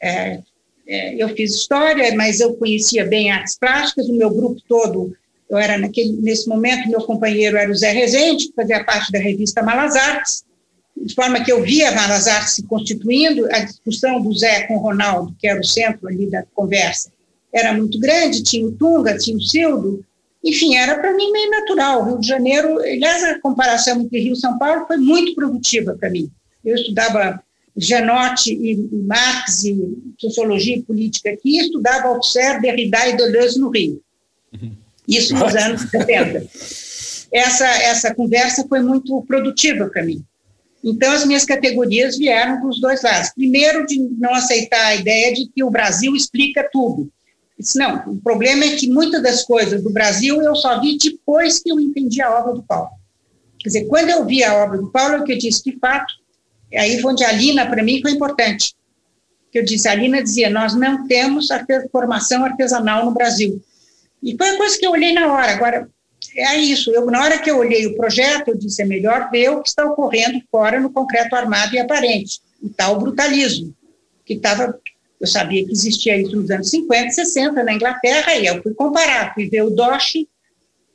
é, 0.00 0.40
é, 0.86 1.22
eu 1.22 1.28
fiz 1.30 1.54
história, 1.54 2.14
mas 2.14 2.40
eu 2.40 2.54
conhecia 2.54 3.04
bem 3.04 3.30
artes 3.30 3.58
plásticas, 3.58 4.08
o 4.08 4.14
meu 4.14 4.30
grupo 4.30 4.60
todo, 4.66 5.14
eu 5.50 5.58
era 5.58 5.76
naquele, 5.76 6.12
nesse 6.12 6.48
momento, 6.48 6.88
meu 6.88 7.02
companheiro 7.02 7.56
era 7.56 7.70
o 7.70 7.74
Zé 7.74 7.90
Rezende, 7.90 8.48
que 8.48 8.54
fazia 8.54 8.84
parte 8.84 9.12
da 9.12 9.18
revista 9.18 9.62
Malas 9.62 9.96
Artes, 9.96 10.44
de 10.96 11.14
forma 11.14 11.44
que 11.44 11.52
eu 11.52 11.62
via 11.62 11.92
Malas 11.92 12.26
Artes 12.26 12.54
se 12.54 12.62
constituindo, 12.64 13.46
a 13.52 13.60
discussão 13.60 14.20
do 14.20 14.32
Zé 14.34 14.62
com 14.62 14.76
o 14.76 14.80
Ronaldo, 14.80 15.34
que 15.38 15.46
era 15.46 15.60
o 15.60 15.64
centro 15.64 16.08
ali 16.08 16.30
da 16.30 16.42
conversa, 16.54 17.12
era 17.52 17.72
muito 17.72 17.98
grande, 17.98 18.42
tinha 18.42 18.66
o 18.66 18.72
Tunga, 18.72 19.16
tinha 19.16 19.36
o 19.36 19.42
Cildo, 19.42 20.04
enfim, 20.44 20.76
era 20.76 20.98
para 20.98 21.14
mim 21.14 21.32
meio 21.32 21.50
natural. 21.50 22.04
Rio 22.04 22.20
de 22.20 22.26
Janeiro, 22.26 22.78
aliás, 22.78 23.24
a 23.24 23.40
comparação 23.40 24.00
entre 24.00 24.20
Rio 24.20 24.34
e 24.34 24.40
São 24.40 24.58
Paulo 24.58 24.86
foi 24.86 24.96
muito 24.96 25.34
produtiva 25.34 25.96
para 25.98 26.10
mim. 26.10 26.30
Eu 26.64 26.74
estudava 26.74 27.42
Genote 27.76 28.52
e 28.52 28.76
Marx 29.04 29.64
e 29.64 29.76
Sociologia 30.18 30.76
e 30.76 30.82
Política 30.82 31.30
aqui, 31.30 31.58
estudava 31.58 32.08
Althusser, 32.08 32.60
Derrida 32.60 33.08
e 33.08 33.16
Deleuze 33.16 33.58
no 33.58 33.70
Rio. 33.70 34.02
Uhum. 34.52 34.72
Isso 35.06 35.34
nos 35.34 35.54
anos 35.54 35.82
70. 35.90 36.46
Essa, 37.32 37.66
essa 37.66 38.14
conversa 38.14 38.66
foi 38.68 38.80
muito 38.80 39.22
produtiva 39.22 39.88
para 39.88 40.02
mim. 40.02 40.24
Então, 40.82 41.12
as 41.12 41.24
minhas 41.26 41.44
categorias 41.44 42.16
vieram 42.16 42.60
dos 42.60 42.80
dois 42.80 43.02
lados. 43.02 43.30
Primeiro, 43.34 43.86
de 43.86 43.98
não 44.18 44.34
aceitar 44.34 44.86
a 44.86 44.94
ideia 44.94 45.34
de 45.34 45.48
que 45.48 45.62
o 45.62 45.70
Brasil 45.70 46.14
explica 46.14 46.68
tudo. 46.72 47.10
Disse, 47.58 47.76
não, 47.76 48.02
o 48.06 48.20
problema 48.20 48.64
é 48.64 48.76
que 48.76 48.88
muitas 48.88 49.20
das 49.22 49.44
coisas 49.44 49.82
do 49.82 49.90
Brasil 49.90 50.40
eu 50.40 50.54
só 50.54 50.80
vi 50.80 50.96
depois 50.96 51.58
que 51.58 51.70
eu 51.70 51.80
entendi 51.80 52.22
a 52.22 52.38
obra 52.38 52.54
do 52.54 52.62
Paulo. 52.62 52.90
Quer 53.58 53.68
dizer, 53.68 53.86
quando 53.86 54.10
eu 54.10 54.24
vi 54.24 54.44
a 54.44 54.54
obra 54.62 54.78
do 54.78 54.90
Paulo, 54.90 55.16
é 55.16 55.24
que 55.24 55.32
eu 55.32 55.38
disse, 55.38 55.64
de 55.64 55.76
fato, 55.78 56.14
aí 56.72 57.00
foi 57.00 57.12
onde 57.12 57.24
a 57.24 57.32
Lina, 57.32 57.66
para 57.66 57.82
mim, 57.82 58.00
foi 58.00 58.12
importante. 58.12 58.76
Que 59.50 59.58
eu 59.58 59.64
disse, 59.64 59.88
a 59.88 59.94
Lina 59.94 60.22
dizia, 60.22 60.48
nós 60.48 60.74
não 60.74 61.08
temos 61.08 61.48
formação 61.90 62.44
artesanal 62.44 63.04
no 63.04 63.10
Brasil. 63.10 63.60
E 64.22 64.36
foi 64.36 64.50
a 64.50 64.56
coisa 64.56 64.78
que 64.78 64.86
eu 64.86 64.92
olhei 64.92 65.12
na 65.12 65.32
hora. 65.32 65.52
Agora, 65.52 65.90
é 66.36 66.56
isso. 66.56 66.92
Eu, 66.92 67.06
na 67.06 67.20
hora 67.20 67.38
que 67.38 67.50
eu 67.50 67.58
olhei 67.58 67.86
o 67.86 67.96
projeto, 67.96 68.48
eu 68.48 68.56
disse, 68.56 68.82
é 68.82 68.84
melhor 68.84 69.30
ver 69.30 69.50
o 69.50 69.62
que 69.62 69.68
está 69.68 69.84
ocorrendo 69.84 70.40
fora 70.50 70.78
no 70.78 70.90
concreto 70.90 71.34
armado 71.34 71.74
e 71.74 71.78
aparente, 71.80 72.40
o 72.62 72.68
tal 72.68 73.00
brutalismo, 73.00 73.74
que 74.24 74.34
estava 74.34 74.78
eu 75.20 75.26
sabia 75.26 75.64
que 75.64 75.72
existia 75.72 76.16
isso 76.16 76.36
nos 76.36 76.50
anos 76.50 76.70
50, 76.70 77.10
60 77.10 77.62
na 77.64 77.74
Inglaterra, 77.74 78.36
e 78.36 78.46
eu 78.46 78.62
fui 78.62 78.72
comparar, 78.74 79.34
fui 79.34 79.48
ver 79.48 79.62
o 79.62 79.70
Doshi 79.70 80.28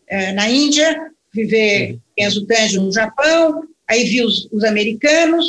eh, 0.08 0.32
na 0.32 0.50
Índia, 0.50 1.12
fui 1.34 1.46
ver 1.46 2.00
Enzo 2.18 2.46
Tange 2.46 2.80
no 2.80 2.92
Japão, 2.92 3.64
aí 3.90 4.06
vi 4.06 4.24
os, 4.24 4.48
os 4.52 4.64
americanos, 4.64 5.46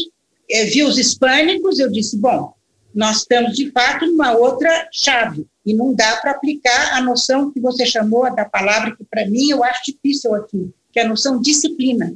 eh, 0.50 0.64
vi 0.64 0.82
os 0.82 0.98
hispânicos, 0.98 1.78
eu 1.78 1.90
disse, 1.90 2.16
bom, 2.16 2.52
nós 2.94 3.18
estamos 3.18 3.56
de 3.56 3.70
fato 3.70 4.06
numa 4.06 4.32
outra 4.32 4.88
chave, 4.92 5.46
e 5.64 5.72
não 5.72 5.94
dá 5.94 6.16
para 6.16 6.32
aplicar 6.32 6.96
a 6.96 7.00
noção 7.00 7.50
que 7.50 7.60
você 7.60 7.86
chamou 7.86 8.32
da 8.34 8.44
palavra 8.44 8.94
que 8.94 9.04
para 9.04 9.26
mim 9.26 9.50
eu 9.50 9.62
acho 9.64 9.92
difícil 9.92 10.34
aqui, 10.34 10.70
que 10.92 11.00
é 11.00 11.04
a 11.04 11.08
noção 11.08 11.40
disciplina. 11.40 12.14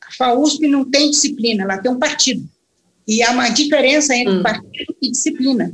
A 0.00 0.12
FAUSP 0.12 0.68
não 0.68 0.88
tem 0.88 1.10
disciplina, 1.10 1.64
ela 1.64 1.78
tem 1.78 1.90
um 1.90 1.98
partido. 1.98 2.48
E 3.06 3.22
há 3.22 3.30
uma 3.30 3.48
diferença 3.48 4.14
entre 4.14 4.34
hum. 4.34 4.42
partido 4.42 4.96
e 5.00 5.10
disciplina. 5.10 5.72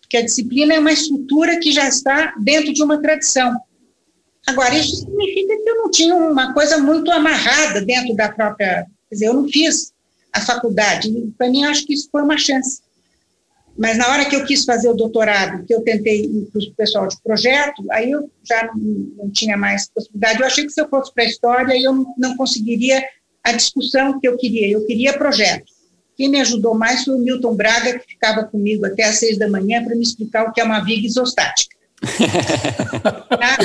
Porque 0.00 0.16
a 0.16 0.22
disciplina 0.22 0.74
é 0.74 0.78
uma 0.78 0.92
estrutura 0.92 1.58
que 1.58 1.72
já 1.72 1.88
está 1.88 2.34
dentro 2.38 2.72
de 2.72 2.82
uma 2.82 3.00
tradição. 3.00 3.56
Agora, 4.46 4.74
isso 4.74 4.96
significa 4.96 5.56
que 5.56 5.70
eu 5.70 5.76
não 5.76 5.90
tinha 5.90 6.14
uma 6.14 6.52
coisa 6.52 6.78
muito 6.78 7.10
amarrada 7.10 7.80
dentro 7.80 8.14
da 8.14 8.30
própria. 8.30 8.86
Quer 9.08 9.14
dizer, 9.14 9.26
eu 9.26 9.34
não 9.34 9.48
fiz 9.48 9.92
a 10.32 10.40
faculdade. 10.40 11.10
Para 11.38 11.48
mim, 11.48 11.64
acho 11.64 11.86
que 11.86 11.94
isso 11.94 12.08
foi 12.10 12.22
uma 12.22 12.36
chance. 12.36 12.80
Mas 13.76 13.96
na 13.96 14.08
hora 14.08 14.24
que 14.26 14.36
eu 14.36 14.44
quis 14.44 14.64
fazer 14.64 14.88
o 14.88 14.94
doutorado, 14.94 15.64
que 15.64 15.74
eu 15.74 15.80
tentei 15.80 16.24
ir 16.24 16.48
para 16.52 16.60
o 16.60 16.74
pessoal 16.74 17.08
de 17.08 17.16
projeto, 17.22 17.84
aí 17.90 18.10
eu 18.10 18.30
já 18.44 18.66
não, 18.74 19.24
não 19.24 19.30
tinha 19.30 19.56
mais 19.56 19.88
possibilidade. 19.88 20.40
Eu 20.40 20.46
achei 20.46 20.64
que 20.64 20.72
se 20.72 20.80
eu 20.80 20.88
fosse 20.88 21.12
para 21.14 21.24
a 21.24 21.26
história, 21.26 21.80
eu 21.80 22.06
não 22.18 22.36
conseguiria 22.36 23.02
a 23.42 23.52
discussão 23.52 24.20
que 24.20 24.28
eu 24.28 24.36
queria. 24.36 24.70
Eu 24.70 24.84
queria 24.86 25.16
projeto. 25.16 25.72
Quem 26.16 26.28
me 26.28 26.40
ajudou 26.40 26.74
mais 26.74 27.04
foi 27.04 27.14
o 27.14 27.18
Milton 27.18 27.54
Braga, 27.54 27.98
que 27.98 28.12
ficava 28.12 28.44
comigo 28.44 28.84
até 28.86 29.04
às 29.04 29.16
seis 29.16 29.38
da 29.38 29.48
manhã 29.48 29.82
para 29.82 29.96
me 29.96 30.02
explicar 30.02 30.44
o 30.44 30.52
que 30.52 30.60
é 30.60 30.64
uma 30.64 30.80
viga 30.80 31.06
isostática. 31.06 31.74
ah, 33.30 33.56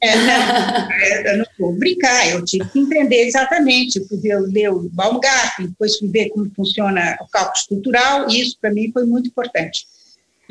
é, 0.00 0.16
não, 0.16 0.92
é, 0.92 1.32
eu 1.32 1.38
não 1.38 1.46
vou 1.58 1.72
brincar, 1.72 2.28
eu 2.28 2.44
tive 2.44 2.68
que 2.68 2.78
entender 2.78 3.26
exatamente. 3.26 3.98
Eu 3.98 4.06
fui 4.06 4.20
ler 4.22 4.70
o 4.70 4.88
Baumgarten, 4.90 5.68
depois 5.68 5.96
fui 5.98 6.08
ver 6.08 6.28
como 6.30 6.50
funciona 6.54 7.16
o 7.20 7.28
cálculo 7.28 7.56
estrutural, 7.56 8.30
e 8.30 8.40
isso 8.40 8.58
para 8.60 8.72
mim 8.72 8.90
foi 8.92 9.06
muito 9.06 9.28
importante. 9.28 9.86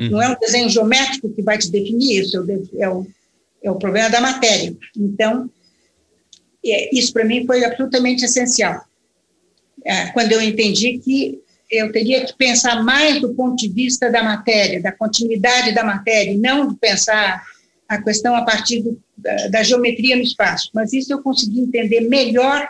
Uhum. 0.00 0.10
Não 0.10 0.22
é 0.22 0.28
um 0.28 0.38
desenho 0.38 0.68
geométrico 0.68 1.30
que 1.30 1.42
vai 1.42 1.58
te 1.58 1.70
definir 1.70 2.22
isso, 2.22 2.44
é, 2.50 2.82
é 2.82 2.88
o, 2.88 3.06
é 3.62 3.70
o 3.70 3.76
problema 3.76 4.10
da 4.10 4.20
matéria. 4.20 4.74
Então, 4.96 5.44
é, 5.44 5.55
isso 6.92 7.12
para 7.12 7.24
mim 7.24 7.46
foi 7.46 7.64
absolutamente 7.64 8.24
essencial. 8.24 8.84
É, 9.84 10.06
quando 10.06 10.32
eu 10.32 10.42
entendi 10.42 10.98
que 10.98 11.40
eu 11.70 11.90
teria 11.92 12.24
que 12.24 12.36
pensar 12.36 12.82
mais 12.82 13.20
do 13.20 13.34
ponto 13.34 13.56
de 13.56 13.68
vista 13.68 14.10
da 14.10 14.22
matéria, 14.22 14.80
da 14.80 14.92
continuidade 14.92 15.74
da 15.74 15.84
matéria, 15.84 16.36
não 16.36 16.74
pensar 16.74 17.44
a 17.88 18.02
questão 18.02 18.34
a 18.34 18.42
partir 18.42 18.82
do, 18.82 19.00
da, 19.16 19.48
da, 19.48 19.62
geometria 19.62 20.16
no 20.16 20.22
espaço. 20.22 20.70
Mas 20.74 20.92
isso 20.92 21.12
eu 21.12 21.22
consegui 21.22 21.60
entender 21.60 22.00
melhor 22.02 22.68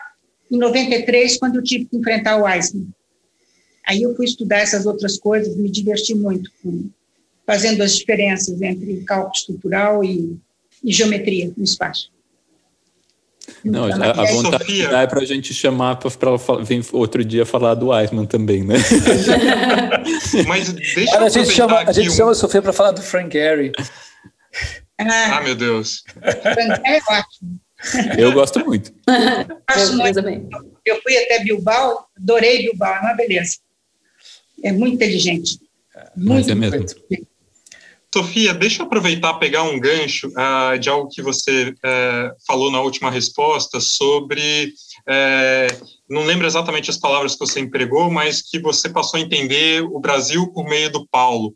em 0.51 0.59
93, 0.59 1.39
quando 1.39 1.57
eu 1.57 1.63
tive 1.63 1.87
que 1.87 1.97
enfrentar 1.97 2.37
o 2.37 2.45
Weissman. 2.45 2.89
Aí 3.87 4.03
eu 4.03 4.15
fui 4.15 4.27
estudar 4.27 4.59
essas 4.59 4.85
outras 4.85 5.19
coisas, 5.19 5.57
me 5.57 5.71
diverti 5.71 6.15
muito 6.15 6.51
fazendo 7.47 7.83
as 7.83 7.97
diferenças 7.97 8.61
entre 8.61 9.03
cálculo 9.05 9.33
estrutural 9.35 10.05
e, 10.05 10.37
e 10.83 10.93
geometria 10.93 11.53
no 11.57 11.63
espaço. 11.63 12.11
Não, 13.65 13.85
a, 13.85 14.11
a 14.11 14.25
vontade 14.33 14.65
Sofia... 14.65 14.89
dá 14.89 15.03
é 15.03 15.07
para 15.07 15.21
a 15.21 15.25
gente 15.25 15.53
chamar 15.53 15.97
para 15.97 16.11
vir 16.65 16.85
outro 16.93 17.25
dia 17.25 17.45
falar 17.45 17.75
do 17.75 17.97
Eisman 17.97 18.27
também, 18.27 18.63
né? 18.63 18.77
Mas 20.47 20.73
deixa 20.73 21.19
a 21.19 21.29
gente 21.29 21.51
chama 21.51 21.79
A 21.81 21.93
gente 21.93 22.11
um... 22.11 22.15
chama 22.15 22.31
a 22.33 22.35
Sofia 22.35 22.63
para 22.63 22.73
falar 22.73 22.93
do 22.93 23.03
Frank 23.03 23.33
Gehry. 23.33 23.73
Ah, 24.99 25.39
ah, 25.39 25.41
meu 25.43 25.55
Deus. 25.55 26.05
Frank 26.15 26.81
é 26.85 26.99
ótimo. 27.09 27.61
Eu 28.17 28.33
gosto 28.33 28.65
muito. 28.65 28.93
Eu, 29.07 29.93
muito. 29.93 30.79
eu 30.85 31.03
fui 31.03 31.17
até 31.19 31.45
Bilbao, 31.45 32.07
adorei 32.17 32.63
Bilbao, 32.63 32.95
é 32.95 33.01
uma 33.01 33.15
beleza. 33.15 33.59
É 34.63 34.73
muito 34.73 34.95
inteligente. 34.95 35.61
Muito, 36.17 36.29
Mas 36.29 36.49
é 36.49 36.55
mesmo. 36.55 36.79
Muito. 36.79 36.97
Sofia, 38.17 38.55
deixa 38.55 38.81
eu 38.81 38.87
aproveitar 38.87 39.35
pegar 39.35 39.65
um 39.65 39.79
gancho 39.79 40.29
uh, 40.29 40.79
de 40.79 40.89
algo 40.89 41.11
que 41.11 41.21
você 41.21 41.69
uh, 41.69 42.35
falou 42.47 42.71
na 42.71 42.81
última 42.81 43.11
resposta 43.11 43.79
sobre. 43.79 44.73
Uh, 45.01 45.87
não 46.09 46.25
lembro 46.25 46.47
exatamente 46.47 46.89
as 46.89 46.97
palavras 46.97 47.35
que 47.35 47.41
você 47.41 47.61
empregou, 47.61 48.11
mas 48.11 48.41
que 48.41 48.59
você 48.59 48.89
passou 48.89 49.19
a 49.19 49.23
entender 49.23 49.83
o 49.83 50.01
Brasil 50.01 50.51
por 50.51 50.65
meio 50.65 50.91
do 50.91 51.07
Paulo. 51.07 51.53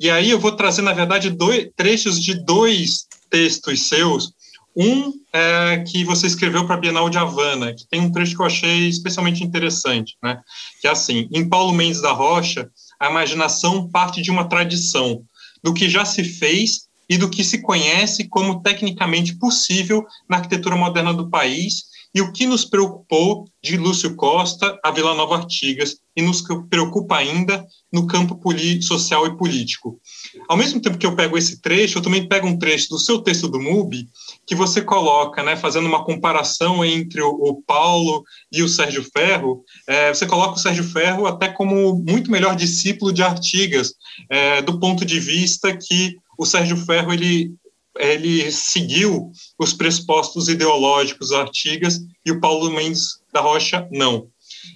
E 0.00 0.08
aí 0.08 0.30
eu 0.30 0.38
vou 0.38 0.52
trazer, 0.52 0.80
na 0.80 0.94
verdade, 0.94 1.28
dois, 1.28 1.68
trechos 1.76 2.18
de 2.18 2.42
dois 2.42 3.06
textos 3.28 3.86
seus. 3.86 4.32
Um 4.74 5.12
é, 5.30 5.84
que 5.86 6.04
você 6.04 6.26
escreveu 6.26 6.64
para 6.64 6.76
a 6.76 6.80
Bienal 6.80 7.10
de 7.10 7.18
Havana, 7.18 7.74
que 7.74 7.86
tem 7.86 8.00
um 8.00 8.10
trecho 8.10 8.34
que 8.34 8.40
eu 8.40 8.46
achei 8.46 8.88
especialmente 8.88 9.44
interessante, 9.44 10.16
né? 10.22 10.40
que 10.80 10.86
é 10.86 10.90
assim, 10.90 11.28
em 11.30 11.46
Paulo 11.46 11.74
Mendes 11.74 12.00
da 12.00 12.12
Rocha, 12.12 12.70
a 12.98 13.10
imaginação 13.10 13.90
parte 13.90 14.22
de 14.22 14.30
uma 14.30 14.48
tradição, 14.48 15.22
do 15.62 15.74
que 15.74 15.88
já 15.88 16.04
se 16.04 16.24
fez 16.24 16.88
e 17.08 17.16
do 17.16 17.30
que 17.30 17.42
se 17.42 17.62
conhece 17.62 18.28
como 18.28 18.62
tecnicamente 18.62 19.36
possível 19.36 20.04
na 20.28 20.36
arquitetura 20.36 20.76
moderna 20.76 21.14
do 21.14 21.30
país 21.30 21.88
e 22.14 22.20
o 22.20 22.32
que 22.32 22.46
nos 22.46 22.64
preocupou 22.64 23.48
de 23.62 23.76
Lúcio 23.76 24.14
Costa 24.14 24.78
a 24.82 24.90
Vila 24.90 25.14
Nova 25.14 25.36
Artigas 25.36 25.96
e 26.16 26.22
nos 26.22 26.42
preocupa 26.68 27.16
ainda 27.16 27.66
no 27.92 28.06
campo 28.06 28.38
social 28.82 29.26
e 29.26 29.36
político. 29.36 30.00
Ao 30.48 30.56
mesmo 30.56 30.80
tempo 30.80 30.98
que 30.98 31.06
eu 31.06 31.14
pego 31.14 31.36
esse 31.36 31.60
trecho, 31.60 31.98
eu 31.98 32.02
também 32.02 32.26
pego 32.26 32.46
um 32.46 32.58
trecho 32.58 32.88
do 32.90 32.98
seu 32.98 33.20
texto 33.20 33.48
do 33.48 33.60
MUBI, 33.60 34.08
que 34.48 34.54
você 34.54 34.80
coloca, 34.80 35.42
né, 35.42 35.56
fazendo 35.56 35.86
uma 35.86 36.02
comparação 36.02 36.82
entre 36.82 37.20
o, 37.20 37.28
o 37.28 37.62
Paulo 37.62 38.24
e 38.50 38.62
o 38.62 38.68
Sérgio 38.68 39.04
Ferro, 39.04 39.62
é, 39.86 40.12
você 40.12 40.26
coloca 40.26 40.54
o 40.54 40.58
Sérgio 40.58 40.84
Ferro 40.84 41.26
até 41.26 41.50
como 41.50 42.02
muito 42.02 42.30
melhor 42.30 42.56
discípulo 42.56 43.12
de 43.12 43.22
Artigas, 43.22 43.92
é, 44.30 44.62
do 44.62 44.80
ponto 44.80 45.04
de 45.04 45.20
vista 45.20 45.76
que 45.76 46.16
o 46.38 46.46
Sérgio 46.46 46.78
Ferro 46.78 47.12
ele 47.12 47.52
ele 48.00 48.52
seguiu 48.52 49.32
os 49.58 49.72
pressupostos 49.72 50.48
ideológicos 50.48 51.32
Artigas 51.32 51.98
e 52.24 52.30
o 52.30 52.40
Paulo 52.40 52.70
Mendes 52.70 53.18
da 53.32 53.40
Rocha 53.40 53.88
não. 53.90 54.28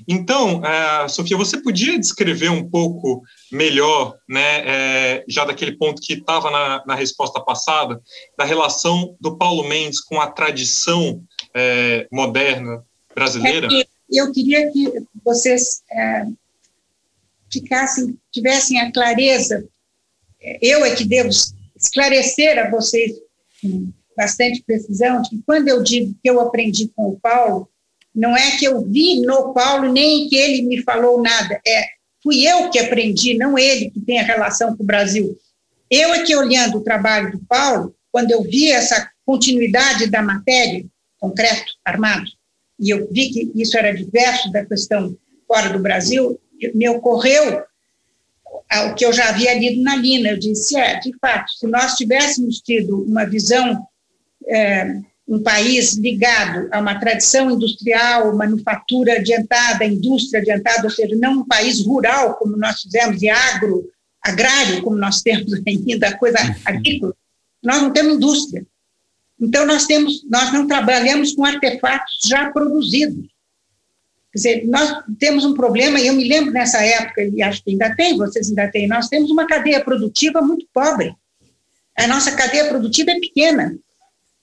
Então, 0.06 0.60
uh, 0.60 1.08
Sofia, 1.08 1.36
você 1.36 1.60
podia 1.60 1.98
descrever 1.98 2.50
um 2.50 2.68
pouco 2.68 3.22
melhor, 3.50 4.16
né, 4.28 4.66
é, 4.66 5.24
já 5.28 5.44
daquele 5.44 5.76
ponto 5.76 6.02
que 6.02 6.14
estava 6.14 6.50
na, 6.50 6.84
na, 6.86 6.94
resposta 6.94 7.40
passada, 7.40 8.00
da 8.36 8.44
relação 8.44 9.16
do 9.20 9.36
Paulo 9.36 9.68
Mendes 9.68 10.00
com 10.00 10.20
a 10.20 10.26
tradição 10.26 11.22
é, 11.54 12.06
moderna 12.10 12.82
brasileira? 13.14 13.68
É 13.72 13.86
eu 14.10 14.30
queria 14.30 14.70
que 14.70 14.92
vocês 15.24 15.82
é, 15.90 16.26
ficassem, 17.50 18.18
tivessem 18.30 18.80
a 18.80 18.92
clareza, 18.92 19.66
eu 20.60 20.84
é 20.84 20.94
que 20.94 21.04
devo 21.04 21.30
esclarecer 21.76 22.58
a 22.58 22.70
vocês 22.70 23.12
com 23.60 23.92
bastante 24.16 24.62
precisão 24.62 25.22
de 25.22 25.30
que 25.30 25.42
quando 25.46 25.68
eu 25.68 25.82
digo 25.82 26.14
que 26.22 26.28
eu 26.28 26.40
aprendi 26.40 26.88
com 26.88 27.08
o 27.08 27.20
Paulo, 27.20 27.68
não 28.14 28.36
é 28.36 28.56
que 28.56 28.64
eu 28.64 28.82
vi 28.82 29.20
no 29.20 29.52
Paulo, 29.52 29.90
nem 29.90 30.28
que 30.28 30.36
ele 30.36 30.62
me 30.62 30.82
falou 30.82 31.22
nada, 31.22 31.60
é 31.66 31.86
fui 32.22 32.46
eu 32.46 32.70
que 32.70 32.78
aprendi, 32.78 33.36
não 33.36 33.58
ele 33.58 33.90
que 33.90 34.00
tem 34.00 34.20
a 34.20 34.24
relação 34.24 34.76
com 34.76 34.82
o 34.82 34.86
Brasil. 34.86 35.36
Eu 35.90 36.14
é 36.14 36.22
que 36.22 36.36
olhando 36.36 36.78
o 36.78 36.84
trabalho 36.84 37.32
do 37.32 37.44
Paulo, 37.46 37.94
quando 38.10 38.30
eu 38.30 38.42
vi 38.42 38.70
essa 38.70 39.10
continuidade 39.26 40.06
da 40.08 40.22
matéria, 40.22 40.84
concreto, 41.18 41.72
armado, 41.84 42.30
e 42.78 42.90
eu 42.90 43.08
vi 43.10 43.30
que 43.30 43.52
isso 43.54 43.76
era 43.76 43.94
diverso 43.94 44.50
da 44.52 44.64
questão 44.64 45.16
fora 45.46 45.70
do 45.70 45.78
Brasil, 45.78 46.40
me 46.74 46.88
ocorreu 46.88 47.62
o 48.88 48.94
que 48.94 49.04
eu 49.04 49.12
já 49.12 49.28
havia 49.28 49.54
lido 49.54 49.82
na 49.82 49.96
Lina. 49.96 50.30
Eu 50.30 50.38
disse, 50.38 50.76
é, 50.76 50.98
de 50.98 51.12
fato, 51.18 51.52
se 51.52 51.66
nós 51.66 51.94
tivéssemos 51.94 52.60
tido 52.60 53.02
uma 53.02 53.24
visão 53.24 53.86
é, 54.48 54.96
um 55.32 55.42
país 55.42 55.94
ligado 55.94 56.68
a 56.70 56.78
uma 56.78 57.00
tradição 57.00 57.50
industrial, 57.50 58.36
manufatura 58.36 59.14
adiantada, 59.14 59.82
indústria 59.82 60.42
adiantada, 60.42 60.84
ou 60.84 60.90
seja, 60.90 61.16
não 61.16 61.40
um 61.40 61.46
país 61.46 61.80
rural, 61.80 62.34
como 62.34 62.54
nós 62.54 62.82
fizemos, 62.82 63.22
e 63.22 63.30
agro, 63.30 63.90
agrário, 64.22 64.82
como 64.82 64.96
nós 64.96 65.22
temos 65.22 65.50
ainda, 65.66 66.08
a 66.08 66.18
coisa 66.18 66.38
agrícola, 66.66 67.14
Nós 67.62 67.80
não 67.80 67.90
temos 67.90 68.16
indústria. 68.16 68.66
Então, 69.40 69.64
nós, 69.64 69.86
temos, 69.86 70.22
nós 70.28 70.52
não 70.52 70.66
trabalhamos 70.66 71.32
com 71.32 71.46
artefatos 71.46 72.18
já 72.26 72.50
produzidos. 72.50 73.26
Quer 74.32 74.38
dizer, 74.38 74.68
nós 74.68 75.02
temos 75.18 75.46
um 75.46 75.54
problema, 75.54 75.98
e 75.98 76.08
eu 76.08 76.14
me 76.14 76.28
lembro 76.28 76.52
nessa 76.52 76.84
época, 76.84 77.22
e 77.22 77.42
acho 77.42 77.64
que 77.64 77.70
ainda 77.70 77.96
tem, 77.96 78.18
vocês 78.18 78.50
ainda 78.50 78.70
têm, 78.70 78.86
nós 78.86 79.08
temos 79.08 79.30
uma 79.30 79.46
cadeia 79.46 79.82
produtiva 79.82 80.42
muito 80.42 80.66
pobre. 80.74 81.14
A 81.98 82.06
nossa 82.06 82.32
cadeia 82.32 82.68
produtiva 82.68 83.12
é 83.12 83.18
pequena. 83.18 83.78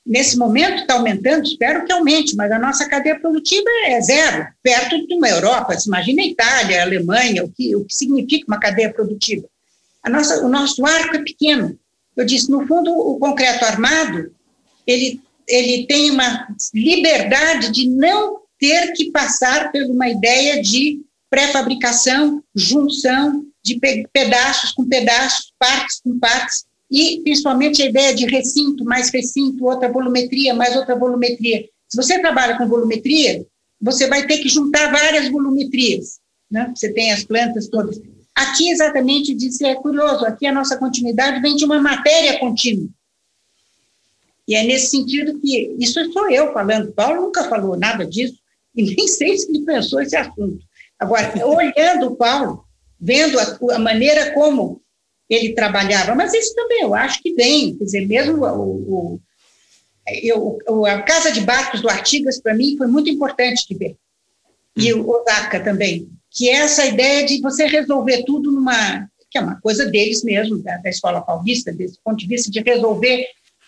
Nesse 0.06 0.38
momento 0.38 0.82
está 0.82 0.96
aumentando, 0.96 1.44
espero 1.44 1.86
que 1.86 1.92
aumente, 1.92 2.36
mas 2.36 2.52
a 2.52 2.58
nossa 2.58 2.88
cadeia 2.88 3.20
produtiva 3.20 3.70
é 3.86 4.02
zero, 4.02 4.48
perto 4.64 5.06
de 5.06 5.14
uma 5.14 5.30
Europa. 5.30 5.78
Se 5.78 5.88
imagina 5.88 6.22
a 6.22 6.26
Itália, 6.26 6.80
a 6.80 6.84
Alemanha, 6.84 7.44
o 7.44 7.52
que, 7.52 7.76
o 7.76 7.86
que 7.86 7.94
significa 7.94 8.46
uma 8.48 8.60
cadeia 8.60 8.92
produtiva. 8.92 9.48
A 10.02 10.10
nossa, 10.10 10.44
o 10.44 10.50
nosso 10.50 10.86
arco 10.86 11.18
é 11.18 11.24
pequeno. 11.24 11.78
Eu 12.16 12.26
disse, 12.26 12.50
no 12.50 12.66
fundo, 12.66 12.92
o 12.92 13.20
concreto 13.20 13.66
armado, 13.66 14.34
ele, 14.88 15.22
ele 15.48 15.86
tem 15.86 16.10
uma 16.10 16.48
liberdade 16.74 17.72
de 17.72 17.88
não 17.88 18.40
ter 18.58 18.94
que 18.94 19.12
passar 19.12 19.72
por 19.72 19.82
uma 19.84 20.10
ideia 20.10 20.62
de 20.62 21.02
pré-fabricação, 21.30 22.44
junção 22.56 23.46
de 23.64 23.80
pedaços 24.12 24.72
com 24.72 24.86
pedaços, 24.86 25.54
partes 25.60 26.02
com 26.02 26.18
partes, 26.18 26.66
e 26.90 27.22
principalmente 27.24 27.82
a 27.82 27.86
ideia 27.86 28.16
de 28.16 28.26
recinto, 28.26 28.84
mais 28.84 29.10
recinto, 29.10 29.66
outra 29.66 29.92
volumetria, 29.92 30.54
mais 30.54 30.76
outra 30.76 30.96
volumetria. 30.96 31.68
Se 31.88 31.96
você 31.96 32.20
trabalha 32.20 32.58
com 32.58 32.68
volumetria, 32.68 33.46
você 33.80 34.08
vai 34.08 34.26
ter 34.26 34.40
que 34.40 34.50
juntar 34.50 34.92
várias 34.92 35.30
volumetrias. 35.30 36.20
Né? 36.50 36.72
Você 36.76 36.92
tem 36.92 37.12
as 37.12 37.24
plantas 37.24 37.68
todas. 37.68 38.02
Aqui, 38.36 38.70
exatamente, 38.70 39.36
disse, 39.36 39.66
é 39.66 39.76
curioso, 39.76 40.26
aqui 40.26 40.46
a 40.48 40.54
nossa 40.54 40.78
continuidade 40.78 41.42
vem 41.42 41.56
de 41.56 41.66
uma 41.66 41.80
matéria 41.80 42.40
contínua. 42.40 42.90
E 44.48 44.56
é 44.56 44.64
nesse 44.64 44.88
sentido 44.88 45.40
que, 45.40 45.76
isso 45.78 46.12
sou 46.12 46.30
eu 46.32 46.52
falando, 46.54 46.92
Paulo 46.92 47.22
nunca 47.22 47.44
falou 47.48 47.78
nada 47.78 48.06
disso, 48.06 48.40
e 48.76 48.96
nem 48.96 49.08
sei 49.08 49.38
se 49.38 49.50
ele 49.50 49.66
pensou 49.66 50.02
esse 50.02 50.16
assunto. 50.16 50.60
Agora, 50.98 51.32
olhando 51.46 52.08
o 52.08 52.16
Paulo, 52.16 52.64
vendo 53.00 53.40
a, 53.40 53.58
a, 53.76 53.80
maneira 53.80 54.34
como 54.34 54.82
ele 55.30 55.54
trabalhava, 55.54 56.16
mas 56.16 56.34
isso 56.34 56.56
também 56.56 56.82
eu 56.82 56.96
acho 56.96 57.22
que 57.22 57.34
vem, 57.34 57.76
quer 57.76 57.84
dizer, 57.84 58.08
mesmo 58.08 58.44
o, 58.46 59.16
o 59.16 59.22
eu, 60.24 60.86
a 60.86 61.02
Casa 61.02 61.32
de 61.32 61.42
Barcos 61.42 61.82
do 61.82 61.90
Artigas, 61.90 62.42
para 62.42 62.56
mim, 62.56 62.76
foi 62.78 62.88
muito 62.88 63.10
importante 63.10 63.66
de 63.68 63.76
ver. 63.76 63.96
E 64.76 64.94
o 64.94 65.10
Osaka 65.10 65.60
também, 65.60 66.10
que 66.32 66.50
é 66.50 66.56
essa 66.56 66.86
ideia 66.86 67.26
de 67.26 67.42
você 67.42 67.66
resolver 67.68 68.24
tudo 68.24 68.52
numa. 68.52 69.08
que 69.30 69.38
é 69.38 69.42
uma 69.42 69.60
coisa 69.62 69.86
deles 69.86 70.24
mesmo, 70.24 70.58
da, 70.60 70.78
da 70.78 70.90
Escola 70.90 71.22
Paulista, 71.22 71.72
desse 71.72 72.00
ponto 72.04 72.18
de 72.18 72.28
vista 72.28 72.50
de 72.50 72.62
resolver 72.62 73.28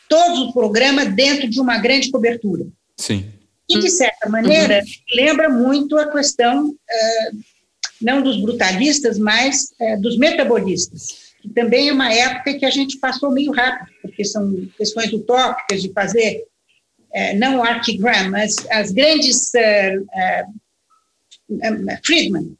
todos 0.09 0.39
os 0.39 0.53
programas 0.53 1.13
dentro 1.13 1.49
de 1.49 1.59
uma 1.59 1.77
grande 1.77 2.09
cobertura. 2.11 2.65
Sim. 2.97 3.25
E, 3.69 3.79
de 3.79 3.89
certa 3.89 4.29
maneira, 4.29 4.79
uhum. 4.79 5.15
lembra 5.15 5.49
muito 5.49 5.97
a 5.97 6.11
questão, 6.11 6.69
uh, 6.69 7.37
não 8.01 8.21
dos 8.21 8.41
brutalistas, 8.41 9.17
mas 9.17 9.73
uh, 9.79 10.01
dos 10.01 10.17
metabolistas, 10.17 11.30
que 11.41 11.49
também 11.49 11.89
é 11.89 11.93
uma 11.93 12.13
época 12.13 12.57
que 12.57 12.65
a 12.65 12.69
gente 12.69 12.97
passou 12.97 13.31
meio 13.31 13.51
rápido, 13.51 13.91
porque 14.01 14.23
são 14.23 14.67
questões 14.77 15.11
utópicas 15.11 15.81
de 15.81 15.91
fazer, 15.91 16.45
uh, 17.09 17.37
não 17.37 17.63
Archigram, 17.63 18.29
mas 18.29 18.55
as 18.69 18.91
grandes. 18.91 19.51
Friedman, 22.05 22.55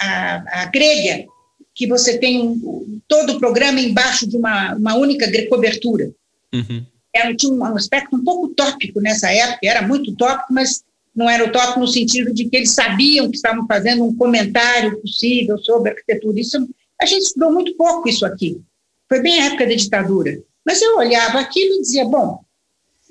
a, 0.00 0.62
a 0.62 0.64
grelha, 0.66 1.24
que 1.72 1.86
você 1.86 2.18
tem 2.18 2.42
um, 2.42 3.00
todo 3.06 3.34
o 3.34 3.38
programa 3.38 3.78
embaixo 3.78 4.26
de 4.28 4.36
uma, 4.36 4.74
uma 4.74 4.94
única 4.96 5.30
cobertura. 5.48 6.10
Uhum 6.52 6.84
era, 7.14 7.34
tinha 7.34 7.52
um 7.52 7.64
aspecto 7.76 8.16
um 8.16 8.24
pouco 8.24 8.46
utópico 8.46 9.00
nessa 9.00 9.30
época, 9.32 9.58
era 9.62 9.86
muito 9.86 10.12
utópico, 10.12 10.52
mas 10.52 10.84
não 11.14 11.28
era 11.28 11.44
utópico 11.44 11.80
no 11.80 11.88
sentido 11.88 12.32
de 12.32 12.48
que 12.48 12.56
eles 12.56 12.72
sabiam 12.72 13.28
que 13.30 13.36
estavam 13.36 13.66
fazendo 13.66 14.04
um 14.04 14.14
comentário 14.14 15.00
possível 15.00 15.58
sobre 15.58 15.90
arquitetura. 15.90 16.40
Isso, 16.40 16.68
a 17.00 17.06
gente 17.06 17.22
estudou 17.22 17.52
muito 17.52 17.74
pouco 17.76 18.08
isso 18.08 18.24
aqui. 18.24 18.60
Foi 19.08 19.20
bem 19.20 19.40
a 19.40 19.46
época 19.46 19.66
da 19.66 19.74
ditadura. 19.74 20.40
Mas 20.64 20.80
eu 20.80 20.98
olhava 20.98 21.40
aquilo 21.40 21.76
e 21.76 21.80
dizia, 21.80 22.04
bom, 22.04 22.40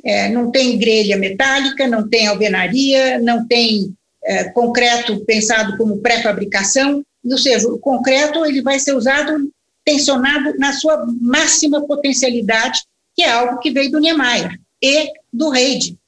é, 0.04 0.30
não 0.30 0.50
tem 0.50 0.78
grelha 0.78 1.18
metálica, 1.18 1.88
não 1.88 2.08
tem 2.08 2.28
alvenaria, 2.28 3.20
não 3.20 3.46
tem 3.46 3.94
é, 4.24 4.46
concreto 4.46 5.24
pensado 5.26 5.78
como 5.78 5.98
pré-fabricação, 5.98 7.04
ou 7.24 7.38
seja, 7.38 7.68
o 7.68 7.78
concreto 7.78 8.46
ele 8.46 8.62
vai 8.62 8.80
ser 8.80 8.96
usado 8.96 9.52
tensionado 9.84 10.58
na 10.58 10.72
sua 10.74 11.06
máxima 11.20 11.86
potencialidade 11.86 12.82
que 13.20 13.24
é 13.24 13.32
algo 13.32 13.60
que 13.60 13.70
veio 13.70 13.92
do 13.92 14.00
Niemeyer 14.00 14.58
e 14.82 15.12
do 15.34 15.50
Reid, 15.50 15.99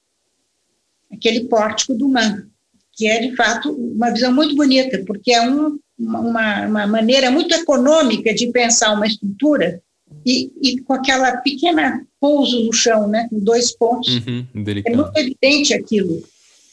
aquele 1.21 1.45
pórtico 1.45 1.93
do 1.93 2.09
Man, 2.09 2.47
que 2.93 3.07
é, 3.07 3.19
de 3.19 3.35
fato, 3.35 3.71
uma 3.71 4.09
visão 4.09 4.33
muito 4.33 4.55
bonita, 4.55 5.01
porque 5.05 5.31
é 5.31 5.47
um, 5.47 5.77
uma, 5.97 6.65
uma, 6.65 6.87
maneira 6.87 7.29
muito 7.29 7.53
econômica 7.53 8.33
de 8.33 8.47
pensar 8.47 8.93
uma 8.93 9.05
estrutura 9.05 9.79
e, 10.25 10.51
e, 10.61 10.81
com 10.81 10.93
aquela 10.93 11.37
pequena 11.37 12.05
pouso 12.19 12.63
no 12.65 12.73
chão, 12.73 13.07
né, 13.07 13.27
com 13.29 13.39
dois 13.39 13.71
pontos. 13.71 14.15
Uhum, 14.15 14.45
é 14.85 14.95
muito 14.95 15.17
evidente 15.17 15.73
aquilo. 15.73 16.21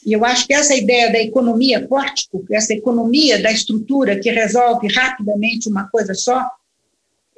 E 0.05 0.13
eu 0.13 0.25
acho 0.25 0.47
que 0.47 0.53
essa 0.53 0.75
ideia 0.75 1.11
da 1.11 1.19
economia 1.19 1.85
pórtico, 1.87 2.43
essa 2.51 2.73
economia 2.73 3.41
da 3.41 3.51
estrutura 3.51 4.19
que 4.19 4.31
resolve 4.31 4.87
rapidamente 4.87 5.69
uma 5.69 5.87
coisa 5.89 6.13
só, 6.13 6.47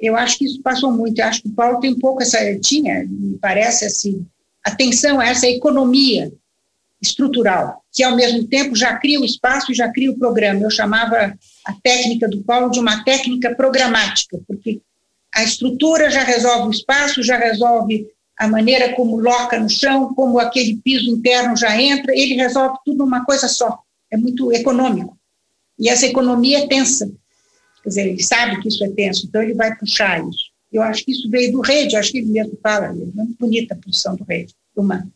eu 0.00 0.16
acho 0.16 0.38
que 0.38 0.44
isso 0.44 0.62
passou 0.62 0.92
muito. 0.92 1.18
Eu 1.18 1.26
acho 1.26 1.42
que 1.42 1.48
o 1.48 1.52
Paulo 1.52 1.80
tem 1.80 1.92
um 1.92 1.98
pouco 1.98 2.22
essa, 2.22 2.38
tinha, 2.60 3.04
me 3.08 3.38
parece 3.38 3.84
assim, 3.84 4.24
atenção 4.64 5.20
a 5.20 5.26
essa 5.26 5.46
economia 5.46 6.32
estrutural, 7.02 7.82
que 7.92 8.04
ao 8.04 8.14
mesmo 8.14 8.46
tempo 8.46 8.76
já 8.76 8.96
cria 8.96 9.20
o 9.20 9.24
espaço 9.24 9.72
e 9.72 9.74
já 9.74 9.90
cria 9.92 10.10
o 10.10 10.18
programa. 10.18 10.60
Eu 10.60 10.70
chamava 10.70 11.36
a 11.64 11.72
técnica 11.82 12.28
do 12.28 12.42
Paulo 12.42 12.70
de 12.70 12.78
uma 12.78 13.02
técnica 13.02 13.54
programática, 13.54 14.38
porque 14.46 14.80
a 15.34 15.42
estrutura 15.42 16.08
já 16.10 16.22
resolve 16.22 16.68
o 16.68 16.70
espaço, 16.70 17.22
já 17.22 17.36
resolve 17.36 18.06
a 18.38 18.46
maneira 18.46 18.94
como 18.94 19.16
loca 19.16 19.58
no 19.58 19.68
chão, 19.68 20.14
como 20.14 20.38
aquele 20.38 20.76
piso 20.76 21.10
interno 21.10 21.56
já 21.56 21.80
entra, 21.80 22.12
ele 22.16 22.34
resolve 22.34 22.78
tudo 22.84 22.98
numa 22.98 23.24
coisa 23.24 23.48
só. 23.48 23.78
É 24.10 24.16
muito 24.16 24.52
econômico. 24.52 25.16
E 25.78 25.88
essa 25.88 26.06
economia 26.06 26.58
é 26.58 26.66
tensa. 26.68 27.10
Quer 27.82 27.88
dizer, 27.88 28.06
ele 28.08 28.22
sabe 28.22 28.60
que 28.60 28.68
isso 28.68 28.84
é 28.84 28.90
tenso, 28.90 29.26
então 29.26 29.42
ele 29.42 29.54
vai 29.54 29.76
puxar 29.76 30.20
isso. 30.20 30.52
Eu 30.72 30.82
acho 30.82 31.04
que 31.04 31.12
isso 31.12 31.28
veio 31.28 31.52
do 31.52 31.60
Rede, 31.60 31.96
acho 31.96 32.12
que 32.12 32.18
ele 32.18 32.28
mesmo 32.28 32.56
fala, 32.62 32.86
é 32.86 32.92
muito 32.92 33.36
bonita 33.38 33.74
a 33.74 33.76
posição 33.76 34.14
do 34.14 34.24
Rede, 34.24 34.54
do 34.74 34.82
Man. 34.82 35.08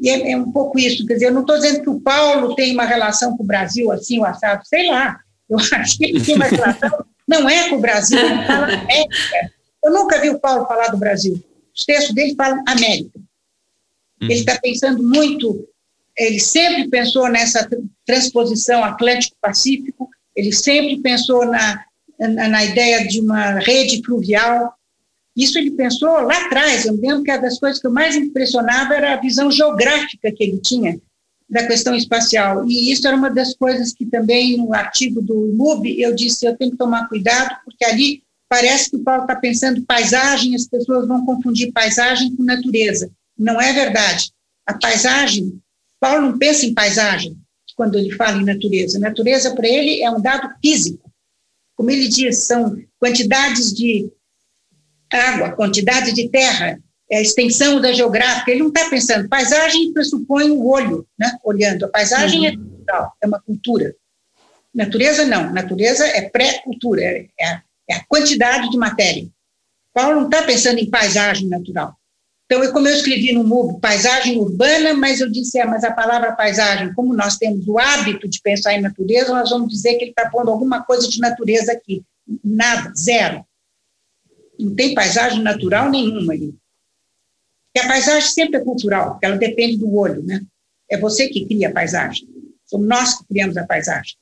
E 0.00 0.08
é, 0.08 0.32
é, 0.32 0.36
um 0.36 0.50
pouco 0.50 0.78
isso, 0.78 1.06
quer 1.06 1.14
dizer, 1.14 1.26
eu 1.26 1.34
não 1.34 1.42
estou 1.42 1.56
dizendo 1.56 1.82
que 1.82 1.90
o 1.90 2.00
Paulo 2.00 2.54
tem 2.54 2.72
uma 2.72 2.84
relação 2.84 3.36
com 3.36 3.42
o 3.42 3.46
Brasil 3.46 3.92
assim, 3.92 4.18
o 4.18 4.24
assado, 4.24 4.62
sei 4.64 4.88
lá, 4.88 5.20
eu 5.48 5.58
acho 5.74 5.98
que 5.98 6.06
ele 6.06 6.24
tem 6.24 6.36
uma 6.36 6.46
relação, 6.46 7.04
não 7.28 7.48
é 7.48 7.68
com 7.68 7.76
o 7.76 7.80
Brasil, 7.80 8.18
ele 8.18 8.46
fala 8.46 8.66
América. 8.66 9.52
Eu 9.84 9.92
nunca 9.92 10.20
vi 10.20 10.30
o 10.30 10.38
Paulo 10.38 10.66
falar 10.66 10.88
do 10.88 10.98
Brasil. 10.98 11.42
Os 11.74 11.84
textos 11.84 12.14
dele 12.14 12.34
falam 12.34 12.62
América. 12.66 13.20
Ele 14.20 14.34
está 14.34 14.58
pensando 14.58 15.02
muito, 15.02 15.66
ele 16.16 16.38
sempre 16.38 16.88
pensou 16.88 17.28
nessa 17.28 17.66
transposição 18.04 18.84
Atlântico-Pacífico, 18.84 20.10
ele 20.36 20.52
sempre 20.52 21.00
pensou 21.00 21.46
na, 21.46 21.84
na, 22.18 22.48
na, 22.48 22.64
ideia 22.64 23.06
de 23.06 23.20
uma 23.20 23.58
rede 23.60 24.02
fluvial. 24.04 24.74
Isso 25.40 25.58
ele 25.58 25.70
pensou 25.70 26.08
lá 26.20 26.46
atrás. 26.46 26.84
Eu 26.84 26.94
me 26.94 27.00
lembro 27.00 27.24
que 27.24 27.30
uma 27.30 27.38
das 27.38 27.58
coisas 27.58 27.80
que 27.80 27.86
eu 27.86 27.90
mais 27.90 28.14
impressionava 28.14 28.94
era 28.94 29.14
a 29.14 29.20
visão 29.20 29.50
geográfica 29.50 30.30
que 30.30 30.44
ele 30.44 30.58
tinha 30.58 31.00
da 31.48 31.66
questão 31.66 31.94
espacial. 31.94 32.68
E 32.68 32.92
isso 32.92 33.06
era 33.08 33.16
uma 33.16 33.30
das 33.30 33.54
coisas 33.54 33.92
que 33.92 34.04
também 34.04 34.56
no 34.58 34.74
artigo 34.74 35.22
do 35.22 35.52
MUB 35.54 36.00
eu 36.00 36.14
disse: 36.14 36.46
eu 36.46 36.56
tenho 36.56 36.72
que 36.72 36.76
tomar 36.76 37.08
cuidado, 37.08 37.56
porque 37.64 37.84
ali 37.84 38.22
parece 38.48 38.90
que 38.90 38.96
o 38.96 39.02
Paulo 39.02 39.22
está 39.22 39.34
pensando 39.36 39.82
paisagem, 39.86 40.54
as 40.54 40.68
pessoas 40.68 41.08
vão 41.08 41.24
confundir 41.24 41.72
paisagem 41.72 42.36
com 42.36 42.42
natureza. 42.42 43.10
Não 43.38 43.60
é 43.60 43.72
verdade. 43.72 44.30
A 44.66 44.74
paisagem, 44.74 45.58
Paulo 45.98 46.30
não 46.30 46.38
pensa 46.38 46.66
em 46.66 46.74
paisagem, 46.74 47.36
quando 47.76 47.96
ele 47.96 48.10
fala 48.10 48.42
em 48.42 48.44
natureza. 48.44 48.98
Natureza, 48.98 49.54
para 49.54 49.66
ele, 49.66 50.02
é 50.02 50.10
um 50.10 50.20
dado 50.20 50.50
físico. 50.60 51.10
Como 51.74 51.90
ele 51.90 52.08
diz, 52.08 52.44
são 52.44 52.76
quantidades 52.98 53.72
de 53.72 54.10
água, 55.10 55.52
quantidade 55.52 56.12
de 56.12 56.28
terra, 56.28 56.78
é 57.10 57.18
a 57.18 57.22
extensão 57.22 57.80
da 57.80 57.92
geográfica. 57.92 58.50
Ele 58.50 58.60
não 58.60 58.68
está 58.68 58.88
pensando. 58.88 59.28
Paisagem 59.28 59.92
pressupõe 59.92 60.50
o 60.50 60.66
olho, 60.66 61.06
né? 61.18 61.36
olhando. 61.44 61.86
A 61.86 61.88
paisagem 61.88 62.46
é 62.46 62.50
uhum. 62.50 62.54
é 62.54 62.68
cultural, 62.68 63.12
é 63.22 63.26
uma 63.26 63.40
cultura. 63.40 63.94
Natureza, 64.74 65.26
não. 65.26 65.52
Natureza 65.52 66.06
é 66.06 66.28
pré-cultura, 66.28 67.02
é, 67.02 67.26
é, 67.40 67.60
é 67.88 67.94
a 67.96 68.04
quantidade 68.08 68.70
de 68.70 68.78
matéria. 68.78 69.26
Paulo 69.92 70.20
não 70.20 70.24
está 70.26 70.42
pensando 70.42 70.78
em 70.78 70.88
paisagem 70.88 71.48
natural. 71.48 71.96
Então, 72.46 72.72
como 72.72 72.88
eu 72.88 72.94
escrevi 72.94 73.32
no 73.32 73.44
MUB, 73.44 73.80
paisagem 73.80 74.36
urbana, 74.38 74.92
mas 74.92 75.20
eu 75.20 75.30
disse, 75.30 75.58
é, 75.58 75.64
mas 75.64 75.84
a 75.84 75.92
palavra 75.92 76.32
paisagem, 76.32 76.92
como 76.94 77.14
nós 77.14 77.36
temos 77.36 77.66
o 77.68 77.78
hábito 77.78 78.28
de 78.28 78.40
pensar 78.40 78.74
em 78.74 78.80
natureza, 78.80 79.32
nós 79.32 79.50
vamos 79.50 79.72
dizer 79.72 79.94
que 79.94 80.04
ele 80.04 80.10
está 80.10 80.28
pondo 80.28 80.50
alguma 80.50 80.82
coisa 80.82 81.08
de 81.08 81.20
natureza 81.20 81.72
aqui. 81.72 82.02
Nada, 82.44 82.92
zero. 82.96 83.44
Não 84.60 84.74
tem 84.74 84.94
paisagem 84.94 85.42
natural 85.42 85.90
nenhuma 85.90 86.32
ali. 86.32 86.54
E 87.74 87.80
a 87.80 87.86
paisagem 87.86 88.28
sempre 88.28 88.60
é 88.60 88.64
cultural, 88.64 89.12
porque 89.12 89.26
ela 89.26 89.36
depende 89.36 89.76
do 89.76 89.94
olho, 89.94 90.22
né? 90.22 90.42
É 90.90 90.98
você 90.98 91.28
que 91.28 91.46
cria 91.46 91.68
a 91.68 91.72
paisagem. 91.72 92.28
Somos 92.66 92.88
nós 92.88 93.18
que 93.18 93.24
criamos 93.24 93.56
a 93.56 93.64
paisagem. 93.64 94.14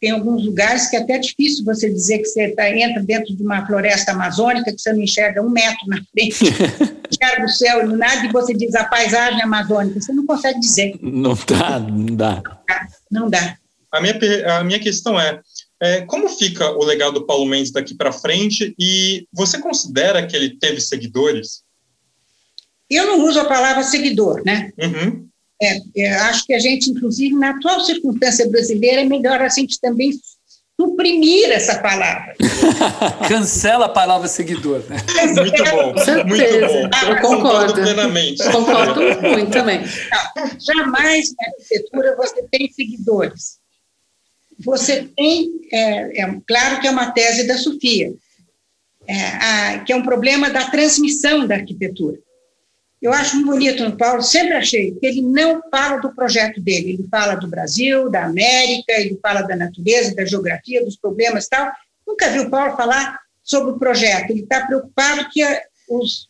Tem 0.00 0.10
alguns 0.10 0.44
lugares 0.44 0.88
que 0.88 0.96
é 0.96 1.00
até 1.00 1.18
difícil 1.18 1.64
você 1.64 1.90
dizer 1.90 2.18
que 2.18 2.26
você 2.26 2.50
tá, 2.50 2.70
entra 2.70 3.02
dentro 3.02 3.34
de 3.34 3.42
uma 3.42 3.66
floresta 3.66 4.12
amazônica, 4.12 4.72
que 4.72 4.80
você 4.80 4.92
não 4.92 5.00
enxerga 5.00 5.42
um 5.42 5.48
metro 5.48 5.86
na 5.86 5.96
frente, 6.12 6.44
enxerga 7.10 7.44
o 7.44 7.48
céu 7.48 7.80
iluminado, 7.80 8.26
e 8.26 8.32
você 8.32 8.52
diz 8.54 8.74
a 8.74 8.84
paisagem 8.84 9.40
amazônica. 9.42 10.00
Você 10.00 10.12
não 10.12 10.26
consegue 10.26 10.60
dizer. 10.60 10.98
Não 11.00 11.34
dá, 11.34 11.80
não 11.80 12.16
dá. 12.16 12.42
Não 13.10 13.30
dá. 13.30 13.56
A 13.90 14.00
minha, 14.00 14.18
a 14.58 14.64
minha 14.64 14.78
questão 14.78 15.18
é, 15.18 15.40
é, 15.80 16.02
como 16.02 16.28
fica 16.28 16.70
o 16.70 16.84
legado 16.84 17.14
do 17.14 17.26
Paulo 17.26 17.46
Mendes 17.46 17.70
daqui 17.70 17.94
para 17.94 18.12
frente 18.12 18.74
e 18.78 19.26
você 19.32 19.58
considera 19.58 20.26
que 20.26 20.34
ele 20.34 20.56
teve 20.58 20.80
seguidores? 20.80 21.62
Eu 22.88 23.06
não 23.06 23.24
uso 23.26 23.40
a 23.40 23.44
palavra 23.44 23.82
seguidor, 23.82 24.42
né? 24.44 24.70
Uhum. 24.78 25.28
É, 25.96 26.10
acho 26.20 26.46
que 26.46 26.54
a 26.54 26.58
gente, 26.58 26.90
inclusive, 26.90 27.34
na 27.34 27.50
atual 27.50 27.80
circunstância 27.80 28.48
brasileira, 28.48 29.00
é 29.00 29.04
melhor 29.04 29.40
a 29.40 29.48
gente 29.48 29.80
também 29.80 30.12
suprimir 30.78 31.50
essa 31.50 31.78
palavra. 31.78 32.34
Cancela 33.28 33.86
a 33.86 33.88
palavra 33.88 34.28
seguidor. 34.28 34.82
Né? 34.88 34.96
Muito 35.34 35.64
bom, 35.64 35.94
muito 36.26 36.60
bom. 36.66 36.90
Ah, 36.92 37.08
eu 37.08 37.20
concordo. 37.22 37.74
plenamente. 37.74 38.44
Concordo 38.50 39.00
muito 39.22 39.50
também. 39.50 39.80
Não, 39.80 40.50
jamais 40.60 41.34
na 41.38 41.48
arquitetura 41.48 42.16
você 42.16 42.42
tem 42.50 42.70
seguidores. 42.70 43.58
Você 44.58 45.08
tem, 45.16 45.50
é, 45.72 46.22
é, 46.22 46.40
claro 46.46 46.80
que 46.80 46.86
é 46.86 46.90
uma 46.90 47.10
tese 47.10 47.46
da 47.46 47.58
Sofia, 47.58 48.12
é, 49.06 49.14
a, 49.14 49.78
que 49.80 49.92
é 49.92 49.96
um 49.96 50.02
problema 50.02 50.50
da 50.50 50.70
transmissão 50.70 51.46
da 51.46 51.56
arquitetura. 51.56 52.18
Eu 53.00 53.12
acho 53.12 53.36
muito 53.36 53.50
bonito 53.50 53.84
no 53.84 53.96
Paulo, 53.96 54.22
sempre 54.22 54.54
achei 54.54 54.92
que 54.92 55.06
ele 55.06 55.20
não 55.20 55.60
fala 55.70 55.98
do 55.98 56.14
projeto 56.14 56.60
dele, 56.60 56.94
ele 56.94 57.08
fala 57.10 57.34
do 57.34 57.46
Brasil, 57.46 58.10
da 58.10 58.24
América, 58.24 58.92
ele 58.92 59.18
fala 59.22 59.42
da 59.42 59.54
natureza, 59.54 60.14
da 60.14 60.24
geografia, 60.24 60.84
dos 60.84 60.96
problemas 60.96 61.46
tal. 61.46 61.70
Nunca 62.06 62.30
vi 62.30 62.40
o 62.40 62.50
Paulo 62.50 62.76
falar 62.76 63.20
sobre 63.42 63.72
o 63.72 63.78
projeto, 63.78 64.30
ele 64.30 64.40
está 64.40 64.66
preocupado 64.66 65.28
que 65.30 65.42
as 65.42 66.26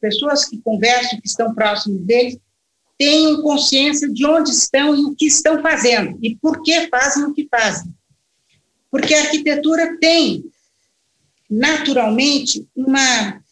pessoas 0.00 0.44
que 0.44 0.60
conversam, 0.60 1.20
que 1.20 1.26
estão 1.26 1.54
próximos 1.54 2.00
dele, 2.02 2.40
tenham 3.02 3.42
consciência 3.42 4.08
de 4.08 4.24
onde 4.24 4.52
estão 4.52 4.94
e 4.94 5.04
o 5.04 5.12
que 5.16 5.26
estão 5.26 5.60
fazendo, 5.60 6.16
e 6.22 6.36
por 6.36 6.62
que 6.62 6.86
fazem 6.86 7.24
o 7.24 7.34
que 7.34 7.48
fazem. 7.50 7.92
Porque 8.88 9.12
a 9.12 9.22
arquitetura 9.22 9.98
tem, 9.98 10.44
naturalmente, 11.50 12.64
uma 12.76 13.42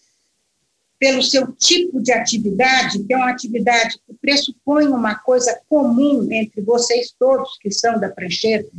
pelo 1.00 1.20
seu 1.20 1.50
tipo 1.50 2.00
de 2.00 2.12
atividade, 2.12 3.02
que 3.02 3.12
é 3.12 3.16
uma 3.16 3.30
atividade 3.30 3.98
que 4.06 4.14
pressupõe 4.20 4.86
uma 4.86 5.16
coisa 5.16 5.58
comum 5.68 6.28
entre 6.30 6.60
vocês 6.60 7.12
todos 7.18 7.58
que 7.58 7.72
são 7.72 7.98
da 7.98 8.08
prancheta, 8.08 8.70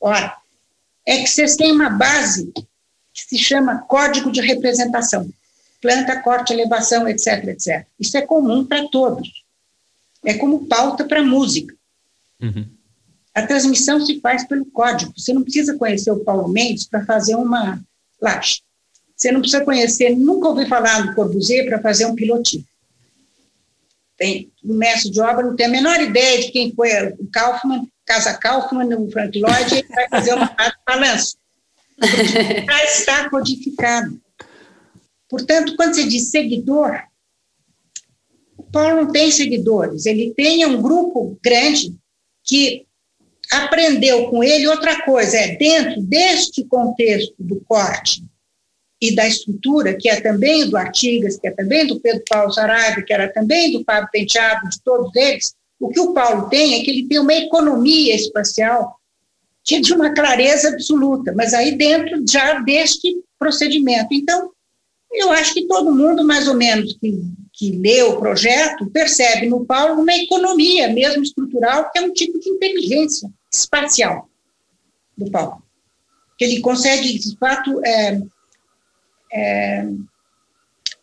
ora, 0.00 0.36
é 1.04 1.20
que 1.20 1.26
vocês 1.26 1.56
têm 1.56 1.72
uma 1.72 1.90
base 1.90 2.52
que 2.54 3.22
se 3.26 3.38
chama 3.38 3.78
código 3.88 4.30
de 4.30 4.40
representação. 4.40 5.28
Planta, 5.82 6.20
corte, 6.20 6.52
elevação, 6.52 7.08
etc, 7.08 7.44
etc. 7.48 7.86
Isso 7.98 8.16
é 8.16 8.22
comum 8.22 8.64
para 8.64 8.86
todos. 8.86 9.45
É 10.26 10.34
como 10.34 10.66
pauta 10.66 11.04
para 11.04 11.22
música. 11.22 11.72
Uhum. 12.42 12.66
A 13.32 13.46
transmissão 13.46 14.04
se 14.04 14.20
faz 14.20 14.44
pelo 14.44 14.66
código. 14.66 15.12
Você 15.16 15.32
não 15.32 15.42
precisa 15.42 15.78
conhecer 15.78 16.10
o 16.10 16.24
Paulo 16.24 16.48
Mendes 16.48 16.86
para 16.86 17.04
fazer 17.04 17.36
uma 17.36 17.80
laje. 18.20 18.60
Você 19.16 19.30
não 19.30 19.40
precisa 19.40 19.64
conhecer, 19.64 20.16
nunca 20.16 20.48
ouvi 20.48 20.66
falar 20.66 21.06
do 21.06 21.14
Corbusier 21.14 21.64
para 21.66 21.80
fazer 21.80 22.06
um 22.06 22.14
pilotinho. 22.14 22.64
Tem, 24.16 24.50
o 24.64 24.74
mestre 24.74 25.10
de 25.10 25.20
obra 25.20 25.46
não 25.46 25.54
tem 25.54 25.66
a 25.66 25.70
menor 25.70 26.00
ideia 26.00 26.40
de 26.40 26.50
quem 26.50 26.74
foi 26.74 26.90
o 27.18 27.26
Kaufman, 27.30 27.86
Casa 28.04 28.34
Kaufman, 28.34 28.96
o 28.96 29.10
Frank 29.10 29.38
Lloyd, 29.38 29.74
ele 29.74 29.88
vai 29.88 30.08
fazer 30.08 30.34
uma 30.34 30.54
balanço. 30.86 31.36
Já 32.66 32.84
está 32.84 33.30
codificado. 33.30 34.20
Portanto, 35.28 35.76
quando 35.76 35.94
você 35.94 36.06
diz 36.06 36.30
seguidor, 36.30 37.00
Paulo 38.70 39.04
não 39.04 39.12
tem 39.12 39.30
seguidores, 39.30 40.06
ele 40.06 40.32
tem 40.34 40.64
um 40.66 40.80
grupo 40.80 41.38
grande 41.42 41.94
que 42.44 42.86
aprendeu 43.50 44.28
com 44.28 44.42
ele 44.42 44.66
outra 44.66 45.02
coisa, 45.02 45.36
é 45.36 45.56
dentro 45.56 46.02
deste 46.02 46.64
contexto 46.64 47.34
do 47.38 47.60
corte 47.60 48.24
e 49.00 49.14
da 49.14 49.26
estrutura, 49.26 49.94
que 49.94 50.08
é 50.08 50.20
também 50.20 50.68
do 50.68 50.76
Artigas, 50.76 51.38
que 51.38 51.46
é 51.46 51.50
também 51.50 51.86
do 51.86 52.00
Pedro 52.00 52.22
Paulo 52.28 52.52
Saraiva, 52.52 53.02
que 53.02 53.12
era 53.12 53.32
também 53.32 53.72
do 53.72 53.84
Fábio 53.84 54.08
Penteado, 54.10 54.68
de 54.68 54.80
todos 54.82 55.14
eles, 55.14 55.54
o 55.78 55.88
que 55.88 56.00
o 56.00 56.12
Paulo 56.12 56.48
tem 56.48 56.80
é 56.80 56.84
que 56.84 56.90
ele 56.90 57.06
tem 57.06 57.18
uma 57.18 57.34
economia 57.34 58.14
espacial 58.14 58.98
que 59.62 59.74
é 59.74 59.80
de 59.80 59.92
uma 59.92 60.14
clareza 60.14 60.68
absoluta, 60.68 61.34
mas 61.36 61.52
aí 61.52 61.76
dentro 61.76 62.24
já 62.28 62.60
deste 62.60 63.20
procedimento. 63.36 64.08
Então, 64.12 64.52
eu 65.12 65.32
acho 65.32 65.52
que 65.52 65.66
todo 65.66 65.94
mundo, 65.94 66.24
mais 66.24 66.46
ou 66.46 66.54
menos, 66.54 66.96
que, 66.98 67.20
que 67.56 67.72
lê 67.72 68.02
o 68.02 68.18
projeto, 68.18 68.90
percebe 68.90 69.48
no 69.48 69.64
Paulo 69.64 70.02
uma 70.02 70.14
economia, 70.14 70.88
mesmo 70.92 71.22
estrutural, 71.22 71.90
que 71.90 71.98
é 71.98 72.02
um 72.02 72.12
tipo 72.12 72.38
de 72.38 72.50
inteligência 72.50 73.32
espacial 73.50 74.28
do 75.16 75.30
Paulo. 75.30 75.62
Que 76.36 76.44
ele 76.44 76.60
consegue, 76.60 77.18
de 77.18 77.36
fato, 77.38 77.80
é, 77.82 78.20
é, 79.32 79.88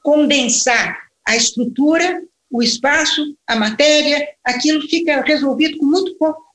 condensar 0.03 1.09
a 1.27 1.35
estrutura, 1.35 2.21
o 2.51 2.61
espaço, 2.61 3.35
a 3.47 3.55
matéria, 3.55 4.29
aquilo 4.43 4.87
fica 4.87 5.21
resolvido 5.21 5.79
com 5.79 5.87
muito 5.87 6.15
pouco. 6.19 6.53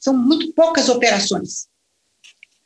São 0.00 0.16
muito 0.16 0.50
poucas 0.54 0.88
operações. 0.88 1.68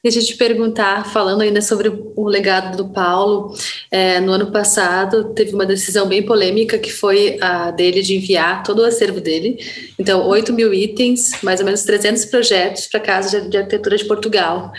Deixa 0.03 0.21
eu 0.21 0.25
te 0.25 0.37
perguntar, 0.37 1.11
falando 1.11 1.41
ainda 1.41 1.61
sobre 1.61 1.89
o 1.89 2.29
legado 2.29 2.77
do 2.77 2.93
Paulo, 2.93 3.53
é, 3.91 4.21
no 4.21 4.31
ano 4.31 4.53
passado 4.53 5.35
teve 5.35 5.53
uma 5.53 5.67
decisão 5.67 6.07
bem 6.07 6.23
polêmica 6.23 6.79
que 6.79 6.93
foi 6.93 7.39
a 7.41 7.73
dele 7.73 8.03
de 8.03 8.15
enviar 8.15 8.63
todo 8.63 8.81
o 8.83 8.85
acervo 8.85 9.21
dele, 9.21 9.59
então 9.99 10.25
8 10.29 10.53
mil 10.53 10.73
itens, 10.73 11.43
mais 11.43 11.59
ou 11.59 11.67
menos 11.67 11.83
300 11.83 12.27
projetos 12.27 12.87
para 12.87 13.01
a 13.01 13.03
Casa 13.03 13.41
de, 13.41 13.57
Arquitetura 13.57 13.97
de 13.97 14.05
Portugal. 14.05 14.71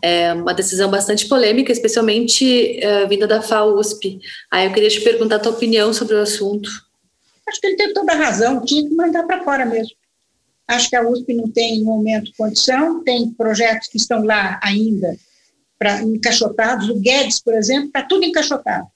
É 0.00 0.32
uma 0.32 0.54
decisão 0.54 0.88
bastante 0.88 1.26
polêmica, 1.26 1.72
especialmente 1.72 2.78
é, 2.78 3.06
vinda 3.06 3.26
da 3.26 3.42
FAUSP. 3.42 4.20
Aí 4.52 4.66
eu 4.66 4.72
queria 4.72 4.90
te 4.90 5.00
perguntar 5.00 5.36
a 5.36 5.40
tua 5.40 5.52
opinião 5.52 5.92
sobre 5.92 6.14
o 6.14 6.20
assunto. 6.20 6.70
Acho 7.48 7.60
que 7.60 7.66
ele 7.66 7.76
teve 7.76 7.92
toda 7.92 8.12
a 8.12 8.16
razão, 8.16 8.64
tinha 8.64 8.88
que 8.88 8.94
mandar 8.94 9.24
para 9.24 9.42
fora 9.42 9.64
mesmo. 9.64 9.96
Acho 10.68 10.90
que 10.90 10.96
a 10.96 11.08
USP 11.08 11.32
não 11.34 11.50
tem, 11.50 11.80
no 11.80 11.86
momento, 11.86 12.32
condição, 12.36 13.02
tem 13.04 13.30
projetos 13.30 13.88
que 13.88 13.98
estão 13.98 14.24
lá 14.24 14.58
ainda 14.62 15.16
para 15.78 16.02
encaixotados. 16.02 16.88
O 16.88 16.98
Guedes, 16.98 17.40
por 17.40 17.54
exemplo, 17.54 17.86
está 17.86 18.02
tudo 18.02 18.24
encaixotado. 18.24 18.86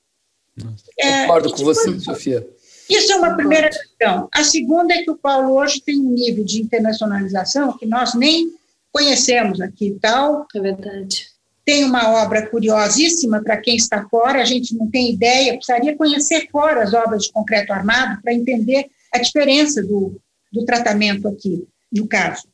É, 0.99 1.23
Concordo 1.23 1.53
com 1.53 1.65
você, 1.65 1.85
foi, 1.85 2.01
Sofia. 2.01 2.47
Isso 2.89 3.13
é 3.13 3.17
uma 3.17 3.37
primeira 3.37 3.69
questão. 3.69 4.29
A 4.33 4.43
segunda 4.43 4.93
é 4.93 5.03
que 5.03 5.11
o 5.11 5.17
Paulo 5.17 5.55
hoje 5.55 5.81
tem 5.81 6.01
um 6.01 6.11
nível 6.11 6.45
de 6.45 6.61
internacionalização 6.61 7.79
que 7.79 7.87
nós 7.87 8.15
nem 8.15 8.51
conhecemos 8.93 9.61
aqui 9.61 9.89
e 9.89 9.99
tal. 10.01 10.47
É 10.53 10.61
verdade. 10.61 11.29
Tem 11.65 11.85
uma 11.85 12.11
obra 12.21 12.49
curiosíssima 12.49 13.43
para 13.45 13.57
quem 13.59 13.77
está 13.77 14.09
fora, 14.09 14.43
a 14.43 14.45
gente 14.45 14.75
não 14.75 14.91
tem 14.91 15.13
ideia, 15.13 15.55
precisaria 15.55 15.97
conhecer 15.97 16.49
fora 16.51 16.83
as 16.83 16.93
obras 16.93 17.25
de 17.25 17.33
concreto 17.33 17.73
armado 17.73 18.21
para 18.23 18.35
entender 18.35 18.87
a 19.13 19.19
diferença 19.19 19.81
do, 19.81 20.21
do 20.53 20.65
tratamento 20.65 21.29
aqui, 21.29 21.67
no 21.93 22.07
caso. 22.07 22.49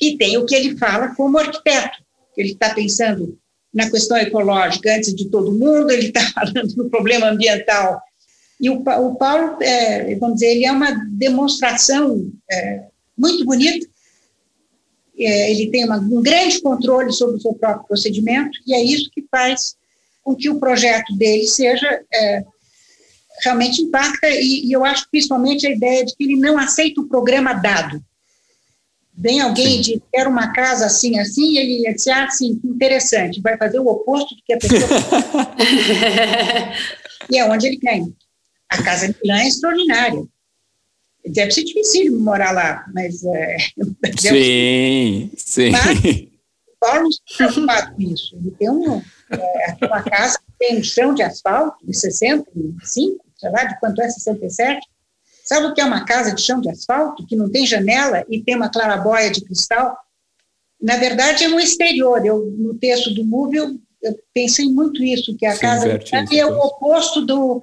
E 0.00 0.16
tem 0.16 0.36
o 0.38 0.46
que 0.46 0.54
ele 0.54 0.76
fala 0.76 1.14
como 1.14 1.38
arquiteto. 1.38 1.98
Ele 2.36 2.52
está 2.52 2.72
pensando 2.72 3.36
na 3.72 3.90
questão 3.90 4.16
ecológica 4.16 4.94
antes 4.94 5.14
de 5.14 5.28
todo 5.28 5.52
mundo, 5.52 5.90
ele 5.90 6.08
está 6.08 6.20
falando 6.32 6.74
no 6.76 6.88
problema 6.88 7.28
ambiental. 7.28 8.00
E 8.60 8.70
o, 8.70 8.80
o 8.80 9.14
Paulo, 9.16 9.56
é, 9.62 10.14
vamos 10.16 10.36
dizer, 10.36 10.52
ele 10.52 10.64
é 10.64 10.72
uma 10.72 10.90
demonstração 11.10 12.30
é, 12.50 12.84
muito 13.16 13.44
bonita. 13.44 13.86
É, 15.18 15.50
ele 15.50 15.70
tem 15.70 15.84
uma, 15.84 15.98
um 15.98 16.22
grande 16.22 16.60
controle 16.60 17.12
sobre 17.12 17.36
o 17.36 17.40
seu 17.40 17.54
próprio 17.54 17.86
procedimento, 17.86 18.56
e 18.66 18.74
é 18.74 18.82
isso 18.82 19.10
que 19.10 19.24
faz 19.30 19.76
com 20.22 20.34
que 20.34 20.48
o 20.48 20.60
projeto 20.60 21.16
dele 21.16 21.46
seja 21.46 22.02
é, 22.12 22.44
realmente 23.42 23.82
impacta, 23.82 24.28
e, 24.28 24.66
e, 24.66 24.72
eu 24.72 24.84
acho 24.84 25.08
principalmente 25.10 25.66
a 25.66 25.70
ideia 25.70 26.04
de 26.04 26.14
que 26.14 26.24
ele 26.24 26.36
não 26.36 26.58
aceita 26.58 27.00
o 27.00 27.08
programa 27.08 27.52
dado. 27.52 28.02
Vem 29.14 29.40
alguém 29.40 29.80
de 29.80 30.00
quer 30.12 30.28
uma 30.28 30.52
casa 30.52 30.86
assim, 30.86 31.18
assim, 31.18 31.52
e 31.52 31.58
ele 31.58 31.92
diz, 31.92 32.06
ah, 32.06 32.28
sim, 32.30 32.60
interessante, 32.64 33.40
vai 33.40 33.56
fazer 33.56 33.80
o 33.80 33.88
oposto 33.88 34.34
do 34.34 34.42
que 34.44 34.52
a 34.52 34.58
pessoa. 34.58 34.78
e 37.28 37.38
é 37.38 37.44
onde 37.44 37.66
ele 37.66 37.78
quer. 37.78 38.00
A 38.68 38.82
casa 38.82 39.08
de 39.08 39.16
Milã 39.22 39.40
é 39.40 39.48
extraordinária. 39.48 40.24
Deve 41.26 41.50
ser 41.50 41.64
difícil 41.64 42.18
morar 42.20 42.52
lá, 42.52 42.84
mas. 42.94 43.24
É, 43.24 43.56
sim, 44.18 45.30
sim. 45.36 45.70
Mas 45.70 46.28
Paulo 46.80 47.08
está 47.08 47.36
preocupado 47.36 47.94
com 47.94 48.02
isso. 48.02 48.36
Ele 48.36 48.50
tem 48.52 48.70
um, 48.70 49.02
é, 49.30 49.86
uma 49.86 50.02
casa 50.02 50.38
que 50.38 50.52
tem 50.58 50.78
um 50.78 50.82
chão 50.82 51.12
de 51.12 51.22
asfalto 51.22 51.84
de 51.84 51.96
65, 51.96 53.24
sei 53.38 53.50
lá, 53.50 53.64
de 53.64 53.78
quanto 53.78 54.02
é 54.02 54.08
67. 54.08 54.80
Sabe 55.44 55.66
o 55.66 55.74
que 55.74 55.80
é 55.80 55.84
uma 55.84 56.04
casa 56.04 56.34
de 56.34 56.42
chão 56.42 56.60
de 56.60 56.68
asfalto, 56.68 57.26
que 57.26 57.36
não 57.36 57.50
tem 57.50 57.66
janela 57.66 58.24
e 58.28 58.42
tem 58.42 58.54
uma 58.56 58.68
clarabóia 58.68 59.30
de 59.30 59.40
cristal? 59.42 59.96
Na 60.80 60.96
verdade, 60.96 61.44
é 61.44 61.48
no 61.48 61.58
exterior. 61.58 62.24
Eu, 62.24 62.44
no 62.58 62.74
texto 62.74 63.14
do 63.14 63.24
MUV, 63.24 63.56
eu, 63.56 63.78
eu 64.02 64.18
pensei 64.34 64.70
muito 64.70 65.02
isso, 65.02 65.36
que 65.36 65.46
a 65.46 65.56
casa 65.58 65.88
é 66.32 66.46
o 66.46 66.58
oposto 66.58 67.24
do, 67.24 67.62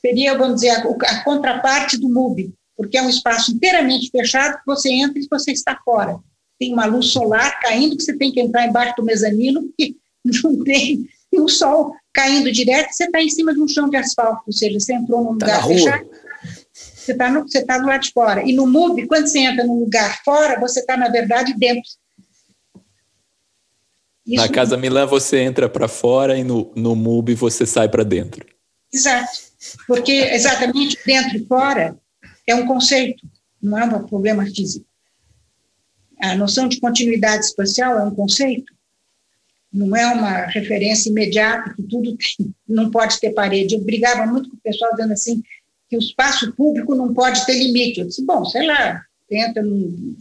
seria, 0.00 0.36
vamos 0.36 0.56
dizer, 0.56 0.70
a, 0.70 0.82
a 0.82 1.24
contraparte 1.24 1.96
do 1.98 2.08
MUB, 2.08 2.52
porque 2.76 2.98
é 2.98 3.02
um 3.02 3.08
espaço 3.08 3.52
inteiramente 3.52 4.10
fechado 4.10 4.58
que 4.58 4.66
você 4.66 4.90
entra 4.90 5.18
e 5.18 5.28
você 5.30 5.52
está 5.52 5.78
fora. 5.84 6.18
Tem 6.58 6.72
uma 6.72 6.86
luz 6.86 7.06
solar 7.06 7.60
caindo 7.60 7.96
que 7.96 8.02
você 8.02 8.16
tem 8.16 8.32
que 8.32 8.40
entrar 8.40 8.66
embaixo 8.66 8.94
do 8.96 9.04
mezanino, 9.04 9.62
porque 9.62 9.94
não 10.42 10.64
tem, 10.64 11.08
tem 11.30 11.40
o 11.40 11.48
sol 11.48 11.94
caindo 12.12 12.50
direto, 12.50 12.92
você 12.92 13.04
está 13.04 13.22
em 13.22 13.28
cima 13.28 13.54
de 13.54 13.60
um 13.60 13.68
chão 13.68 13.88
de 13.88 13.96
asfalto, 13.96 14.42
ou 14.46 14.52
seja, 14.52 14.78
você 14.78 14.94
entrou 14.94 15.22
num 15.22 15.38
tá 15.38 15.46
lugar 15.46 15.66
fechado, 15.66 16.10
você 16.72 17.12
está 17.12 17.30
você 17.30 17.64
tá 17.64 17.78
do 17.78 17.86
lado 17.86 18.02
de 18.02 18.12
fora. 18.12 18.48
E 18.48 18.52
no 18.52 18.66
MUB, 18.66 19.06
quando 19.06 19.26
você 19.26 19.40
entra 19.40 19.64
num 19.64 19.80
lugar 19.80 20.22
fora, 20.24 20.58
você 20.58 20.80
está, 20.80 20.96
na 20.96 21.08
verdade, 21.08 21.54
dentro. 21.56 21.88
Isso 24.26 24.36
na 24.42 24.48
Casa 24.48 24.76
Milan 24.76 25.06
você 25.06 25.38
entra 25.40 25.68
para 25.68 25.88
fora 25.88 26.38
e 26.38 26.44
no, 26.44 26.72
no 26.76 26.94
MUB 26.94 27.34
você 27.34 27.66
sai 27.66 27.88
para 27.88 28.04
dentro. 28.04 28.46
Exato. 28.92 29.50
Porque 29.86 30.12
exatamente 30.12 30.98
dentro 31.04 31.36
e 31.36 31.46
fora 31.46 31.96
é 32.46 32.54
um 32.54 32.66
conceito, 32.66 33.26
não 33.62 33.78
é 33.78 33.84
um 33.84 34.06
problema 34.06 34.44
físico. 34.46 34.86
A 36.20 36.34
noção 36.34 36.68
de 36.68 36.80
continuidade 36.80 37.44
espacial 37.44 37.98
é 37.98 38.04
um 38.04 38.14
conceito, 38.14 38.72
não 39.72 39.94
é 39.94 40.06
uma 40.06 40.46
referência 40.46 41.10
imediata 41.10 41.74
que 41.74 41.82
tudo 41.82 42.16
tem, 42.16 42.54
não 42.68 42.90
pode 42.90 43.20
ter 43.20 43.30
parede. 43.30 43.74
Eu 43.74 43.80
brigava 43.80 44.26
muito 44.26 44.50
com 44.50 44.56
o 44.56 44.60
pessoal 44.60 44.90
dizendo 44.92 45.12
assim 45.12 45.42
que 45.88 45.96
o 45.96 46.00
espaço 46.00 46.52
público 46.52 46.94
não 46.94 47.12
pode 47.14 47.44
ter 47.46 47.54
limite. 47.54 48.00
Eu 48.00 48.06
disse, 48.06 48.24
bom, 48.24 48.44
sei 48.44 48.66
lá, 48.66 49.02
entra 49.30 49.62
num, 49.62 50.16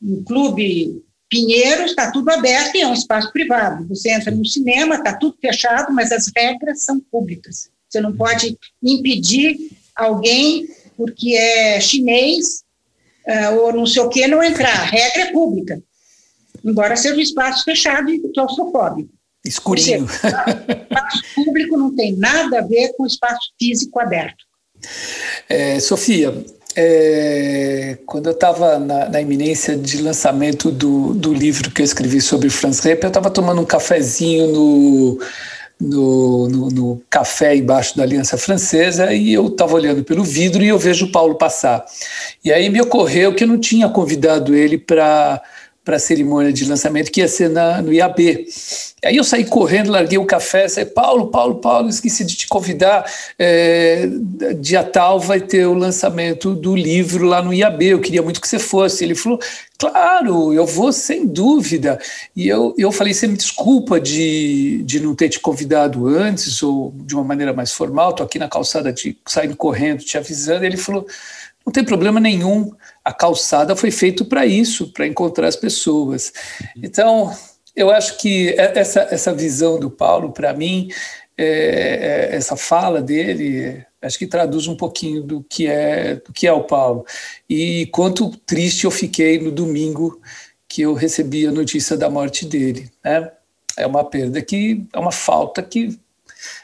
num 0.00 0.22
clube 0.24 1.02
Pinheiros, 1.30 1.92
está 1.92 2.10
tudo 2.10 2.28
aberto 2.28 2.74
e 2.74 2.80
é 2.80 2.86
um 2.88 2.92
espaço 2.92 3.32
privado. 3.32 3.86
Você 3.86 4.10
entra 4.10 4.32
no 4.32 4.44
cinema, 4.44 4.96
está 4.96 5.16
tudo 5.16 5.36
fechado, 5.40 5.92
mas 5.92 6.10
as 6.10 6.28
regras 6.36 6.82
são 6.82 6.98
públicas. 6.98 7.70
Você 7.88 8.00
não 8.00 8.16
pode 8.16 8.58
impedir 8.82 9.70
alguém 9.94 10.68
porque 10.96 11.36
é 11.36 11.80
chinês 11.80 12.64
uh, 13.28 13.54
ou 13.60 13.72
não 13.72 13.86
sei 13.86 14.02
o 14.02 14.08
que 14.08 14.26
não 14.26 14.42
entrar. 14.42 14.72
A 14.72 14.84
regra 14.84 15.22
é 15.22 15.32
pública, 15.32 15.80
embora 16.64 16.96
seja 16.96 17.16
um 17.16 17.20
espaço 17.20 17.64
fechado 17.64 18.10
e 18.10 18.20
claustrofóbico. 18.32 19.10
Escurinho. 19.44 20.06
Seja, 20.08 20.44
espaço 20.68 21.22
público 21.34 21.76
não 21.76 21.94
tem 21.94 22.16
nada 22.16 22.58
a 22.58 22.62
ver 22.62 22.92
com 22.96 23.06
espaço 23.06 23.52
físico 23.58 23.98
aberto. 23.98 24.44
É, 25.48 25.80
Sofia, 25.80 26.44
é, 26.76 27.98
quando 28.06 28.26
eu 28.26 28.32
estava 28.32 28.78
na, 28.78 29.08
na, 29.08 29.20
iminência 29.20 29.76
de 29.76 30.00
lançamento 30.00 30.70
do, 30.70 31.14
do 31.14 31.32
livro 31.32 31.70
que 31.70 31.82
eu 31.82 31.84
escrevi 31.84 32.20
sobre 32.20 32.48
Franz 32.48 32.80
Repp, 32.80 33.02
eu 33.02 33.08
estava 33.08 33.30
tomando 33.30 33.60
um 33.60 33.66
cafezinho 33.66 34.48
no 34.48 35.20
no, 35.80 36.46
no, 36.46 36.68
no, 36.68 37.02
café 37.08 37.56
embaixo 37.56 37.96
da 37.96 38.02
Aliança 38.02 38.36
Francesa 38.36 39.14
e 39.14 39.32
eu 39.32 39.46
estava 39.46 39.74
olhando 39.74 40.04
pelo 40.04 40.22
vidro 40.22 40.62
e 40.62 40.68
eu 40.68 40.78
vejo 40.78 41.06
o 41.06 41.10
Paulo 41.10 41.36
passar. 41.36 41.82
E 42.44 42.52
aí 42.52 42.68
me 42.68 42.82
ocorreu 42.82 43.34
que 43.34 43.44
eu 43.44 43.48
não 43.48 43.58
tinha 43.58 43.88
convidado 43.88 44.54
ele 44.54 44.76
para 44.76 45.42
para 45.84 45.96
a 45.96 45.98
cerimônia 45.98 46.52
de 46.52 46.64
lançamento 46.66 47.10
que 47.10 47.20
ia 47.20 47.28
ser 47.28 47.48
na, 47.48 47.80
no 47.80 47.92
IAB. 47.92 48.46
Aí 49.02 49.16
eu 49.16 49.24
saí 49.24 49.44
correndo, 49.46 49.90
larguei 49.90 50.18
o 50.18 50.26
café, 50.26 50.68
saí, 50.68 50.84
Paulo, 50.84 51.28
Paulo, 51.28 51.56
Paulo, 51.56 51.88
esqueci 51.88 52.22
de 52.22 52.36
te 52.36 52.46
convidar, 52.46 53.10
é, 53.38 54.06
dia 54.58 54.84
tal 54.84 55.18
vai 55.18 55.40
ter 55.40 55.64
o 55.66 55.72
lançamento 55.72 56.54
do 56.54 56.76
livro 56.76 57.24
lá 57.24 57.40
no 57.40 57.54
IAB, 57.54 57.82
eu 57.82 58.00
queria 58.00 58.22
muito 58.22 58.40
que 58.40 58.48
você 58.48 58.58
fosse. 58.58 59.02
Ele 59.02 59.14
falou, 59.14 59.40
claro, 59.78 60.52
eu 60.52 60.66
vou 60.66 60.92
sem 60.92 61.26
dúvida. 61.26 61.98
E 62.36 62.46
eu, 62.46 62.74
eu 62.76 62.92
falei, 62.92 63.14
você 63.14 63.26
me 63.26 63.36
desculpa 63.36 63.98
de, 63.98 64.82
de 64.84 65.00
não 65.00 65.14
ter 65.14 65.30
te 65.30 65.40
convidado 65.40 66.06
antes, 66.06 66.62
ou 66.62 66.94
de 66.94 67.14
uma 67.14 67.24
maneira 67.24 67.54
mais 67.54 67.72
formal, 67.72 68.10
estou 68.10 68.26
aqui 68.26 68.38
na 68.38 68.48
calçada 68.48 68.92
de, 68.92 69.16
saindo 69.26 69.56
correndo, 69.56 70.04
te 70.04 70.18
avisando. 70.18 70.66
Ele 70.66 70.76
falou, 70.76 71.06
não 71.64 71.72
tem 71.72 71.84
problema 71.84 72.18
nenhum, 72.18 72.72
a 73.04 73.12
calçada 73.12 73.76
foi 73.76 73.90
feita 73.90 74.24
para 74.24 74.46
isso, 74.46 74.92
para 74.92 75.06
encontrar 75.06 75.46
as 75.46 75.56
pessoas. 75.56 76.32
Então, 76.76 77.32
eu 77.76 77.90
acho 77.90 78.18
que 78.18 78.54
essa, 78.58 79.06
essa 79.10 79.32
visão 79.32 79.78
do 79.78 79.90
Paulo, 79.90 80.32
para 80.32 80.52
mim, 80.52 80.88
é, 81.36 82.28
é, 82.32 82.36
essa 82.36 82.56
fala 82.56 83.00
dele, 83.00 83.84
acho 84.02 84.18
que 84.18 84.26
traduz 84.26 84.66
um 84.66 84.76
pouquinho 84.76 85.22
do 85.22 85.42
que 85.42 85.66
é 85.66 86.16
do 86.16 86.32
que 86.32 86.46
é 86.46 86.52
o 86.52 86.64
Paulo. 86.64 87.04
E 87.48 87.86
quanto 87.86 88.30
triste 88.44 88.84
eu 88.84 88.90
fiquei 88.90 89.38
no 89.38 89.50
domingo 89.50 90.20
que 90.68 90.82
eu 90.82 90.94
recebi 90.94 91.46
a 91.46 91.52
notícia 91.52 91.96
da 91.96 92.10
morte 92.10 92.46
dele. 92.46 92.90
Né? 93.04 93.30
É 93.76 93.86
uma 93.86 94.04
perda 94.04 94.42
que 94.42 94.84
é 94.92 94.98
uma 94.98 95.12
falta 95.12 95.62
que 95.62 95.98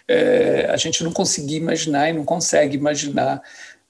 é, 0.08 0.66
a 0.70 0.76
gente 0.76 1.02
não 1.02 1.12
conseguia 1.12 1.58
imaginar 1.58 2.08
e 2.08 2.12
não 2.12 2.24
consegue 2.24 2.76
imaginar 2.76 3.42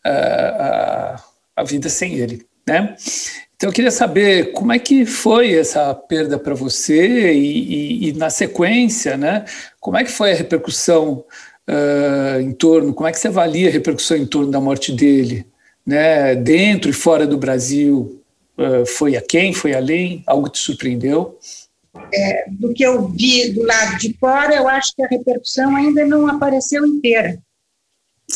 a, 0.09 1.22
a 1.57 1.64
vida 1.64 1.88
sem 1.88 2.14
ele, 2.14 2.46
né? 2.66 2.96
Então 3.57 3.70
eu 3.70 3.72
queria 3.72 3.90
saber 3.90 4.52
como 4.52 4.70
é 4.70 4.78
que 4.78 5.07
foi 5.07 5.54
essa 5.54 5.94
perda 5.94 6.38
para 6.38 6.54
você 6.54 7.32
e, 7.32 8.04
e, 8.04 8.09
e, 8.09 8.12
na 8.12 8.28
sequência, 8.28 9.16
né? 9.16 9.46
Como 9.80 9.96
é 9.96 10.04
que 10.04 10.11
foi 10.11 10.32
a 10.32 10.34
repercussão 10.34 11.24
uh, 11.66 12.40
em 12.40 12.52
torno? 12.52 12.92
Como 12.92 13.09
é 13.09 13.12
que 13.12 13.18
você 13.18 13.28
avalia 13.28 13.68
a 13.68 13.72
repercussão 13.72 14.18
em 14.18 14.26
torno 14.26 14.50
da 14.50 14.61
morte 14.61 14.92
dele, 14.92 15.46
né? 15.86 16.34
Dentro 16.34 16.90
e 16.90 16.92
fora 16.92 17.26
do 17.26 17.38
Brasil, 17.38 18.22
uh, 18.59 18.84
foi 18.84 19.16
a 19.16 19.22
quem? 19.22 19.54
Foi 19.54 19.74
além? 19.74 20.22
Algo 20.26 20.50
te 20.50 20.59
surpreendeu? 20.59 21.38
É, 22.12 22.44
do 22.50 22.74
que 22.74 22.84
eu 22.84 23.09
vi 23.09 23.52
do 23.52 23.62
lado 23.62 23.96
de 23.96 24.14
fora, 24.20 24.54
eu 24.54 24.68
acho 24.68 24.94
que 24.94 25.02
a 25.02 25.09
repercussão 25.09 25.74
ainda 25.74 26.04
não 26.04 26.28
apareceu 26.28 26.84
inteira. 26.84 27.38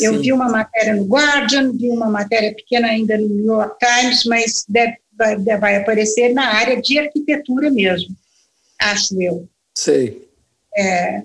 Eu 0.01 0.14
Sim. 0.14 0.20
vi 0.20 0.32
uma 0.32 0.49
matéria 0.49 0.95
no 0.95 1.05
Guardian, 1.05 1.72
vi 1.72 1.91
uma 1.91 2.09
matéria 2.09 2.55
pequena 2.55 2.88
ainda 2.88 3.18
no 3.18 3.28
New 3.28 3.47
York 3.47 3.76
Times, 3.78 4.24
mas 4.24 4.64
deve, 4.68 4.99
vai, 5.16 5.36
vai 5.59 5.76
aparecer 5.76 6.32
na 6.32 6.47
área 6.47 6.80
de 6.80 6.99
arquitetura 6.99 7.70
mesmo, 7.70 8.14
acho 8.78 9.20
eu. 9.20 9.49
Sei. 9.74 10.28
É, 10.76 11.22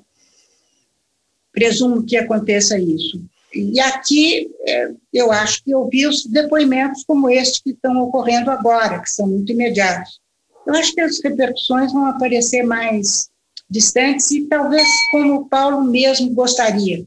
presumo 1.52 2.04
que 2.04 2.18
aconteça 2.18 2.78
isso. 2.80 3.22
E 3.54 3.80
aqui, 3.80 4.52
é, 4.68 4.92
eu 5.14 5.32
acho 5.32 5.64
que 5.64 5.72
eu 5.72 5.88
vi 5.88 6.06
os 6.06 6.26
depoimentos 6.26 7.06
como 7.06 7.30
este 7.30 7.64
que 7.64 7.70
estão 7.70 8.02
ocorrendo 8.02 8.52
agora, 8.52 9.00
que 9.00 9.10
são 9.10 9.28
muito 9.28 9.52
imediatos. 9.52 10.20
Eu 10.68 10.74
acho 10.74 10.94
que 10.94 11.00
as 11.00 11.24
repercussões 11.24 11.94
vão 11.94 12.06
aparecer 12.08 12.64
mais 12.64 13.30
distantes 13.70 14.30
e 14.32 14.46
talvez 14.48 14.88
como 15.12 15.36
o 15.36 15.46
Paulo 15.46 15.84
mesmo 15.84 16.34
gostaria. 16.34 17.06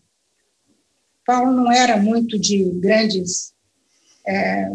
Paulo 1.28 1.52
não 1.52 1.70
era 1.70 1.98
muito 1.98 2.38
de 2.38 2.64
grandes 2.80 3.52
é, 4.26 4.70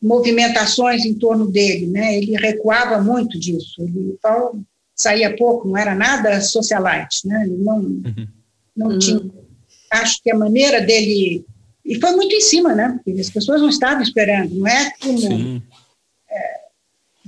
movimentações 0.00 1.04
em 1.04 1.12
torno 1.12 1.50
dele, 1.50 1.86
né? 1.86 2.16
Ele 2.16 2.34
recuava 2.34 2.98
muito 2.98 3.38
disso. 3.38 3.82
Ele, 3.82 4.16
Paulo 4.22 4.64
saía 4.94 5.36
pouco, 5.36 5.68
não 5.68 5.76
era 5.76 5.94
nada 5.94 6.40
socialite, 6.40 7.28
né? 7.28 7.44
Ele 7.44 7.58
não, 7.58 7.76
uhum. 7.80 8.28
não 8.74 8.86
uhum. 8.88 8.98
tinha. 8.98 9.20
Acho 9.90 10.22
que 10.22 10.30
a 10.30 10.38
maneira 10.38 10.80
dele 10.80 11.44
e 11.84 12.00
foi 12.00 12.12
muito 12.12 12.34
em 12.34 12.40
cima, 12.40 12.74
né? 12.74 12.98
Porque 13.04 13.20
as 13.20 13.28
pessoas 13.28 13.60
não 13.60 13.68
estavam 13.68 14.02
esperando, 14.02 14.54
não 14.54 14.66
é 14.66 14.90
como. 15.02 15.62
É, 16.30 16.60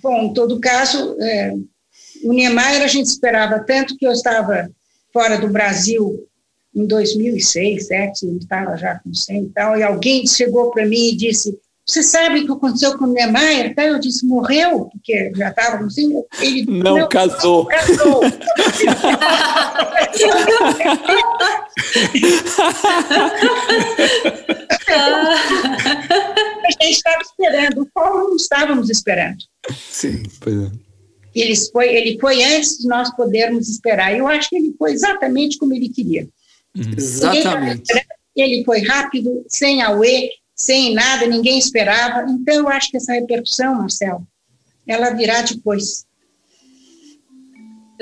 bom, 0.03 0.23
em 0.23 0.33
todo 0.33 0.59
caso, 0.59 1.21
é, 1.21 1.53
o 2.25 2.33
Niemeyer 2.33 2.81
a 2.81 2.89
gente 2.89 3.09
esperava 3.09 3.61
tanto 3.61 3.95
que 3.99 4.07
eu 4.07 4.13
estava 4.13 4.71
fora 5.13 5.39
do 5.39 5.51
Brasil 5.51 6.27
em 6.75 6.87
2006, 6.87 7.89
2007, 7.89 8.27
ele 8.27 8.39
estava 8.39 8.77
já 8.77 8.99
com 8.99 9.13
100 9.13 9.43
e 9.43 9.49
tal, 9.49 9.77
e 9.77 9.83
alguém 9.83 10.27
chegou 10.27 10.71
para 10.71 10.87
mim 10.87 11.09
e 11.09 11.17
disse, 11.17 11.59
você 11.87 12.03
sabe 12.03 12.41
o 12.41 12.47
que 12.47 12.53
aconteceu 12.53 12.97
com 12.97 13.05
o 13.07 13.13
Niemeyer? 13.13 13.75
Eu 13.77 13.99
disse, 13.99 14.25
morreu, 14.25 14.89
porque 14.93 15.33
já 15.35 15.49
estava 15.49 15.85
assim. 15.85 16.13
Ele 16.41 16.65
não, 16.67 16.99
não 16.99 17.09
casou. 17.09 17.67
Casou. 17.67 18.23
a 26.65 26.85
gente 26.85 26.97
estava 26.97 27.23
esperando, 27.23 27.83
o 27.83 27.87
Paulo 27.93 28.29
não 28.29 28.37
estávamos 28.37 28.89
esperando. 28.89 29.39
Sim, 29.73 30.23
pois 30.41 30.57
é. 30.57 30.71
Ele 31.35 31.57
foi, 31.73 31.89
ele 31.89 32.19
foi 32.21 32.43
antes 32.43 32.79
de 32.79 32.87
nós 32.89 33.15
podermos 33.17 33.69
esperar. 33.69 34.17
Eu 34.17 34.29
acho 34.29 34.49
que 34.49 34.57
ele 34.57 34.75
foi 34.79 34.93
exatamente 34.93 35.59
como 35.59 35.75
ele 35.75 35.89
queria. 35.89 36.29
Uhum. 36.77 36.95
Exatamente. 36.97 37.93
Ele 38.37 38.65
foi 38.65 38.81
rápido, 38.83 39.45
sem 39.49 39.83
auê, 39.83 40.31
sem 40.55 40.95
nada, 40.95 41.27
ninguém 41.27 41.59
esperava. 41.59 42.31
Então, 42.31 42.55
eu 42.55 42.69
acho 42.69 42.91
que 42.91 42.97
essa 42.97 43.13
repercussão, 43.13 43.75
Marcelo, 43.75 44.27
ela 44.87 45.11
virá 45.11 45.43
depois. 45.43 46.05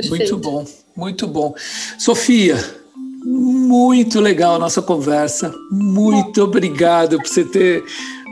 Muito 0.09 0.37
bom, 0.37 0.67
muito 0.97 1.27
bom. 1.27 1.55
Sofia, 1.99 2.57
muito 3.25 4.21
legal 4.21 4.57
a 4.57 4.59
nossa 4.59 4.81
conversa. 4.81 5.53
Muito 5.71 6.43
obrigado 6.43 7.19
por 7.19 7.27
você 7.27 7.45
ter 7.45 7.85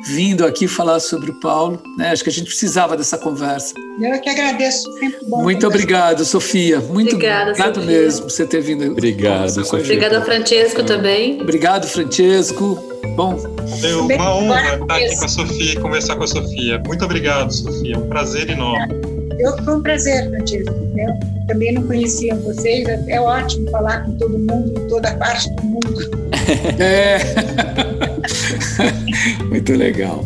vindo 0.07 0.47
aqui 0.47 0.69
falar 0.69 1.01
sobre 1.01 1.31
o 1.31 1.35
Paulo. 1.35 1.83
Né? 1.97 2.11
Acho 2.11 2.23
que 2.23 2.31
a 2.31 2.33
gente 2.33 2.47
precisava 2.47 2.97
dessa 2.97 3.19
conversa. 3.19 3.75
Eu 4.01 4.13
é 4.13 4.19
que 4.19 4.29
agradeço. 4.29 4.93
Sempre 4.99 5.19
bom 5.27 5.43
Muito 5.43 5.67
obrigado, 5.67 6.25
Sofia. 6.25 6.81
Muito 6.81 7.15
Obrigada, 7.15 7.51
obrigado 7.51 7.75
Sofia. 7.77 7.91
mesmo 7.91 8.23
por 8.23 8.31
você 8.31 8.47
ter 8.47 8.61
vindo. 8.61 8.93
Obrigado, 8.93 9.51
Sofia. 9.51 9.81
Obrigado, 9.81 10.25
Francesco, 10.25 10.85
também. 10.85 11.41
Obrigado, 11.41 11.87
Francesco. 11.87 12.79
Bom. 13.17 13.37
É 13.83 13.97
uma 13.97 14.37
honra 14.37 14.77
estar 14.77 14.97
aqui 14.97 15.17
com 15.17 15.25
a 15.25 15.29
Sofia 15.29 15.73
e 15.73 15.77
conversar 15.77 16.17
com 16.17 16.25
a 16.25 16.29
Sofia. 16.29 16.83
Muito 16.87 17.05
obrigado, 17.05 17.51
Sofia. 17.51 17.95
É 17.95 17.99
um 17.99 18.09
prazer 18.09 18.51
enorme. 18.51 18.95
Eu, 19.39 19.57
foi 19.65 19.77
um 19.77 19.83
prazer, 19.83 20.29
Francesco. 20.31 20.75
Eu 20.97 21.47
também 21.47 21.73
não 21.73 21.83
conhecia 21.83 22.35
vocês. 22.35 22.87
É 23.09 23.21
ótimo 23.21 23.71
falar 23.71 24.05
com 24.05 24.13
todo 24.19 24.39
mundo, 24.39 24.79
em 24.79 24.89
toda 24.89 25.15
parte 25.17 25.51
do 25.55 25.63
mundo. 25.63 26.11
é. 26.79 27.97
Muito 29.49 29.73
legal. 29.73 30.25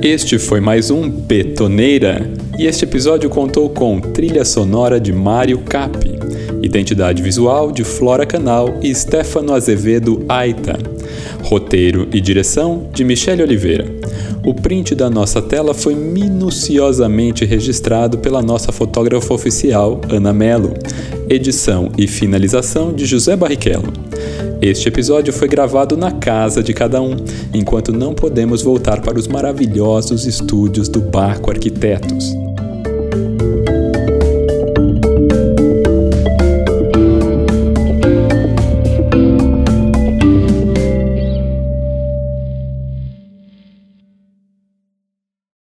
Este 0.00 0.38
foi 0.38 0.60
mais 0.60 0.90
um 0.90 1.08
Betoneira 1.08 2.28
e 2.58 2.66
este 2.66 2.84
episódio 2.84 3.30
contou 3.30 3.68
com 3.70 4.00
trilha 4.00 4.44
sonora 4.44 5.00
de 5.00 5.12
Mário 5.12 5.58
Capi, 5.58 6.18
identidade 6.62 7.22
visual 7.22 7.70
de 7.70 7.84
Flora 7.84 8.26
Canal 8.26 8.78
e 8.82 8.94
Stefano 8.94 9.52
Azevedo 9.52 10.24
Aita, 10.28 10.78
roteiro 11.42 12.08
e 12.12 12.20
direção 12.20 12.88
de 12.92 13.04
Michele 13.04 13.42
Oliveira. 13.42 13.86
O 14.44 14.52
print 14.52 14.94
da 14.96 15.08
nossa 15.08 15.40
tela 15.40 15.72
foi 15.72 15.94
minuciosamente 15.94 17.44
registrado 17.44 18.18
pela 18.18 18.42
nossa 18.42 18.72
fotógrafa 18.72 19.32
oficial, 19.32 20.00
Ana 20.10 20.32
Melo. 20.32 20.74
Edição 21.28 21.90
e 21.96 22.08
finalização 22.08 22.92
de 22.92 23.06
José 23.06 23.36
Barrichello. 23.36 23.92
Este 24.62 24.86
episódio 24.86 25.32
foi 25.32 25.48
gravado 25.48 25.96
na 25.96 26.12
casa 26.12 26.62
de 26.62 26.72
cada 26.72 27.02
um, 27.02 27.16
enquanto 27.52 27.92
não 27.92 28.14
podemos 28.14 28.62
voltar 28.62 29.00
para 29.00 29.18
os 29.18 29.26
maravilhosos 29.26 30.24
estúdios 30.24 30.88
do 30.88 31.00
Barco 31.00 31.50
Arquitetos. 31.50 32.41